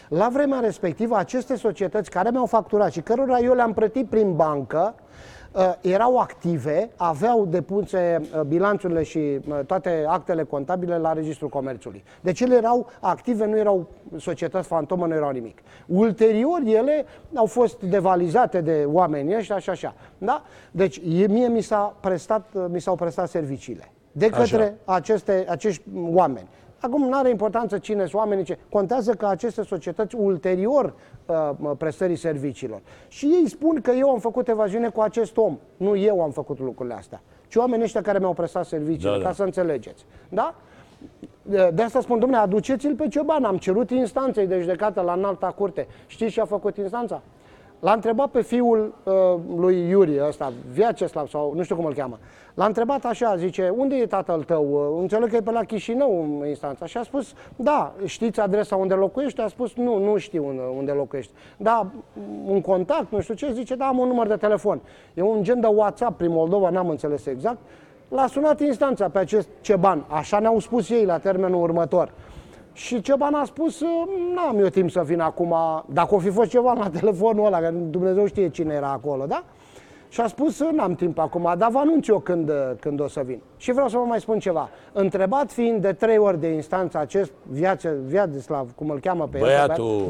La 0.08 0.28
vremea 0.32 0.60
respectivă, 0.60 1.16
aceste 1.16 1.56
societăți 1.56 2.10
care 2.10 2.30
mi-au 2.30 2.46
facturat 2.46 2.92
și 2.92 3.00
cărora 3.00 3.38
eu 3.38 3.54
le-am 3.54 3.72
plătit 3.72 4.06
prin 4.06 4.36
bancă, 4.36 4.94
uh, 4.96 5.11
erau 5.80 6.18
active, 6.18 6.90
aveau 6.96 7.46
depuse 7.46 8.20
uh, 8.20 8.40
bilanțurile 8.40 9.02
și 9.02 9.18
uh, 9.18 9.58
toate 9.66 10.04
actele 10.08 10.42
contabile 10.42 10.98
la 10.98 11.12
Registrul 11.12 11.48
Comerțului. 11.48 12.04
Deci 12.20 12.40
ele 12.40 12.54
erau 12.54 12.90
active, 13.00 13.46
nu 13.46 13.58
erau 13.58 13.88
societăți 14.16 14.68
fantomă, 14.68 15.06
nu 15.06 15.14
erau 15.14 15.30
nimic. 15.30 15.58
Ulterior, 15.86 16.60
ele 16.64 17.04
au 17.34 17.46
fost 17.46 17.82
devalizate 17.82 18.60
de 18.60 18.84
oamenii 18.86 19.36
ăștia 19.36 19.58
și 19.58 19.70
așa. 19.70 19.94
Da? 20.18 20.42
Deci 20.70 20.96
e- 20.96 21.26
mie 21.26 21.48
mi, 21.48 21.60
s-a 21.60 21.96
prestat, 22.00 22.48
uh, 22.54 22.64
mi 22.68 22.80
s-au 22.80 22.94
prestat 22.94 23.28
serviciile 23.28 23.92
de 24.12 24.28
către 24.28 24.76
aceste, 24.84 25.44
acești 25.48 25.82
oameni. 25.94 26.48
Acum 26.82 27.08
nu 27.08 27.16
are 27.18 27.30
importanță 27.30 27.78
cine 27.78 28.00
sunt 28.00 28.14
oamenii, 28.14 28.44
ce. 28.44 28.58
contează 28.70 29.12
că 29.12 29.26
aceste 29.26 29.62
societăți 29.62 30.14
ulterior 30.14 30.84
uh, 31.26 31.50
mă, 31.56 31.74
prestării 31.74 32.16
serviciilor. 32.16 32.80
Și 33.08 33.26
ei 33.26 33.48
spun 33.48 33.80
că 33.80 33.90
eu 33.90 34.10
am 34.10 34.18
făcut 34.18 34.48
evaziune 34.48 34.88
cu 34.88 35.00
acest 35.00 35.36
om. 35.36 35.58
Nu 35.76 35.96
eu 35.96 36.22
am 36.22 36.30
făcut 36.30 36.58
lucrurile 36.58 36.94
astea, 36.94 37.20
ci 37.48 37.56
oamenii 37.56 37.84
ăștia 37.84 38.00
care 38.00 38.18
mi-au 38.18 38.32
prestat 38.32 38.66
serviciile, 38.66 39.12
Da, 39.12 39.18
da. 39.18 39.24
ca 39.24 39.32
să 39.32 39.42
înțelegeți. 39.42 40.04
Da? 40.28 40.54
De 41.42 41.70
de 41.74 41.82
asta 41.82 42.00
spun, 42.00 42.18
domnule, 42.18 42.40
aduceți-l 42.40 42.94
pe 42.94 43.08
Cioban. 43.08 43.44
Am 43.44 43.56
cerut 43.56 43.90
instanței 43.90 44.46
de 44.46 44.60
judecată 44.60 45.00
la 45.00 45.12
înalta 45.12 45.46
curte. 45.46 45.86
Știți 46.06 46.32
ce 46.32 46.40
a 46.40 46.44
făcut 46.44 46.76
instanța? 46.76 47.22
L-a 47.82 47.92
întrebat 47.92 48.28
pe 48.28 48.42
fiul 48.42 48.94
uh, 49.04 49.12
lui 49.56 49.88
Iuri, 49.88 50.26
ăsta, 50.26 50.52
Viaceslav 50.72 51.28
sau 51.28 51.52
nu 51.56 51.62
știu 51.62 51.76
cum 51.76 51.84
îl 51.84 51.94
cheamă. 51.94 52.18
L-a 52.54 52.64
întrebat 52.64 53.04
așa, 53.04 53.36
zice, 53.36 53.72
unde 53.76 53.96
e 53.96 54.06
tatăl 54.06 54.42
tău? 54.42 54.68
Uh, 54.72 55.00
Înțeleg 55.00 55.30
că 55.30 55.36
e 55.36 55.40
pe 55.40 55.50
la 55.50 55.64
Chișinău 55.64 56.22
în 56.22 56.46
instanța. 56.48 56.86
Și 56.86 56.96
a 56.96 57.02
spus, 57.02 57.34
da, 57.56 57.92
știți 58.04 58.40
adresa 58.40 58.76
unde 58.76 58.94
locuiește? 58.94 59.42
A 59.42 59.48
spus, 59.48 59.74
nu, 59.74 59.98
nu 60.04 60.16
știu 60.16 60.46
unde, 60.46 60.62
unde 60.76 60.92
locuiește. 60.92 61.32
Da, 61.56 61.86
un 62.46 62.60
contact, 62.60 63.06
nu 63.10 63.20
știu 63.20 63.34
ce, 63.34 63.52
zice, 63.52 63.74
da, 63.74 63.86
am 63.86 63.98
un 63.98 64.08
număr 64.08 64.26
de 64.26 64.36
telefon. 64.36 64.80
E 65.14 65.22
un 65.22 65.42
gen 65.42 65.60
de 65.60 65.66
WhatsApp 65.66 66.16
prin 66.16 66.30
Moldova, 66.30 66.70
n-am 66.70 66.88
înțeles 66.88 67.26
exact. 67.26 67.58
L-a 68.08 68.26
sunat 68.26 68.60
instanța 68.60 69.08
pe 69.08 69.18
acest 69.18 69.48
Ceban, 69.60 70.04
așa 70.08 70.38
ne-au 70.38 70.58
spus 70.58 70.90
ei 70.90 71.04
la 71.04 71.18
termenul 71.18 71.62
următor. 71.62 72.12
Și 72.72 73.00
Ceban 73.00 73.34
a 73.34 73.44
spus, 73.44 73.80
n-am 74.34 74.58
eu 74.58 74.68
timp 74.68 74.90
să 74.90 75.02
vin 75.04 75.20
acum, 75.20 75.54
dacă 75.86 76.14
o 76.14 76.18
fi 76.18 76.30
fost 76.30 76.50
ceva 76.50 76.72
la 76.72 76.88
telefonul 77.00 77.46
ăla, 77.46 77.58
că 77.58 77.70
Dumnezeu 77.90 78.26
știe 78.26 78.48
cine 78.48 78.74
era 78.74 78.90
acolo, 78.90 79.24
da? 79.26 79.44
Și 80.08 80.20
a 80.20 80.26
spus, 80.26 80.60
n-am 80.60 80.94
timp 80.94 81.18
acum, 81.18 81.54
dar 81.58 81.70
vă 81.70 81.78
anunț 81.78 82.06
eu 82.06 82.18
când, 82.18 82.50
când 82.80 83.00
o 83.00 83.08
să 83.08 83.22
vin. 83.24 83.40
Și 83.56 83.72
vreau 83.72 83.88
să 83.88 83.96
vă 83.96 84.04
mai 84.04 84.20
spun 84.20 84.38
ceva. 84.38 84.68
Întrebat 84.92 85.50
fiind 85.50 85.82
de 85.82 85.92
trei 85.92 86.18
ori 86.18 86.40
de 86.40 86.46
instanță 86.46 86.98
acest 86.98 87.32
viață, 87.42 87.94
Viadislav, 88.06 88.72
cum 88.76 88.90
îl 88.90 89.00
cheamă 89.00 89.28
pe 89.30 89.38
el, 89.38 89.44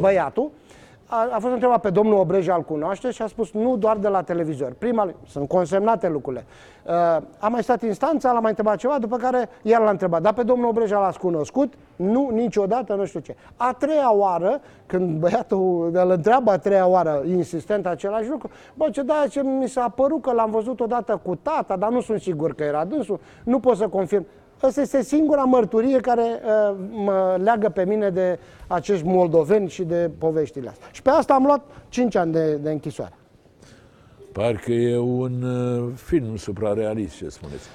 Băiatul. 0.01 0.51
Băiatul, 1.13 1.33
a, 1.33 1.37
a 1.37 1.39
fost 1.39 1.53
întrebat 1.53 1.81
pe 1.81 1.91
domnul 1.91 2.19
Obreja 2.19 2.55
al 2.55 2.63
cunoaște 2.63 3.11
și 3.11 3.23
a 3.23 3.27
spus 3.27 3.53
nu 3.53 3.77
doar 3.77 3.97
de 3.97 4.09
la 4.09 4.23
televizor. 4.23 4.73
Prima, 4.79 5.15
sunt 5.27 5.49
consemnate 5.49 6.09
lucrurile. 6.09 6.45
Uh, 6.87 6.93
a 7.39 7.49
mai 7.49 7.63
stat 7.63 7.83
instanța, 7.83 8.33
l-a 8.33 8.41
mai 8.41 8.49
întrebat 8.49 8.77
ceva, 8.77 8.99
după 8.99 9.17
care 9.17 9.49
iar 9.63 9.81
l-a 9.81 9.91
întrebat. 9.91 10.23
Dar 10.23 10.33
pe 10.33 10.43
domnul 10.43 10.69
Obreja 10.69 11.01
l-ați 11.01 11.19
cunoscut? 11.19 11.73
Nu, 11.97 12.29
niciodată, 12.33 12.95
nu 12.95 13.05
știu 13.05 13.21
ce. 13.21 13.37
A 13.57 13.73
treia 13.79 14.15
oară, 14.15 14.61
când 14.87 15.19
băiatul 15.19 15.91
îl 15.93 16.11
întreabă 16.11 16.51
a 16.51 16.59
treia 16.59 16.87
oară, 16.87 17.23
insistent 17.27 17.87
același 17.87 18.29
lucru, 18.29 18.51
bă, 18.75 18.89
ce 18.91 19.03
da, 19.03 19.25
ce 19.31 19.43
mi 19.43 19.69
s-a 19.69 19.89
părut 19.89 20.23
că 20.23 20.33
l-am 20.33 20.51
văzut 20.51 20.81
odată 20.81 21.21
cu 21.23 21.35
tata, 21.43 21.77
dar 21.77 21.91
nu 21.91 22.01
sunt 22.01 22.21
sigur 22.21 22.55
că 22.55 22.63
era 22.63 22.85
dânsul, 22.85 23.21
nu 23.45 23.61
pot 23.61 23.77
să 23.77 23.89
confirm. 23.89 24.27
Asta 24.63 24.81
este 24.81 25.03
singura 25.03 25.43
mărturie 25.43 26.01
care 26.01 26.23
uh, 26.23 26.77
mă 26.91 27.39
leagă 27.43 27.69
pe 27.69 27.85
mine 27.85 28.11
de 28.11 28.39
acești 28.67 29.07
moldoveni 29.07 29.69
și 29.69 29.85
de 29.85 30.11
poveștile 30.19 30.69
astea. 30.69 30.89
Și 30.93 31.03
pe 31.03 31.11
asta 31.11 31.35
am 31.35 31.45
luat 31.45 31.61
5 31.89 32.15
ani 32.15 32.33
de, 32.33 32.55
de 32.55 32.71
închisoare. 32.71 33.13
Parcă 34.33 34.73
e 34.73 34.99
un 34.99 35.43
uh, 35.43 35.93
film 35.95 36.37
suprarealist, 36.37 37.17
ce 37.17 37.29
spuneți. 37.29 37.69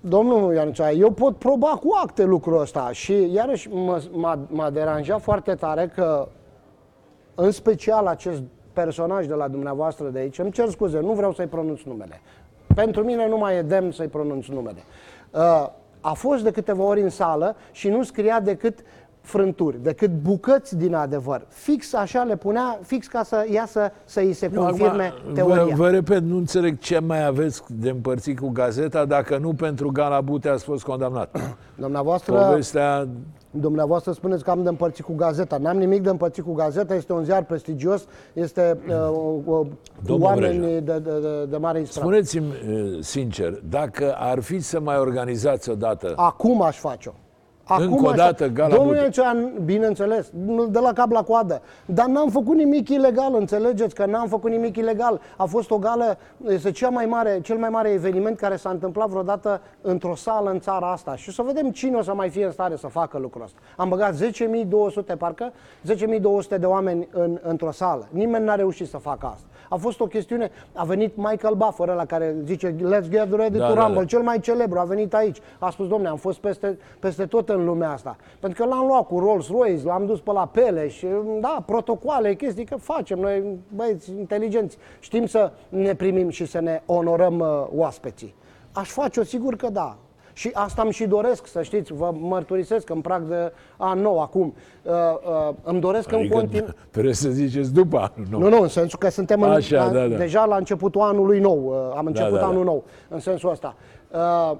Domnul 0.00 0.54
Ianucea, 0.54 0.90
eu 0.90 1.10
pot 1.10 1.36
proba 1.36 1.66
cu 1.68 1.88
acte 2.02 2.24
lucrul 2.24 2.60
ăsta 2.60 2.90
și 2.92 3.32
iarăși 3.32 3.68
m-a, 4.12 4.38
m-a 4.48 4.70
deranjat 4.70 5.20
foarte 5.20 5.54
tare 5.54 5.92
că 5.94 6.28
în 7.34 7.50
special 7.50 8.06
acest 8.06 8.42
personaj 8.72 9.26
de 9.26 9.34
la 9.34 9.48
dumneavoastră 9.48 10.08
de 10.08 10.18
aici, 10.18 10.38
îmi 10.38 10.50
cer 10.50 10.68
scuze, 10.68 11.00
nu 11.00 11.12
vreau 11.12 11.32
să-i 11.32 11.46
pronunț 11.46 11.82
numele. 11.82 12.20
Pentru 12.74 13.04
mine 13.04 13.28
nu 13.28 13.38
mai 13.38 13.56
e 13.56 13.62
demn 13.62 13.90
să-i 13.90 14.08
pronunț 14.08 14.46
numele. 14.46 14.82
Uh, 15.30 15.68
a 16.04 16.12
fost 16.12 16.42
de 16.42 16.50
câteva 16.50 16.82
ori 16.82 17.00
în 17.00 17.10
sală 17.10 17.56
și 17.72 17.88
nu 17.88 18.02
scria 18.02 18.40
decât 18.40 18.78
frânturi, 19.24 19.82
decât 19.82 20.10
bucăți 20.10 20.76
din 20.76 20.94
adevăr. 20.94 21.46
Fix 21.48 21.94
așa 21.94 22.22
le 22.22 22.36
punea, 22.36 22.78
fix 22.82 23.06
ca 23.06 23.22
să 23.22 23.46
iasă 23.52 23.92
să 24.04 24.20
îi 24.20 24.32
se 24.32 24.50
confirme 24.50 25.12
acum, 25.18 25.32
teoria. 25.32 25.64
Vă, 25.64 25.70
vă 25.74 25.88
repet, 25.88 26.22
nu 26.22 26.36
înțeleg 26.36 26.78
ce 26.78 26.98
mai 26.98 27.26
aveți 27.26 27.62
de 27.68 27.90
împărțit 27.90 28.38
cu 28.38 28.48
gazeta 28.48 29.04
dacă 29.04 29.38
nu 29.38 29.52
pentru 29.54 29.90
Gala 29.90 30.20
Bute 30.20 30.48
ați 30.48 30.64
fost 30.64 30.84
condamnat. 30.84 31.38
Dumneavoastră, 31.76 32.32
Povestea 32.34 33.08
dumneavoastră 33.50 34.12
spuneți 34.12 34.44
că 34.44 34.50
am 34.50 34.62
de 34.62 34.68
împărțit 34.68 35.04
cu 35.04 35.14
gazeta. 35.14 35.56
N-am 35.56 35.76
nimic 35.76 36.02
de 36.02 36.10
împărțit 36.10 36.44
cu 36.44 36.52
gazeta, 36.52 36.94
este 36.94 37.12
un 37.12 37.24
ziar 37.24 37.44
prestigios, 37.44 38.06
este 38.32 38.78
uh, 38.88 38.94
uh, 39.08 39.42
cu 39.44 39.68
Domnul 40.04 40.26
oameni 40.26 40.58
Breja. 40.58 40.80
de, 40.80 40.98
de, 40.98 41.20
de, 41.20 41.44
de 41.44 41.56
mare 41.56 41.80
ispravă. 41.80 42.06
Spuneți-mi 42.06 42.46
uh, 42.46 42.98
sincer, 43.00 43.60
dacă 43.68 44.14
ar 44.18 44.40
fi 44.40 44.60
să 44.60 44.80
mai 44.80 44.98
organizați 44.98 45.70
odată 45.70 46.12
Acum 46.16 46.62
aș 46.62 46.78
face-o. 46.78 47.12
Acum 47.66 47.84
Încă 47.84 48.04
o 48.04 48.08
așa- 48.08 48.16
dată, 48.16 48.46
Gala 48.48 48.74
Domnule 48.74 48.98
Bute. 48.98 49.10
Cean, 49.10 49.52
bineînțeles, 49.64 50.30
de 50.68 50.78
la 50.78 50.92
cap 50.92 51.10
la 51.10 51.22
coadă. 51.22 51.62
Dar 51.86 52.06
n-am 52.06 52.28
făcut 52.28 52.56
nimic 52.56 52.88
ilegal, 52.88 53.34
înțelegeți 53.34 53.94
că 53.94 54.04
n-am 54.06 54.28
făcut 54.28 54.50
nimic 54.50 54.76
ilegal. 54.76 55.20
A 55.36 55.44
fost 55.44 55.70
o 55.70 55.78
gală, 55.78 56.18
este 56.48 56.70
cea 56.70 56.88
mai 56.88 57.06
mare, 57.06 57.40
cel 57.42 57.56
mai 57.56 57.68
mare 57.68 57.88
eveniment 57.90 58.36
care 58.36 58.56
s-a 58.56 58.70
întâmplat 58.70 59.08
vreodată 59.08 59.60
într-o 59.80 60.14
sală 60.14 60.50
în 60.50 60.60
țara 60.60 60.92
asta. 60.92 61.16
Și 61.16 61.30
să 61.32 61.42
vedem 61.42 61.70
cine 61.70 61.96
o 61.96 62.02
să 62.02 62.14
mai 62.14 62.28
fie 62.28 62.44
în 62.44 62.52
stare 62.52 62.76
să 62.76 62.86
facă 62.86 63.18
lucrul 63.18 63.42
ăsta. 63.42 63.58
Am 63.76 63.88
băgat 63.88 64.14
10.200, 64.14 65.16
parcă, 65.18 65.52
10.200 65.86 66.56
de 66.58 66.66
oameni 66.66 67.08
în, 67.12 67.38
într-o 67.42 67.70
sală. 67.70 68.06
Nimeni 68.10 68.44
n-a 68.44 68.54
reușit 68.54 68.88
să 68.88 68.96
facă 68.96 69.26
asta. 69.32 69.46
A 69.74 69.76
fost 69.76 70.00
o 70.00 70.06
chestiune, 70.06 70.50
a 70.72 70.84
venit 70.84 71.16
Michael 71.16 71.54
Buffer 71.54 71.88
la 71.88 72.04
care 72.04 72.34
zice 72.44 72.74
Let's 72.74 73.08
get 73.08 73.32
ready 73.32 73.58
Da, 73.58 73.66
to 73.68 73.74
da, 73.74 73.80
rumble, 73.82 74.00
da. 74.00 74.06
cel 74.06 74.22
mai 74.22 74.40
celebru, 74.40 74.78
a 74.78 74.84
venit 74.84 75.14
aici. 75.14 75.38
A 75.58 75.70
spus, 75.70 75.88
domne, 75.88 76.08
am 76.08 76.16
fost 76.16 76.38
peste, 76.38 76.78
peste 76.98 77.26
tot 77.26 77.48
în 77.48 77.64
lumea 77.64 77.90
asta. 77.90 78.16
Pentru 78.40 78.62
că 78.62 78.68
l-am 78.68 78.86
luat 78.86 79.06
cu 79.06 79.18
Rolls 79.18 79.48
Royce, 79.48 79.84
l-am 79.84 80.06
dus 80.06 80.20
pe 80.20 80.32
la 80.32 80.46
pele 80.46 80.88
și, 80.88 81.06
da, 81.40 81.62
protocoale, 81.66 82.34
chestii 82.34 82.64
că 82.64 82.76
facem 82.76 83.18
noi, 83.18 83.58
băieți 83.74 84.10
inteligenți. 84.10 84.76
Știm 85.00 85.26
să 85.26 85.52
ne 85.68 85.94
primim 85.94 86.28
și 86.28 86.46
să 86.46 86.60
ne 86.60 86.82
onorăm 86.86 87.38
uh, 87.38 87.66
oaspeții. 87.76 88.34
Aș 88.72 88.88
face-o, 88.88 89.22
sigur 89.22 89.56
că 89.56 89.68
da. 89.70 89.96
Și 90.36 90.50
asta 90.52 90.82
îmi 90.82 90.92
și 90.92 91.06
doresc, 91.06 91.46
să 91.46 91.62
știți, 91.62 91.92
vă 91.92 92.12
mărturisesc 92.18 92.90
în 92.90 93.00
prag 93.00 93.22
de 93.22 93.52
an 93.76 94.00
nou 94.00 94.20
acum. 94.20 94.54
Uh, 94.82 94.92
uh, 94.92 95.54
îmi 95.62 95.80
doresc 95.80 96.12
în 96.12 96.18
Adică 96.18 96.34
continuu... 96.34 96.68
trebuie 96.90 97.14
să 97.14 97.30
ziceți 97.30 97.72
după 97.72 97.96
anul 97.96 98.26
nou. 98.30 98.40
Nu, 98.40 98.48
nu, 98.48 98.62
în 98.62 98.68
sensul 98.68 98.98
că 98.98 99.08
suntem 99.08 99.42
în, 99.42 99.50
Așa, 99.50 99.84
la, 99.84 99.92
da, 99.92 100.06
da. 100.06 100.16
deja 100.16 100.44
la 100.44 100.56
începutul 100.56 101.00
anului 101.00 101.40
nou. 101.40 101.64
uh, 101.66 101.96
Am 101.96 102.06
început 102.06 102.32
da, 102.32 102.38
da. 102.38 102.46
anul 102.46 102.64
nou, 102.64 102.84
în 103.08 103.18
sensul 103.20 103.50
ăsta. 103.50 103.76
Uh, 104.10 104.56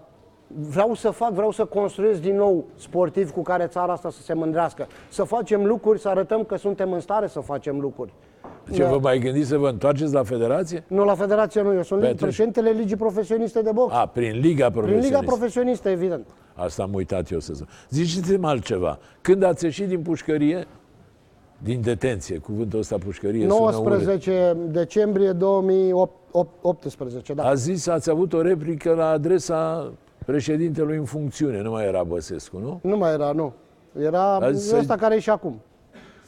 Vreau 0.47 0.95
să 0.95 1.11
fac, 1.11 1.33
vreau 1.33 1.51
să 1.51 1.65
construiesc 1.65 2.21
din 2.21 2.37
nou 2.37 2.65
sportivi 2.75 3.33
cu 3.33 3.43
care 3.43 3.67
țara 3.67 3.93
asta 3.93 4.11
să 4.11 4.23
se 4.23 4.35
mândrească. 4.35 4.87
Să 5.09 5.25
facem 5.25 5.67
lucruri, 5.67 6.01
să 6.01 6.09
arătăm 6.09 6.45
că 6.45 6.57
suntem 6.57 6.93
în 6.93 7.01
stare 7.01 7.27
să 7.27 7.41
facem 7.41 7.81
lucruri. 7.81 8.13
Ce 8.73 8.85
vă 8.85 8.99
mai 9.03 9.19
gândiți 9.19 9.49
să 9.49 9.57
vă 9.57 9.69
întoarceți 9.69 10.13
la 10.13 10.23
federație? 10.23 10.85
Nu 10.87 11.05
la 11.05 11.15
federație, 11.15 11.63
nu. 11.63 11.75
Eu 11.75 11.83
sunt 11.83 12.01
Pe 12.01 12.07
atunci- 12.07 12.21
președintele 12.21 12.71
Ligii 12.71 12.97
Profesioniste 12.97 13.63
de 13.63 13.71
Box. 13.75 13.95
A, 13.95 14.07
prin 14.07 14.39
Liga 14.41 14.71
Prin 14.71 14.81
Profesionistă. 14.81 15.15
Liga 15.19 15.27
Profesionistă, 15.27 15.89
evident. 15.89 16.27
Asta 16.55 16.83
am 16.83 16.95
uitat 16.95 17.31
eu 17.31 17.41
să 17.41 17.53
zic. 17.53 17.67
Ziceți-mi 17.91 18.45
altceva. 18.47 18.99
Când 19.21 19.43
ați 19.43 19.65
ieșit 19.65 19.89
din 19.89 20.01
pușcărie, 20.03 20.67
din 21.63 21.81
detenție, 21.81 22.39
cuvântul 22.39 22.79
ăsta 22.79 22.97
pușcărie 22.99 23.41
sună 23.49 23.55
urât. 23.55 23.73
19 23.75 24.57
decembrie 24.71 25.33
2018, 25.33 27.35
da. 27.35 27.43
Ați 27.45 27.63
zis, 27.63 27.87
ați 27.87 28.11
avut 28.11 28.33
o 28.33 28.43
replică 28.43 28.93
la 28.95 29.09
adresa 29.09 29.93
președintelui 30.27 30.97
în 30.97 31.05
funcțiune, 31.05 31.63
nu 31.63 31.71
mai 31.71 31.87
era 31.87 32.03
Băsescu, 32.03 32.59
nu? 32.59 32.79
Nu 32.83 32.97
mai 32.97 33.13
era, 33.13 33.33
nu. 33.33 33.53
Era 34.01 34.35
Azi 34.35 34.69
să- 34.69 34.77
ăsta 34.77 34.97
care 34.97 35.15
e 35.15 35.19
și 35.19 35.31
acum. 35.31 35.61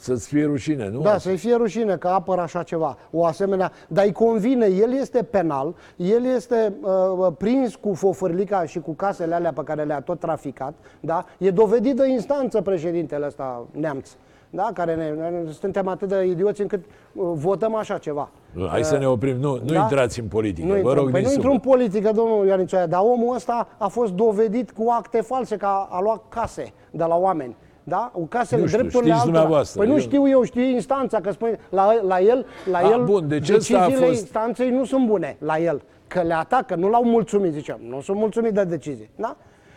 Să-ți 0.06 0.28
fie 0.28 0.44
rușine, 0.44 0.88
nu? 0.88 1.00
Da, 1.00 1.18
să-i 1.18 1.36
fie 1.36 1.54
rușine 1.54 1.96
că 1.96 2.08
apără 2.08 2.40
așa 2.40 2.62
ceva, 2.62 2.96
o 3.12 3.24
asemenea. 3.24 3.72
Dar 3.88 4.04
îi 4.04 4.12
convine, 4.12 4.66
el 4.66 4.92
este 4.92 5.22
penal, 5.22 5.74
el 5.96 6.24
este 6.24 6.72
uh, 6.82 7.32
prins 7.38 7.74
cu 7.74 7.94
fofârlica 7.94 8.64
și 8.64 8.80
cu 8.80 8.92
casele 8.92 9.34
alea 9.34 9.52
pe 9.52 9.62
care 9.64 9.82
le-a 9.82 10.00
tot 10.00 10.18
traficat, 10.20 10.74
da? 11.00 11.24
E 11.38 11.50
dovedit 11.50 11.96
de 11.96 12.08
instanță 12.08 12.60
președintele 12.62 13.26
ăsta 13.26 13.66
neamț, 13.70 14.10
da? 14.50 14.70
Care 14.74 14.94
ne, 14.94 15.08
ne- 15.10 15.50
suntem 15.60 15.88
atât 15.88 16.08
de 16.08 16.24
idioți 16.24 16.60
încât 16.60 16.84
uh, 17.12 17.24
votăm 17.34 17.74
așa 17.74 17.98
ceva. 17.98 18.28
Hai 18.68 18.84
să 18.84 18.98
ne 18.98 19.06
oprim. 19.08 19.36
Nu, 19.36 19.52
nu 19.64 19.72
Da? 19.72 19.80
intrați 19.80 20.20
în 20.20 20.26
politică, 20.26 20.66
Nu 20.66 20.72
vă 20.72 20.78
intrăm, 20.78 20.96
rog 20.96 21.10
păi 21.10 21.20
din 21.20 21.28
nu 21.28 21.34
intru 21.34 21.50
în 21.50 21.56
suflet. 21.58 21.76
politică, 21.76 22.12
domnul 22.12 22.46
Ioanițoaia, 22.46 22.86
dar 22.86 23.00
omul 23.02 23.34
ăsta 23.34 23.68
a 23.78 23.86
fost 23.88 24.12
dovedit 24.12 24.70
cu 24.70 24.84
acte 24.98 25.20
false 25.20 25.56
că 25.56 25.66
a, 25.66 25.88
a 25.90 26.00
luat 26.00 26.22
case 26.28 26.72
de 26.90 27.04
la 27.04 27.16
oameni. 27.16 27.56
Da? 27.88 28.10
Cu 28.12 28.26
casele, 28.26 28.60
Nu 28.60 28.66
știu, 28.66 28.78
drepturile 28.78 29.10
știți 29.12 29.26
altora. 29.26 29.40
dumneavoastră, 29.42 29.78
Păi 29.80 29.88
nu 29.88 29.94
eu- 29.94 30.00
știu 30.00 30.28
eu, 30.28 30.42
știu 30.42 30.62
instanța, 30.62 31.20
că 31.20 31.30
spune, 31.32 31.58
la, 31.70 31.92
la 32.06 32.20
el, 32.20 32.46
la 32.70 32.78
A, 32.78 32.90
el 32.90 33.04
bun, 33.04 33.28
deci 33.28 33.50
ăsta 33.50 33.76
a 33.78 33.80
deciziile 33.80 34.06
fost- 34.06 34.20
instanței 34.20 34.70
nu 34.70 34.84
sunt 34.84 35.06
bune 35.06 35.36
la 35.38 35.58
el. 35.58 35.82
Că 36.06 36.22
le 36.22 36.34
atacă, 36.34 36.74
nu 36.74 36.88
l-au 36.88 37.04
mulțumit, 37.04 37.52
ziceam. 37.52 37.78
Nu 37.88 38.00
sunt 38.00 38.16
mulțumit 38.16 38.52
de 38.52 38.64
decizie. 38.64 39.10
Da? 39.16 39.36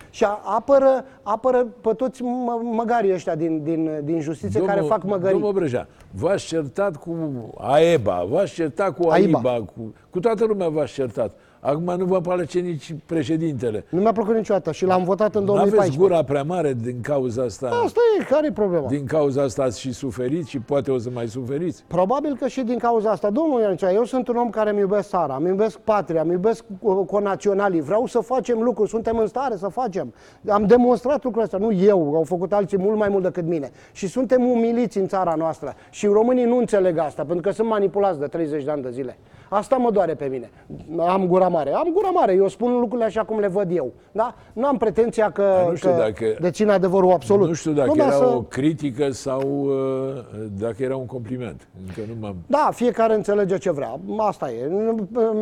Și 0.10 0.24
a- 0.24 0.42
apără, 0.44 1.06
apără 1.24 1.68
pe 1.82 1.94
toți 1.94 2.22
mă, 2.24 2.60
măgarii 2.64 3.14
ăștia 3.14 3.36
din, 3.36 3.64
din, 3.64 4.00
din 4.04 4.20
justiție 4.22 4.62
care 4.62 4.82
fac 4.82 5.04
măgării. 5.04 5.32
Domnul 5.32 5.52
Breja, 5.54 5.88
v-ați 6.12 6.46
certat 6.46 6.96
cu 6.96 7.16
AEBA, 7.58 8.26
v-ați 8.30 8.54
certat 8.54 8.96
cu 8.98 9.08
AIBA. 9.10 9.38
AIBA, 9.38 9.64
cu, 9.66 9.94
cu 10.10 10.20
toată 10.20 10.46
lumea 10.46 10.68
v-ați 10.70 10.94
certat. 10.94 11.32
Acum 11.62 11.94
nu 11.98 12.06
vă 12.06 12.22
place 12.22 12.60
nici 12.60 12.96
președintele. 13.06 13.86
Nu 13.90 14.00
mi-a 14.00 14.12
plăcut 14.12 14.36
niciodată 14.36 14.72
și 14.72 14.86
l-am 14.86 15.04
votat 15.04 15.36
în 15.36 15.44
Nu 15.44 15.52
aveți 15.54 15.72
2014. 15.72 15.98
gura 15.98 16.24
prea 16.24 16.44
mare 16.44 16.74
din 16.74 17.02
cauza 17.02 17.44
asta. 17.44 17.68
Asta 17.84 18.00
e, 18.20 18.24
care 18.24 18.48
e 18.48 18.52
problema? 18.52 18.88
Din 18.88 19.06
cauza 19.06 19.42
asta 19.42 19.64
ați 19.64 19.80
și 19.80 19.94
suferit 19.94 20.46
și 20.46 20.60
poate 20.60 20.92
o 20.92 20.98
să 20.98 21.10
mai 21.14 21.28
suferiți. 21.28 21.84
Probabil 21.88 22.36
că 22.40 22.48
și 22.48 22.62
din 22.62 22.78
cauza 22.78 23.10
asta. 23.10 23.30
Domnul 23.30 23.62
Iancea, 23.62 23.92
eu 23.92 24.04
sunt 24.04 24.28
un 24.28 24.36
om 24.36 24.50
care 24.50 24.70
îmi 24.70 24.80
iubesc 24.80 25.10
țara, 25.10 25.36
îmi 25.36 25.48
iubesc 25.48 25.78
patria, 25.78 26.22
îmi 26.22 26.32
iubesc 26.32 26.64
uh, 26.80 26.98
conaționalii, 27.08 27.82
vreau 27.82 28.06
să 28.06 28.20
facem 28.20 28.62
lucruri, 28.62 28.90
suntem 28.90 29.18
în 29.18 29.28
stare 29.28 29.56
să 29.56 29.68
facem. 29.68 30.14
Am 30.48 30.66
demonstrat 30.66 31.24
lucrul 31.24 31.44
ăsta, 31.44 31.58
nu 31.58 31.72
eu, 31.72 32.16
au 32.16 32.24
făcut 32.24 32.54
alții 32.54 32.78
mult 32.78 32.98
mai 32.98 33.10
mult 33.10 33.24
decât 33.24 33.46
mine. 33.46 33.72
Și 33.92 34.08
suntem 34.08 34.50
umiliți 34.50 34.98
în 34.98 35.08
țara 35.08 35.34
noastră. 35.38 35.74
Și 35.90 36.06
românii 36.08 36.46
nu 36.46 36.58
înțeleg 36.58 36.98
asta, 36.98 37.24
pentru 37.24 37.42
că 37.42 37.52
sunt 37.52 37.68
manipulați 37.68 38.20
de 38.20 38.26
30 38.26 38.64
de 38.64 38.72
ani 38.72 38.82
de 38.82 38.90
zile. 38.90 39.18
Asta 39.50 39.76
mă 39.76 39.92
doare 39.92 40.14
pe 40.14 40.26
mine. 40.26 40.50
Am 40.98 41.28
gura 41.28 41.48
mare. 41.50 41.72
Am 41.74 41.88
gura 41.94 42.10
mare. 42.10 42.34
Eu 42.34 42.48
spun 42.48 42.72
lucrurile 42.80 43.06
așa 43.06 43.24
cum 43.24 43.40
le 43.40 43.48
văd 43.48 43.76
eu. 43.76 43.92
Da? 44.12 44.36
Nu 44.54 44.66
am 44.68 44.78
pretenția 44.78 45.32
că, 45.32 45.44
nu 45.70 45.76
știu 45.76 45.90
că 45.90 45.96
dacă- 45.98 46.36
dețin 46.42 46.70
adevărul 46.70 47.12
absolut. 47.12 47.48
Nu 47.48 47.54
știu 47.54 47.72
dacă 47.72 47.92
dar 47.98 48.08
era 48.08 48.16
să- 48.16 48.34
o 48.36 48.42
critică 48.42 49.12
sau 49.12 49.42
uh, 49.64 49.72
dacă 50.60 50.76
era 50.84 50.96
un 50.96 51.06
compliment. 51.06 51.68
Încă 51.88 52.02
nu 52.08 52.14
m-am... 52.20 52.36
Da, 52.48 52.70
fiecare 52.74 53.14
înțelege 53.14 53.58
ce 53.58 53.72
vrea. 53.72 54.00
Asta 54.18 54.50
e. 54.52 54.70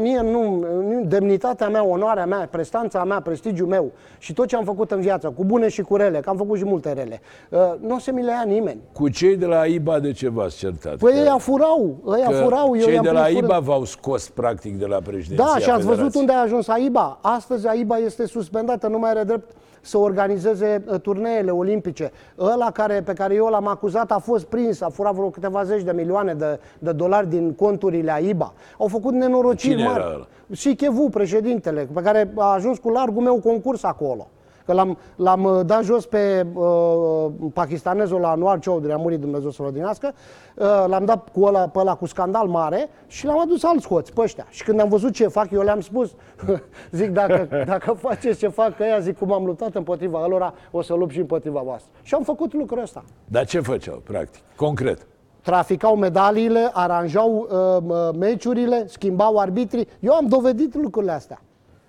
Mie 0.01 0.21
nu, 0.21 0.43
nu- 0.89 1.03
demnitatea 1.05 1.69
mea, 1.69 1.85
onoarea 1.85 2.25
mea, 2.25 2.47
prestanța 2.51 3.03
mea, 3.03 3.21
prestigiul 3.21 3.67
meu 3.67 3.91
și 4.17 4.33
tot 4.33 4.47
ce 4.47 4.55
am 4.55 4.63
făcut 4.63 4.91
în 4.91 4.99
viață, 5.01 5.29
cu 5.29 5.43
bune 5.45 5.67
și 5.67 5.81
cu 5.81 5.95
rele, 5.95 6.19
că 6.19 6.29
am 6.29 6.37
făcut 6.37 6.57
și 6.57 6.65
multe 6.65 6.93
rele, 6.93 7.21
uh, 7.49 7.59
nu 7.87 7.95
o 7.95 7.99
să 7.99 8.11
mi 8.11 8.21
le 8.23 8.31
ia 8.31 8.43
nimeni. 8.47 8.79
Cu 8.93 9.09
cei 9.09 9.35
de 9.35 9.45
la 9.45 9.59
AIBA 9.59 9.99
de 9.99 10.11
ce 10.11 10.29
v-ați 10.29 10.57
certat? 10.57 10.95
Păi 10.95 11.11
Că- 11.13 11.19
ăia 11.19 11.37
furau, 11.37 11.95
ăia 12.07 12.25
că 12.27 12.33
furau, 12.35 12.75
eu 12.75 12.81
cei 12.83 12.93
i-am 12.93 13.03
de 13.03 13.09
la 13.11 13.19
prins 13.21 13.33
furând. 13.35 13.51
AIBA 13.51 13.65
v-au 13.71 13.83
scos 13.85 14.29
practic, 14.29 14.77
de 14.79 14.85
la 14.85 14.97
președinția 15.03 15.45
Da, 15.53 15.59
și 15.59 15.69
ați 15.69 15.85
văzut 15.85 15.96
Federației. 15.97 16.21
unde 16.21 16.33
a 16.33 16.41
ajuns 16.41 16.67
AIBA. 16.67 17.17
Astăzi 17.21 17.67
AIBA 17.67 17.97
este 17.97 18.25
suspendată, 18.25 18.87
nu 18.87 18.97
mai 18.99 19.09
are 19.09 19.23
drept 19.23 19.51
să 19.81 19.97
organizeze 19.97 20.83
uh, 20.87 20.99
turneele 20.99 21.51
olimpice. 21.51 22.11
Ăla 22.39 22.71
care, 22.71 23.01
pe 23.01 23.13
care 23.13 23.33
eu 23.33 23.47
l-am 23.47 23.67
acuzat 23.67 24.11
a 24.11 24.17
fost 24.17 24.45
prins, 24.45 24.81
a 24.81 24.89
furat 24.89 25.13
vreo 25.13 25.29
câteva 25.29 25.63
zeci 25.63 25.83
de 25.83 25.91
milioane 25.91 26.33
de, 26.33 26.59
de 26.79 26.91
dolari 26.91 27.29
din 27.29 27.53
conturile 27.53 28.11
AIBA. 28.11 28.53
Au 28.77 28.87
făcut 28.87 29.13
nenorociri 29.13 29.73
Cine 29.75 29.87
mari. 29.87 29.99
era 29.99 30.13
ăla? 30.13 30.27
Și 30.51 30.75
Chevu, 30.75 31.09
președintele, 31.09 31.87
pe 31.93 32.01
care 32.01 32.33
a 32.35 32.53
ajuns 32.53 32.77
cu 32.77 32.89
largul 32.89 33.23
meu 33.23 33.35
concurs 33.35 33.83
acolo. 33.83 34.27
Că 34.67 34.73
l-am, 34.73 34.97
l-am 35.15 35.43
uh, 35.43 35.59
dat 35.65 35.83
jos 35.83 36.05
pe 36.05 36.45
uh, 36.53 37.25
pakistanezul 37.53 38.19
la 38.19 38.29
Anuar 38.29 38.59
Chaudhry, 38.59 38.91
a 38.91 38.97
murit 38.97 39.19
Dumnezeu 39.19 39.49
să-l 39.49 39.65
odinească, 39.65 40.13
uh, 40.55 40.85
l-am 40.87 41.05
dat 41.05 41.29
cu 41.29 41.43
ăla, 41.43 41.67
pe 41.67 41.79
ăla 41.79 41.95
cu 41.95 42.05
scandal 42.05 42.47
mare 42.47 42.89
și 43.07 43.25
l-am 43.25 43.39
adus 43.39 43.63
alți 43.63 43.87
hoți 43.87 44.13
pe 44.13 44.21
ăștia. 44.21 44.45
Și 44.49 44.63
când 44.63 44.79
am 44.79 44.89
văzut 44.89 45.13
ce 45.13 45.27
fac, 45.27 45.51
eu 45.51 45.61
le-am 45.61 45.81
spus, 45.81 46.15
zic, 46.91 47.09
dacă, 47.09 47.47
dacă 47.65 47.91
faceți 47.91 48.39
ce 48.39 48.47
fac 48.47 48.79
ăia, 48.79 48.99
zic, 48.99 49.17
cum 49.17 49.31
am 49.33 49.45
luptat 49.45 49.75
împotriva 49.75 50.27
lor, 50.27 50.53
o 50.71 50.81
să 50.81 50.93
lupt 50.93 51.11
și 51.11 51.19
împotriva 51.19 51.61
voastră. 51.61 51.91
Și 52.01 52.13
am 52.13 52.23
făcut 52.23 52.53
lucrul 52.53 52.81
ăsta. 52.81 53.03
Dar 53.25 53.45
ce 53.45 53.59
făceau, 53.59 54.01
practic, 54.03 54.41
concret? 54.55 55.07
Traficau 55.41 55.95
medaliile, 55.95 56.69
aranjau 56.73 57.47
uh, 57.49 57.83
uh, 57.87 58.15
meciurile, 58.17 58.85
schimbau 58.87 59.37
arbitrii. 59.37 59.87
Eu 59.99 60.13
am 60.13 60.27
dovedit 60.27 60.75
lucrurile 60.75 61.11
astea. 61.11 61.41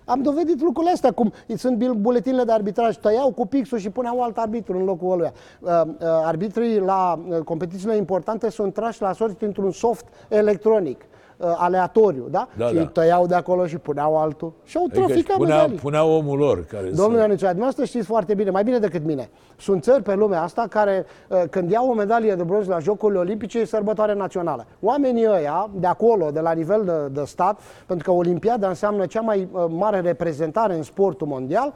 Am 0.09 0.21
dovedit 0.21 0.61
lucrurile 0.61 0.93
astea, 0.93 1.11
cum 1.11 1.33
sunt 1.57 1.77
bil- 1.77 1.93
buletinele 1.93 2.43
de 2.43 2.51
arbitraj, 2.51 2.95
tăiau 2.95 3.31
cu 3.31 3.45
pixul 3.45 3.77
și 3.77 3.89
puneau 3.89 4.21
alt 4.21 4.37
arbitru 4.37 4.77
în 4.77 4.83
locul 4.83 5.11
ăluia. 5.11 5.33
Uh, 5.59 5.69
uh, 5.85 5.93
arbitrii 6.01 6.79
la 6.79 7.19
uh, 7.27 7.37
competițiile 7.37 7.95
importante 7.95 8.49
sunt 8.49 8.73
trași 8.73 9.01
la 9.01 9.13
sorți 9.13 9.43
într-un 9.43 9.71
soft 9.71 10.05
electronic, 10.29 11.05
uh, 11.39 11.53
aleatoriu, 11.57 12.27
da? 12.29 12.47
Da, 12.57 12.67
și 12.67 12.73
da. 12.73 12.85
tăiau 12.85 13.27
de 13.27 13.35
acolo 13.35 13.65
și 13.65 13.77
puneau 13.77 14.17
altul. 14.17 14.53
Și 14.63 14.77
au 14.77 14.83
Adică 14.83 14.99
își 14.99 15.07
traficat 15.07 15.37
punea, 15.37 15.55
medalii. 15.55 15.77
punea 15.77 16.03
omul 16.03 16.37
lor 16.37 16.65
care 16.65 16.89
Domnule 16.89 17.17
să... 17.17 17.21
Ionicea, 17.21 17.47
dumneavoastră 17.47 17.83
știți 17.85 18.05
foarte 18.05 18.33
bine, 18.33 18.49
mai 18.49 18.63
bine 18.63 18.77
decât 18.79 19.05
mine. 19.05 19.29
Sunt 19.57 19.83
țări 19.83 20.03
pe 20.03 20.15
lumea 20.15 20.41
asta 20.41 20.65
care, 20.69 21.05
uh, 21.27 21.43
când 21.49 21.71
iau 21.71 21.89
o 21.89 21.93
medalie 21.93 22.35
de 22.35 22.43
bronz 22.43 22.67
la 22.67 22.79
Jocurile 22.79 23.19
Olimpice, 23.19 23.59
e 23.59 23.65
sărbătoare 23.65 24.13
națională. 24.13 24.65
Oamenii 24.81 25.27
ăia, 25.27 25.69
de 25.73 25.87
acolo, 25.87 26.29
de 26.31 26.39
la 26.39 26.51
nivel 26.51 26.83
de, 26.85 27.19
de 27.21 27.25
stat, 27.25 27.59
pentru 27.85 28.11
că 28.11 28.17
Olimpiada 28.17 28.67
înseamnă 28.67 29.05
cea 29.05 29.21
mai 29.21 29.47
uh, 29.51 29.65
mare 29.69 29.99
reprezentare 29.99 30.73
în 30.75 30.83
sportul 30.83 31.27
mondial, 31.27 31.73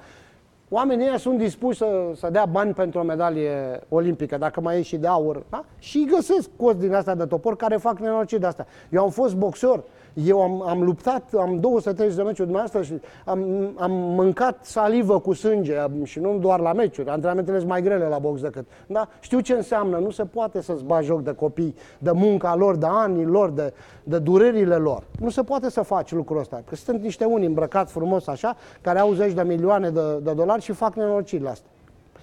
Oamenii 0.76 1.08
ăia 1.08 1.18
sunt 1.18 1.38
dispuși 1.38 1.78
să, 1.78 2.12
să 2.16 2.30
dea 2.32 2.46
bani 2.46 2.74
pentru 2.74 3.00
o 3.00 3.04
medalie 3.04 3.80
olimpică, 3.90 4.38
dacă 4.38 4.62
mai 4.62 4.78
e 4.78 4.82
și 4.82 4.98
de 4.98 5.08
aur, 5.08 5.44
da? 5.50 5.66
și 5.80 5.98
îi 5.98 6.06
găsesc 6.16 6.50
cozi 6.58 6.80
din 6.80 6.94
astea 6.94 7.16
de 7.16 7.26
topor 7.26 7.56
care 7.56 7.76
fac 7.78 8.00
nenorociri 8.00 8.42
de 8.42 8.48
astea. 8.48 8.68
Eu 8.90 9.04
am 9.04 9.10
fost 9.10 9.36
boxer, 9.36 9.84
eu 10.14 10.42
am, 10.42 10.62
am 10.62 10.84
luptat, 10.84 11.34
am 11.34 11.60
230 11.60 12.16
de 12.16 12.22
meciuri 12.22 12.50
dumneavoastră 12.50 12.82
și 12.82 13.02
am, 13.26 13.72
am 13.78 13.92
mâncat 13.92 14.66
salivă 14.66 15.20
cu 15.20 15.34
sânge 15.34 15.76
am- 15.78 16.04
și 16.04 16.20
nu 16.20 16.38
doar 16.38 16.60
la 16.60 16.74
meciuri, 16.74 17.10
antrenamentele 17.10 17.58
sunt 17.58 17.70
mai 17.70 17.82
grele 17.82 18.06
la 18.08 18.20
box 18.20 18.42
decât. 18.42 18.66
Da? 18.88 19.10
Știu 19.20 19.40
ce 19.40 19.54
înseamnă, 19.54 19.98
nu 19.98 20.10
se 20.10 20.26
poate 20.26 20.62
să-ți 20.62 20.84
bagi 20.84 21.06
joc 21.06 21.22
de 21.22 21.34
copii, 21.34 21.76
de 21.98 22.12
munca 22.12 22.56
lor, 22.56 22.76
de 22.76 22.86
anii 22.90 23.26
lor, 23.26 23.50
de, 23.50 23.74
de 24.04 24.20
durerile 24.20 24.76
lor. 24.76 25.04
Nu 25.20 25.30
se 25.30 25.44
poate 25.44 25.70
să 25.70 25.82
faci 25.82 26.12
lucrul 26.12 26.40
ăsta. 26.40 26.64
Că 26.70 26.76
sunt 26.76 27.02
niște 27.02 27.26
unii 27.26 27.48
îmbrăcați 27.48 27.92
frumos 27.92 28.28
așa, 28.28 28.56
care 28.82 29.00
au 29.00 29.14
zeci 29.14 29.34
de 29.34 29.42
milioane 29.42 29.90
de, 29.90 30.20
de 30.22 30.34
dolari 30.34 30.62
și 30.62 30.72
fac 30.72 30.96
nenorocirile 30.96 31.50
astea. 31.50 31.70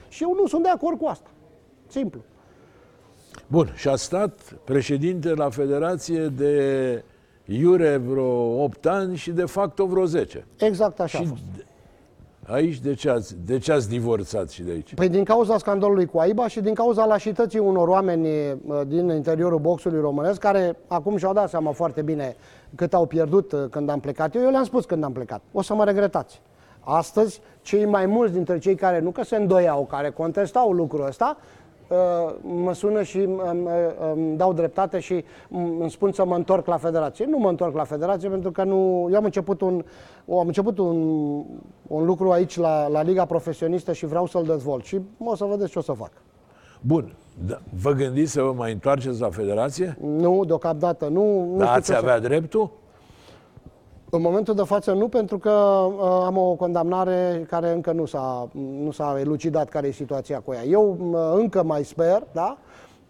Și 0.09 0.23
eu 0.23 0.35
nu 0.41 0.47
sunt 0.47 0.63
de 0.63 0.69
acord 0.69 0.99
cu 0.99 1.07
asta. 1.07 1.29
Simplu. 1.87 2.21
Bun, 3.47 3.73
și 3.75 3.89
a 3.89 3.97
stat 3.97 4.57
președinte 4.65 5.35
la 5.35 5.51
Federație 5.51 6.27
de 6.27 7.05
iure 7.53 7.97
vreo 7.97 8.63
8 8.63 8.87
ani 8.87 9.17
și 9.17 9.31
de 9.31 9.45
facto 9.45 9.87
vreo 9.87 10.05
10. 10.05 10.47
Exact 10.59 11.01
așa 11.01 11.19
a 11.19 11.21
Și 11.21 11.27
fost. 11.27 11.43
aici 12.47 12.79
de 12.79 12.95
ce, 12.95 13.11
ați, 13.11 13.37
de 13.47 13.59
ce 13.59 13.73
ați 13.73 13.89
divorțat 13.89 14.51
și 14.51 14.63
de 14.63 14.71
aici? 14.71 14.95
Păi 14.95 15.09
din 15.09 15.25
cauza 15.25 15.59
scandalului 15.59 16.07
cu 16.07 16.19
AIBA 16.19 16.49
și 16.49 16.61
din 16.61 16.75
cauza 16.75 17.05
lașității 17.05 17.59
unor 17.59 17.89
oameni 17.89 18.27
uh, 18.27 18.81
din 18.87 19.09
interiorul 19.09 19.59
boxului 19.59 20.01
românesc, 20.01 20.41
care 20.41 20.77
acum 20.87 21.17
și-au 21.17 21.33
dat 21.33 21.49
seama 21.49 21.73
foarte 21.73 22.03
bine 22.03 22.37
cât 22.75 22.95
au 22.95 23.07
pierdut 23.07 23.53
uh, 23.53 23.65
când 23.71 23.89
am 23.89 24.01
plecat 24.01 24.35
eu. 24.35 24.43
Eu 24.43 24.51
le-am 24.51 24.65
spus 24.65 24.85
când 24.85 25.05
am 25.05 25.13
plecat. 25.13 25.41
O 25.53 25.63
să 25.63 25.75
mă 25.75 25.85
regretați. 25.85 26.41
Astăzi, 26.81 27.41
cei 27.63 27.85
mai 27.85 28.07
mulți 28.07 28.33
dintre 28.33 28.59
cei 28.59 28.75
care 28.75 29.01
nu 29.01 29.11
că 29.11 29.25
se 29.25 29.37
îndoiau, 29.37 29.87
care 29.87 30.11
contestau 30.11 30.73
lucrul 30.73 31.07
ăsta, 31.07 31.37
uh, 31.39 31.60
mă 32.43 32.73
sună 32.75 33.03
și 33.03 33.19
îmi, 33.19 33.41
îmi- 33.51 33.69
îmi 34.15 34.37
dau 34.37 34.53
dreptate 34.53 34.99
și 34.99 35.25
îmi 35.51 35.91
spun 35.91 36.13
să 36.13 36.25
mă 36.25 36.35
întorc 36.35 36.67
la 36.67 36.77
federație. 36.77 37.25
Nu 37.25 37.39
mă 37.39 37.49
întorc 37.49 37.75
la 37.77 37.85
federație 37.85 38.29
pentru 38.29 38.51
că 38.51 38.65
nu, 38.65 39.09
eu 39.11 39.17
am 39.17 39.25
început 39.25 39.61
un, 39.61 39.85
am 40.31 40.47
început 40.47 40.79
un, 40.79 40.97
un 41.87 42.05
lucru 42.05 42.31
aici 42.31 42.57
la, 42.57 42.89
la 42.89 43.03
Liga 43.03 43.25
Profesionistă 43.25 43.93
și 43.93 44.07
vreau 44.07 44.27
să-l 44.27 44.45
dezvolt 44.45 44.85
și 44.85 45.01
o 45.25 45.35
să 45.35 45.45
vedeți 45.45 45.71
ce 45.71 45.79
o 45.79 45.83
să 45.83 45.93
fac. 45.93 46.11
Bun, 46.81 47.13
da, 47.47 47.61
vă 47.83 47.91
gândiți 47.93 48.33
să 48.33 48.43
vă 48.43 48.53
mai 48.53 48.73
întoarceți 48.73 49.21
la 49.21 49.31
Federație? 49.31 49.97
Nu, 50.01 50.45
deocamdată 50.47 51.07
nu. 51.09 51.45
nu 51.45 51.57
Dar 51.57 51.67
știu 51.67 51.77
ați 51.79 51.87
ce 51.87 51.93
să- 51.93 51.99
avea 51.99 52.19
dreptul? 52.19 52.71
În 54.13 54.21
momentul 54.21 54.55
de 54.55 54.63
față 54.63 54.93
nu, 54.93 55.09
pentru 55.09 55.39
că 55.39 55.51
uh, 55.51 56.23
am 56.25 56.37
o 56.37 56.55
condamnare 56.55 57.47
care 57.49 57.73
încă 57.73 57.93
nu 57.93 58.05
s-a, 58.05 58.49
nu 58.83 58.91
s-a 58.91 59.17
elucidat 59.21 59.69
care 59.69 59.87
e 59.87 59.91
situația 59.91 60.41
cu 60.41 60.53
ea. 60.53 60.65
Eu 60.65 60.97
uh, 61.11 61.19
încă 61.35 61.63
mai 61.63 61.85
sper, 61.85 62.27
da, 62.33 62.59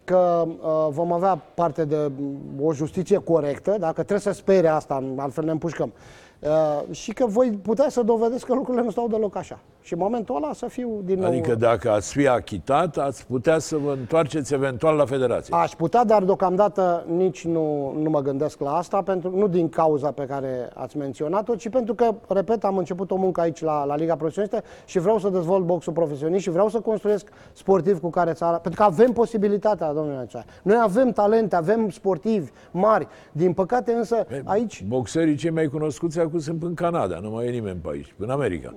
că 0.04 0.44
uh, 0.46 0.88
vom 0.90 1.12
avea 1.12 1.42
parte 1.54 1.84
de 1.84 2.10
mm, 2.18 2.36
o 2.62 2.72
justiție 2.72 3.18
corectă, 3.18 3.76
dacă 3.78 3.92
trebuie 3.92 4.18
să 4.18 4.32
spere 4.32 4.68
asta, 4.68 5.14
altfel 5.16 5.44
ne 5.44 5.50
împușcăm. 5.50 5.92
Uh, 6.40 6.94
și 6.94 7.12
că 7.12 7.26
voi 7.26 7.50
putea 7.62 7.88
să 7.88 8.02
dovedesc 8.02 8.46
că 8.46 8.54
lucrurile 8.54 8.84
nu 8.84 8.90
stau 8.90 9.08
deloc 9.08 9.36
așa. 9.36 9.58
Și 9.82 9.92
în 9.92 9.98
momentul 9.98 10.36
ăla 10.36 10.52
să 10.52 10.66
fiu 10.66 11.00
din 11.04 11.18
nou... 11.18 11.28
Adică 11.28 11.54
dacă 11.54 11.90
ați 11.90 12.12
fi 12.12 12.28
achitat, 12.28 12.96
ați 12.96 13.26
putea 13.26 13.58
să 13.58 13.76
vă 13.76 13.92
întoarceți 13.98 14.54
eventual 14.54 14.96
la 14.96 15.04
Federație. 15.04 15.54
Aș 15.56 15.72
putea, 15.72 16.04
dar 16.04 16.24
deocamdată 16.24 17.04
nici 17.16 17.44
nu, 17.44 17.94
nu 18.02 18.10
mă 18.10 18.20
gândesc 18.20 18.60
la 18.60 18.76
asta, 18.76 19.02
pentru, 19.02 19.36
nu 19.36 19.48
din 19.48 19.68
cauza 19.68 20.10
pe 20.10 20.24
care 20.24 20.70
ați 20.74 20.96
menționat-o, 20.96 21.54
ci 21.54 21.68
pentru 21.68 21.94
că, 21.94 22.14
repet, 22.28 22.64
am 22.64 22.76
început 22.76 23.10
o 23.10 23.16
muncă 23.16 23.40
aici 23.40 23.62
la, 23.62 23.84
la 23.84 23.96
Liga 23.96 24.16
Profesionistă 24.16 24.62
și 24.84 24.98
vreau 24.98 25.18
să 25.18 25.28
dezvolt 25.28 25.64
boxul 25.64 25.92
profesionist 25.92 26.42
și 26.42 26.50
vreau 26.50 26.68
să 26.68 26.80
construiesc 26.80 27.28
sportivi 27.52 28.00
cu 28.00 28.10
care 28.10 28.32
țara... 28.32 28.56
Pentru 28.56 28.80
că 28.80 28.86
avem 28.86 29.12
posibilitatea, 29.12 29.92
domnule 29.92 30.16
Neacea. 30.16 30.44
Noi 30.62 30.78
avem 30.82 31.10
talente, 31.10 31.56
avem 31.56 31.90
sportivi 31.90 32.50
mari. 32.70 33.06
Din 33.32 33.52
păcate 33.52 33.92
însă 33.92 34.26
aici... 34.44 34.84
Boxerii 34.88 35.36
cei 35.36 35.50
mai 35.50 35.66
cunoscuți 35.66 36.20
acum 36.20 36.38
sunt 36.38 36.62
în 36.62 36.74
Canada, 36.74 37.18
nu 37.18 37.30
mai 37.30 37.46
e 37.46 37.50
nimeni 37.50 37.78
pe 37.82 37.88
aici, 37.92 38.14
în 38.18 38.30
America. 38.30 38.74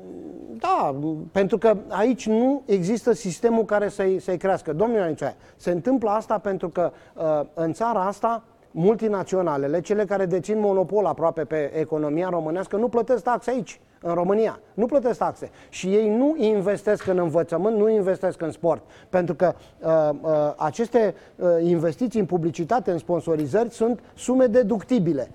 Da, 0.60 0.93
pentru 1.32 1.58
că 1.58 1.78
aici 1.88 2.28
nu 2.28 2.62
există 2.66 3.14
sistemul 3.14 3.66
care 3.66 3.89
să-i, 3.89 4.20
să-i 4.20 4.38
crească. 4.38 4.74
Domnule 4.74 5.02
Ionicea, 5.02 5.36
se 5.56 5.72
întâmplă 5.72 6.10
asta 6.10 6.38
pentru 6.38 6.70
că 6.70 6.91
uh, 7.16 7.41
în 7.54 7.74
țara 7.74 8.06
asta 8.06 8.44
multinaționalele, 8.72 9.82
cele 9.82 10.06
care 10.06 10.26
dețin 10.26 10.60
monopol 10.60 11.06
aproape 11.06 11.44
pe 11.44 11.72
economia 11.80 12.30
românească, 12.30 12.76
nu 12.76 12.88
plătesc 12.88 13.24
taxe 13.24 13.50
aici, 13.52 13.80
în 14.02 14.14
România. 14.14 14.60
Nu 14.74 14.86
plătesc 14.86 15.18
taxe. 15.18 15.50
Și 15.70 15.88
ei 15.88 16.16
nu 16.18 16.36
investesc 16.38 17.08
în 17.08 17.18
învățământ, 17.18 17.78
nu 17.78 17.89
investesc 17.89 18.41
în 18.41 18.52
sport. 18.52 18.82
Pentru 19.10 19.36
că 19.36 19.54
uh, 19.80 20.10
uh, 20.22 20.54
aceste 20.58 21.16
uh, 21.36 21.48
investiții 21.62 22.20
în 22.20 22.26
publicitate, 22.26 22.91
în 22.91 22.98
sponsorizări, 22.98 23.70
sunt 23.70 24.00
sume 24.16 24.46
deductibile 24.46 25.30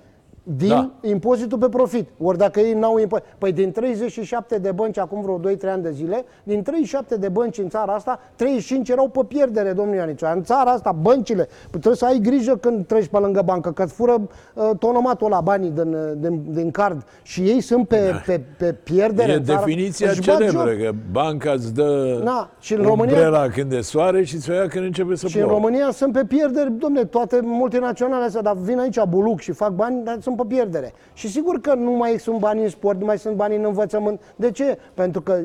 din 0.56 0.68
Da. 0.68 0.74
da. 1.02 1.08
impozitul 1.08 1.58
pe 1.58 1.68
profit. 1.68 2.08
Ori 2.18 2.38
dacă 2.38 2.60
ei 2.60 2.72
n-au 2.72 2.98
impozit. 2.98 3.24
Păi 3.38 3.52
din 3.52 3.70
37 3.72 4.58
de 4.58 4.72
bănci 4.72 4.98
acum 4.98 5.20
vreo 5.22 5.38
2-3 5.38 5.72
ani 5.72 5.82
de 5.82 5.90
zile, 5.90 6.24
din 6.42 6.62
37 6.62 7.16
de 7.16 7.28
bănci 7.28 7.58
în 7.58 7.68
țara 7.68 7.92
asta, 7.92 8.20
35 8.36 8.88
erau 8.88 9.08
pe 9.08 9.20
pierdere, 9.28 9.72
domnul 9.72 9.94
Ionicea. 9.94 10.32
În 10.32 10.42
țara 10.42 10.70
asta, 10.70 10.92
băncile, 11.02 11.48
trebuie 11.70 11.94
să 11.94 12.04
ai 12.04 12.18
grijă 12.22 12.56
când 12.56 12.86
treci 12.86 13.06
pe 13.06 13.18
lângă 13.18 13.42
bancă, 13.44 13.70
că 13.72 13.82
îți 13.82 13.92
fură 13.94 14.14
uh, 14.54 14.70
tonomatul 14.78 15.28
la 15.30 15.40
banii 15.40 15.70
din, 15.70 15.92
uh, 15.94 16.00
din, 16.16 16.44
din 16.48 16.70
card 16.70 17.02
și 17.22 17.40
ei 17.40 17.60
sunt 17.60 17.88
pe, 17.88 18.22
pe, 18.26 18.40
pe 18.58 18.72
pierdere. 18.72 19.32
E 19.32 19.34
în 19.34 19.44
țară. 19.44 19.58
definiția 19.64 20.10
Își 20.10 20.20
bat 20.26 20.36
celebră, 20.36 20.70
joc. 20.72 20.82
că 20.82 20.90
banca 21.12 21.50
îți 21.50 21.74
dă 21.74 22.20
Da, 22.24 22.50
și 22.60 22.74
în 22.74 22.82
România- 22.82 23.12
umbrela 23.14 23.48
când 23.48 23.72
e 23.72 23.80
soare 23.80 24.24
și 24.24 24.38
ți-o 24.38 24.52
ia 24.52 24.66
când 24.68 24.84
începe 24.84 25.14
să 25.16 25.26
Și 25.26 25.36
în 25.38 25.42
plouă. 25.44 25.58
România 25.58 25.90
sunt 25.90 26.12
pe 26.12 26.24
pierderi, 26.24 26.72
domne, 26.72 27.04
toate 27.04 27.40
multinaționale 27.42 28.24
astea, 28.24 28.42
dar 28.42 28.56
vin 28.56 28.78
aici 28.78 29.02
buluc 29.08 29.40
și 29.40 29.52
fac 29.52 29.70
bani, 29.70 30.04
dar 30.04 30.16
sunt 30.20 30.36
pe 30.42 30.54
pierdere. 30.54 30.92
Și 31.12 31.28
sigur 31.28 31.60
că 31.60 31.74
nu 31.74 31.90
mai 31.90 32.18
sunt 32.18 32.38
bani 32.38 32.62
în 32.62 32.68
sport, 32.68 32.98
nu 32.98 33.04
mai 33.04 33.18
sunt 33.18 33.36
bani 33.36 33.56
în 33.56 33.64
învățământ. 33.64 34.34
De 34.36 34.50
ce? 34.50 34.78
Pentru 34.94 35.22
că, 35.22 35.40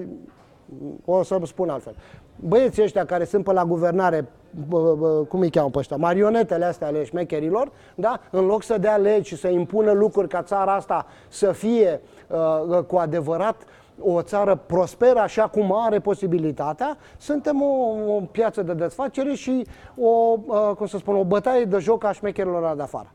o 1.06 1.24
să 1.24 1.40
spun 1.44 1.70
altfel, 1.70 1.96
băieții 2.36 2.84
ăștia 2.84 3.06
care 3.06 3.24
sunt 3.24 3.44
pe 3.44 3.54
la 3.54 3.66
guvernare, 3.66 4.28
bă, 4.68 4.96
bă, 4.96 5.08
cum 5.08 5.40
îi 5.40 5.50
cheamă 5.50 5.70
pe 5.70 5.78
ăștia, 5.78 5.98
marionetele 5.98 6.66
astea 6.66 6.88
ale 6.88 7.04
șmecherilor, 7.04 7.72
da? 7.96 8.20
în 8.32 8.46
loc 8.46 8.64
să 8.64 8.78
dea 8.78 8.96
legi 8.96 9.28
și 9.28 9.36
să 9.36 9.48
impună 9.48 9.92
lucruri 9.92 10.28
ca 10.28 10.42
țara 10.42 10.74
asta 10.74 11.06
să 11.28 11.52
fie 11.52 12.02
uh, 12.28 12.84
cu 12.84 12.96
adevărat 12.96 13.64
o 14.00 14.22
țară 14.22 14.56
prosperă 14.56 15.20
așa 15.20 15.48
cum 15.48 15.74
are 15.76 16.00
posibilitatea, 16.00 16.98
suntem 17.18 17.62
o, 17.62 17.96
o 18.16 18.20
piață 18.32 18.62
de 18.62 18.74
desfacere 18.74 19.34
și 19.34 19.68
o, 19.98 20.38
uh, 20.46 20.72
cum 20.78 20.86
să 20.86 20.98
spun, 20.98 21.16
o 21.16 21.24
bătaie 21.24 21.66
de 21.66 21.78
joc 21.78 22.04
a 22.04 22.12
șmecherilor 22.12 22.76
de 22.76 22.82
afară. 22.82 23.12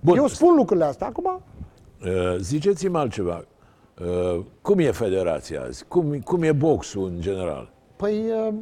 Bun. 0.00 0.16
Eu 0.16 0.26
spun 0.26 0.54
lucrurile 0.56 0.84
astea. 0.86 1.06
Acum, 1.06 1.40
Uh, 2.04 2.36
Ziceți-mi 2.38 2.96
altceva. 2.96 3.44
Uh, 4.00 4.40
Cum 4.62 4.78
e 4.78 4.90
federația 4.90 5.62
azi? 5.62 5.84
Cum, 5.88 6.20
cum 6.20 6.42
e 6.42 6.52
boxul 6.52 7.06
în 7.06 7.20
general? 7.20 7.70
Păi, 7.96 8.24
uh, 8.48 8.54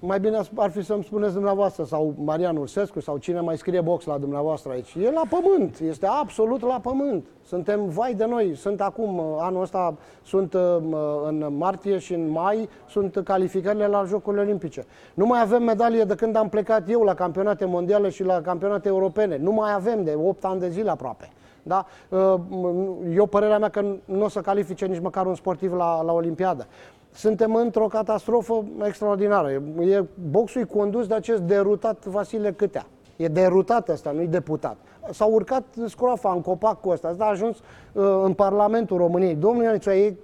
mai 0.00 0.20
bine 0.20 0.40
ar 0.54 0.70
fi 0.70 0.82
să-mi 0.82 1.04
spuneți 1.04 1.32
dumneavoastră 1.32 1.84
sau 1.84 2.14
Marian 2.24 2.56
Ursescu 2.56 3.00
sau 3.00 3.16
cine 3.16 3.40
mai 3.40 3.56
scrie 3.56 3.80
box 3.80 4.04
la 4.04 4.18
dumneavoastră 4.18 4.72
aici. 4.72 4.94
E 4.94 5.10
la 5.10 5.22
pământ, 5.30 5.78
este 5.78 6.06
absolut 6.06 6.60
la 6.62 6.80
pământ. 6.82 7.24
Suntem 7.44 7.88
vai 7.88 8.14
de 8.14 8.24
noi. 8.24 8.54
Sunt 8.54 8.80
acum, 8.80 9.18
uh, 9.18 9.24
anul 9.38 9.62
ăsta, 9.62 9.94
sunt 10.22 10.54
uh, 10.54 10.76
în 11.26 11.54
martie 11.56 11.98
și 11.98 12.14
în 12.14 12.28
mai, 12.28 12.68
sunt 12.88 13.20
calificările 13.24 13.86
la 13.86 14.04
Jocurile 14.04 14.42
Olimpice. 14.42 14.86
Nu 15.14 15.26
mai 15.26 15.40
avem 15.40 15.62
medalie 15.62 16.04
de 16.04 16.14
când 16.14 16.36
am 16.36 16.48
plecat 16.48 16.90
eu 16.90 17.02
la 17.02 17.14
campionate 17.14 17.64
mondiale 17.64 18.08
și 18.08 18.24
la 18.24 18.40
campionate 18.40 18.88
europene. 18.88 19.38
Nu 19.38 19.52
mai 19.52 19.72
avem 19.72 20.04
de 20.04 20.14
8 20.24 20.44
ani 20.44 20.60
de 20.60 20.68
zile 20.68 20.90
aproape. 20.90 21.30
Da? 21.62 21.86
Eu 23.14 23.26
părerea 23.26 23.58
mea 23.58 23.68
că 23.68 23.84
nu 24.04 24.24
o 24.24 24.28
să 24.28 24.40
califice 24.40 24.86
nici 24.86 25.00
măcar 25.00 25.26
un 25.26 25.34
sportiv 25.34 25.72
la, 25.72 26.02
la 26.02 26.12
Olimpiadă 26.12 26.66
suntem 27.16 27.54
într-o 27.54 27.86
catastrofă 27.86 28.64
extraordinară. 28.86 29.50
E, 29.80 30.04
boxul 30.30 30.60
e 30.60 30.64
condus 30.64 31.06
de 31.06 31.14
acest 31.14 31.40
derutat 31.40 32.04
Vasile 32.04 32.52
Câtea. 32.52 32.86
E 33.16 33.26
derutat 33.28 33.88
ăsta, 33.88 34.10
nu-i 34.10 34.26
deputat. 34.26 34.76
S-a 35.10 35.24
urcat 35.24 35.64
scroafa 35.86 36.32
în 36.34 36.40
copac 36.40 36.80
cu 36.80 36.88
ăsta. 36.88 37.08
Asta 37.08 37.24
a 37.24 37.30
ajuns 37.30 37.56
uh, 37.92 38.04
în 38.24 38.32
Parlamentul 38.32 38.96
României. 38.96 39.34
Domnul 39.34 39.62
Ioaniță, 39.62 39.92
e 39.92 40.14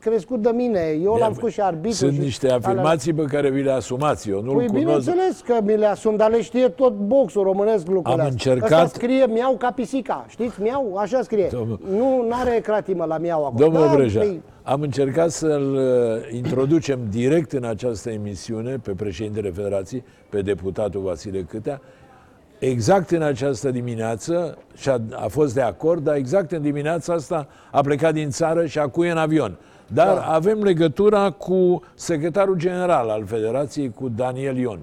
crescut 0.00 0.42
de 0.42 0.50
mine. 0.54 0.80
Eu 1.02 1.14
l-am 1.14 1.32
făcut 1.32 1.50
și 1.50 1.60
arbitru. 1.60 1.96
Sunt 1.96 2.12
și 2.12 2.20
niște 2.20 2.50
afirmații 2.50 3.12
pe 3.14 3.22
care 3.22 3.50
vi 3.50 3.62
le 3.62 3.70
asumați. 3.70 4.30
Eu 4.30 4.40
nu-l 4.42 4.54
Păi 4.56 4.66
cunosc. 4.66 4.84
bineînțeles 4.84 5.40
că 5.40 5.54
mi 5.64 5.76
le 5.76 5.86
asum, 5.86 6.16
dar 6.16 6.30
le 6.30 6.42
știe 6.42 6.68
tot 6.68 6.92
boxul 6.92 7.42
românesc 7.42 7.86
lucrurile 7.86 8.12
Am 8.22 8.28
astea. 8.28 8.52
încercat- 8.52 8.70
Asta 8.84 8.86
scrie 8.98 9.26
miau 9.26 9.56
ca 9.56 9.70
pisica. 9.70 10.24
Știți, 10.28 10.62
miau? 10.62 10.96
Așa 10.96 11.22
scrie. 11.22 11.48
Domnul- 11.52 11.80
Nu 11.96 12.26
are 12.30 12.60
cratimă 12.62 13.04
la 13.04 13.18
miau 13.18 13.44
acolo. 13.46 13.64
Domnul 13.64 13.86
Da, 13.86 13.94
Breja, 13.94 14.20
păi, 14.20 14.40
am 14.68 14.80
încercat 14.80 15.30
să-l 15.30 15.74
uh, 15.74 16.34
introducem 16.36 16.98
direct 17.10 17.52
în 17.52 17.64
această 17.64 18.10
emisiune 18.10 18.76
pe 18.76 18.92
președintele 18.92 19.50
Federației, 19.50 20.04
pe 20.28 20.42
deputatul 20.42 21.00
Vasile 21.00 21.40
Câtea, 21.42 21.80
exact 22.58 23.10
în 23.10 23.22
această 23.22 23.70
dimineață 23.70 24.58
și 24.76 24.88
a, 24.88 25.00
a 25.12 25.26
fost 25.28 25.54
de 25.54 25.60
acord, 25.60 26.04
dar 26.04 26.14
exact 26.14 26.52
în 26.52 26.62
dimineața 26.62 27.12
asta 27.12 27.48
a 27.70 27.80
plecat 27.80 28.12
din 28.12 28.30
țară 28.30 28.66
și 28.66 28.78
acum 28.78 29.02
e 29.02 29.10
în 29.10 29.16
avion. 29.16 29.56
Dar 29.86 30.14
da. 30.14 30.20
avem 30.22 30.62
legătura 30.62 31.30
cu 31.30 31.82
secretarul 31.94 32.56
general 32.56 33.08
al 33.08 33.24
Federației, 33.26 33.90
cu 33.90 34.08
Daniel 34.08 34.56
Ion. 34.56 34.78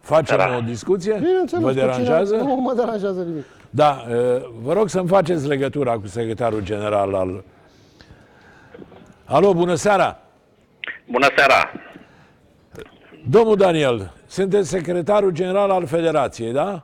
Facem 0.00 0.36
Da. 0.36 0.56
o 0.56 0.60
discuție? 0.60 1.12
bineînțeles, 1.12 1.62
Vă 1.64 1.68
cu 1.68 1.74
cine- 1.74 1.84
deranjează? 1.86 2.36
Nu 2.36 2.54
mă 2.60 2.72
deranjează 2.76 3.20
nimic. 3.20 3.44
Da, 3.70 4.04
uh, 4.08 4.14
vă 4.62 4.72
rog 4.72 4.88
să-mi 4.88 5.08
faceți 5.08 5.46
legătura 5.46 5.92
cu 5.92 6.06
secretarul 6.06 6.60
general 6.62 7.14
al... 7.14 7.44
Alo, 9.26 9.54
bună 9.54 9.74
seara! 9.74 10.18
Bună 11.10 11.26
seara! 11.36 11.72
Domnul 13.28 13.56
Daniel, 13.56 14.12
sunteți 14.26 14.68
secretarul 14.68 15.30
general 15.30 15.70
al 15.70 15.86
Federației, 15.86 16.52
da? 16.52 16.82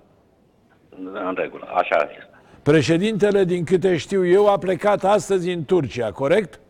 În 1.02 1.34
regulă, 1.36 1.68
așa 1.74 2.08
este. 2.10 2.28
Președintele, 2.62 3.44
din 3.44 3.64
câte 3.64 3.96
știu 3.96 4.26
eu, 4.26 4.48
a 4.48 4.58
plecat 4.58 5.04
astăzi 5.04 5.50
în 5.50 5.64
Turcia, 5.64 6.12
corect? 6.12 6.60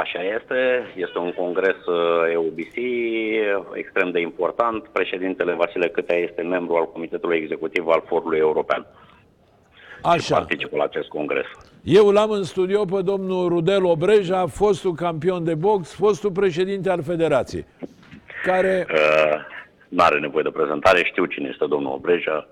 Așa 0.00 0.22
este, 0.22 0.86
este 0.96 1.18
un 1.18 1.32
congres 1.32 1.86
uh, 1.86 2.30
EUBC 2.32 2.76
extrem 3.72 4.10
de 4.10 4.20
important. 4.20 4.88
Președintele 4.88 5.52
Vasile 5.52 5.88
Câtea 5.88 6.16
este 6.16 6.42
membru 6.42 6.74
al 6.76 6.92
Comitetului 6.92 7.36
Executiv 7.36 7.88
al 7.88 8.02
Forului 8.06 8.38
European. 8.38 8.86
Așa. 10.02 10.36
Participă 10.36 10.76
la 10.76 10.84
acest 10.84 11.08
congres. 11.08 11.46
Eu 11.82 12.10
l-am 12.10 12.30
în 12.30 12.42
studio 12.42 12.84
pe 12.84 13.02
domnul 13.02 13.48
Rudel 13.48 13.84
Obreja, 13.84 14.46
fostul 14.46 14.94
campion 14.94 15.44
de 15.44 15.54
box, 15.54 15.92
fostul 15.92 16.30
președinte 16.30 16.90
al 16.90 17.02
Federației, 17.02 17.66
care, 18.44 18.86
Uh, 18.90 19.40
nu 19.88 20.02
are 20.02 20.18
nevoie 20.18 20.42
de 20.42 20.50
prezentare, 20.50 21.04
știu 21.04 21.24
cine 21.24 21.48
este 21.52 21.66
domnul 21.66 21.92
Obreja. 21.92 22.48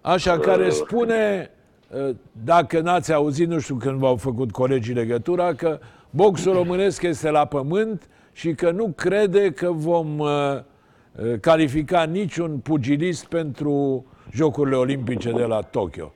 așa, 0.00 0.38
care 0.38 0.68
spune, 0.68 1.50
uh, 1.88 2.14
dacă 2.44 2.80
n-ați 2.80 3.12
auzit, 3.12 3.48
nu 3.48 3.58
știu 3.58 3.74
când 3.74 3.98
v-au 3.98 4.16
făcut 4.16 4.50
colegii 4.50 4.94
legătura, 4.94 5.54
că 5.54 5.78
boxul 6.10 6.52
românesc 6.52 7.02
este 7.02 7.30
la 7.30 7.44
pământ 7.44 8.08
și 8.32 8.54
că 8.54 8.70
nu 8.70 8.92
crede 8.96 9.52
că 9.52 9.70
vom 9.70 10.18
uh, 10.18 10.28
uh, 10.28 11.40
califica 11.40 12.02
niciun 12.02 12.58
pugilist 12.58 13.26
pentru 13.26 14.06
Jocurile 14.32 14.76
Olimpice 14.76 15.30
de 15.30 15.44
la 15.44 15.60
Tokyo. 15.60 16.12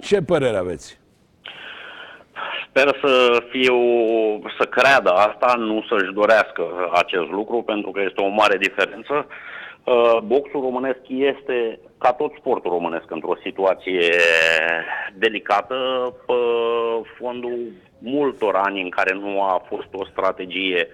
Ce 0.00 0.22
părere 0.22 0.56
aveți? 0.56 0.98
Sper 2.76 2.98
să 3.00 3.42
fiu, 3.50 3.78
să 4.58 4.64
creadă 4.64 5.10
asta, 5.10 5.54
nu 5.58 5.84
să-și 5.88 6.12
dorească 6.12 6.64
acest 6.92 7.30
lucru, 7.30 7.62
pentru 7.62 7.90
că 7.90 8.00
este 8.00 8.20
o 8.22 8.28
mare 8.28 8.56
diferență. 8.56 9.26
Uh, 9.84 10.18
Boxul 10.24 10.60
românesc 10.60 11.00
este, 11.08 11.78
ca 11.98 12.12
tot 12.12 12.32
sportul 12.38 12.70
românesc, 12.70 13.10
într-o 13.10 13.36
situație 13.42 14.10
delicată, 15.14 15.76
pe 16.26 16.32
fondul 17.18 17.58
multor 17.98 18.54
ani 18.54 18.82
în 18.82 18.88
care 18.88 19.14
nu 19.14 19.42
a 19.42 19.64
fost 19.68 19.88
o 19.92 20.04
strategie 20.04 20.88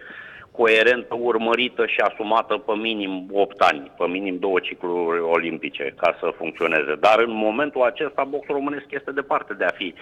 coerentă, 0.51 1.17
urmărită 1.19 1.87
și 1.87 2.01
asumată 2.01 2.55
pe 2.57 2.73
minim 2.73 3.29
8 3.33 3.61
ani, 3.61 3.91
pe 3.99 4.07
minim 4.07 4.39
două 4.39 4.59
cicluri 4.59 5.21
olimpice 5.21 5.95
ca 5.97 6.17
să 6.21 6.35
funcționeze. 6.37 6.95
Dar 7.01 7.19
în 7.19 7.33
momentul 7.33 7.83
acesta 7.83 8.25
boxul 8.25 8.55
românesc 8.55 8.87
este 8.89 9.11
departe 9.11 9.55
de 9.55 9.65
a 9.65 9.71
fi 9.81 9.95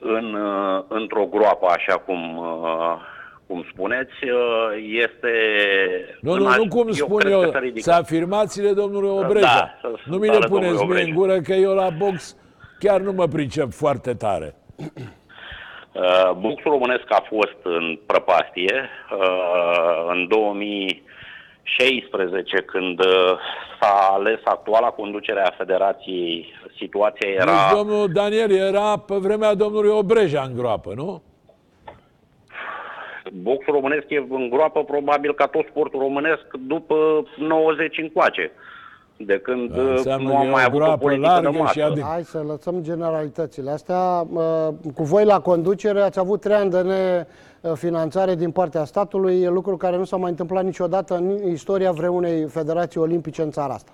în, 0.00 0.34
uh, 0.34 0.84
într-o 0.88 1.24
groapă, 1.24 1.66
așa 1.66 1.98
cum, 1.98 2.38
uh, 2.38 2.96
cum 3.46 3.66
spuneți, 3.72 4.24
uh, 4.24 5.00
este... 5.04 5.32
Nu, 6.20 6.34
nu, 6.34 6.54
nu 6.56 6.68
cum 6.68 6.86
eu 6.86 6.92
spun 6.92 7.26
eu, 7.26 7.52
să 7.74 7.92
afirmațiile 7.92 8.72
domnului 8.72 9.08
da, 9.08 9.26
Obreja. 9.26 9.78
Da, 9.82 9.90
nu 10.04 10.16
mi 10.16 10.28
le 10.28 10.38
puneți 10.48 10.84
mie 10.84 11.02
în 11.02 11.14
gură 11.14 11.40
că 11.40 11.52
eu 11.52 11.74
la 11.74 11.88
box 11.90 12.36
chiar 12.78 13.00
nu 13.00 13.12
mă 13.12 13.26
pricep 13.26 13.72
foarte 13.72 14.14
tare. 14.14 14.54
Boxul 16.38 16.70
românesc 16.70 17.04
a 17.08 17.26
fost 17.28 17.58
în 17.62 17.98
prăpastie. 18.06 18.88
În 20.08 20.28
2000 20.28 21.02
16, 21.62 22.56
când 22.56 23.00
uh, 23.00 23.38
s-a 23.80 24.08
ales 24.12 24.40
actuala 24.44 24.90
conducere 24.90 25.40
a 25.40 25.54
Federației, 25.56 26.54
situația 26.76 27.28
deci, 27.28 27.40
era... 27.40 27.52
Deci, 27.52 27.78
domnul 27.78 28.12
Daniel, 28.12 28.50
era 28.50 28.98
pe 28.98 29.14
vremea 29.14 29.54
domnului 29.54 29.90
Obreja 29.90 30.42
în 30.42 30.56
groapă, 30.56 30.92
nu? 30.96 31.22
Boxul 33.32 33.72
românesc 33.72 34.04
e 34.08 34.26
în 34.28 34.48
groapă 34.48 34.84
probabil 34.84 35.34
ca 35.34 35.46
tot 35.46 35.66
sportul 35.70 36.00
românesc 36.00 36.44
după 36.66 37.26
90 37.36 37.98
încoace. 37.98 38.52
De 39.26 39.38
când 39.38 39.70
Da, 39.70 39.82
uh, 39.82 39.88
înseamnă 39.90 40.28
nu 40.28 40.34
că 40.34 40.36
am 40.40 40.46
e 40.46 40.50
mai 40.50 40.62
o 40.62 40.66
avut 40.66 40.74
o 40.80 40.82
groapă 40.82 40.98
politică 40.98 41.28
largă 41.28 41.48
de 41.50 41.56
și 41.56 41.62
masă. 41.62 41.82
adâncă. 41.84 42.08
Hai 42.10 42.22
să 42.24 42.42
lăsăm 42.46 42.82
generalitățile 42.82 43.70
astea. 43.70 44.26
Uh, 44.32 44.68
Cu 44.94 45.02
voi 45.02 45.24
la 45.24 45.40
conducere 45.40 46.00
ați 46.00 46.18
avut 46.18 46.40
trei 46.40 46.54
ani 46.56 46.70
de 46.70 46.82
nefinanțare 47.62 48.34
din 48.34 48.50
partea 48.50 48.84
statului, 48.84 49.40
e 49.42 49.48
lucru 49.48 49.76
care 49.76 49.96
nu 49.96 50.04
s-a 50.04 50.16
mai 50.16 50.30
întâmplat 50.30 50.64
niciodată 50.64 51.14
în 51.14 51.52
istoria 51.52 51.90
vreunei 51.92 52.46
federații 52.48 53.00
olimpice 53.00 53.42
în 53.42 53.50
țara 53.50 53.72
asta. 53.74 53.92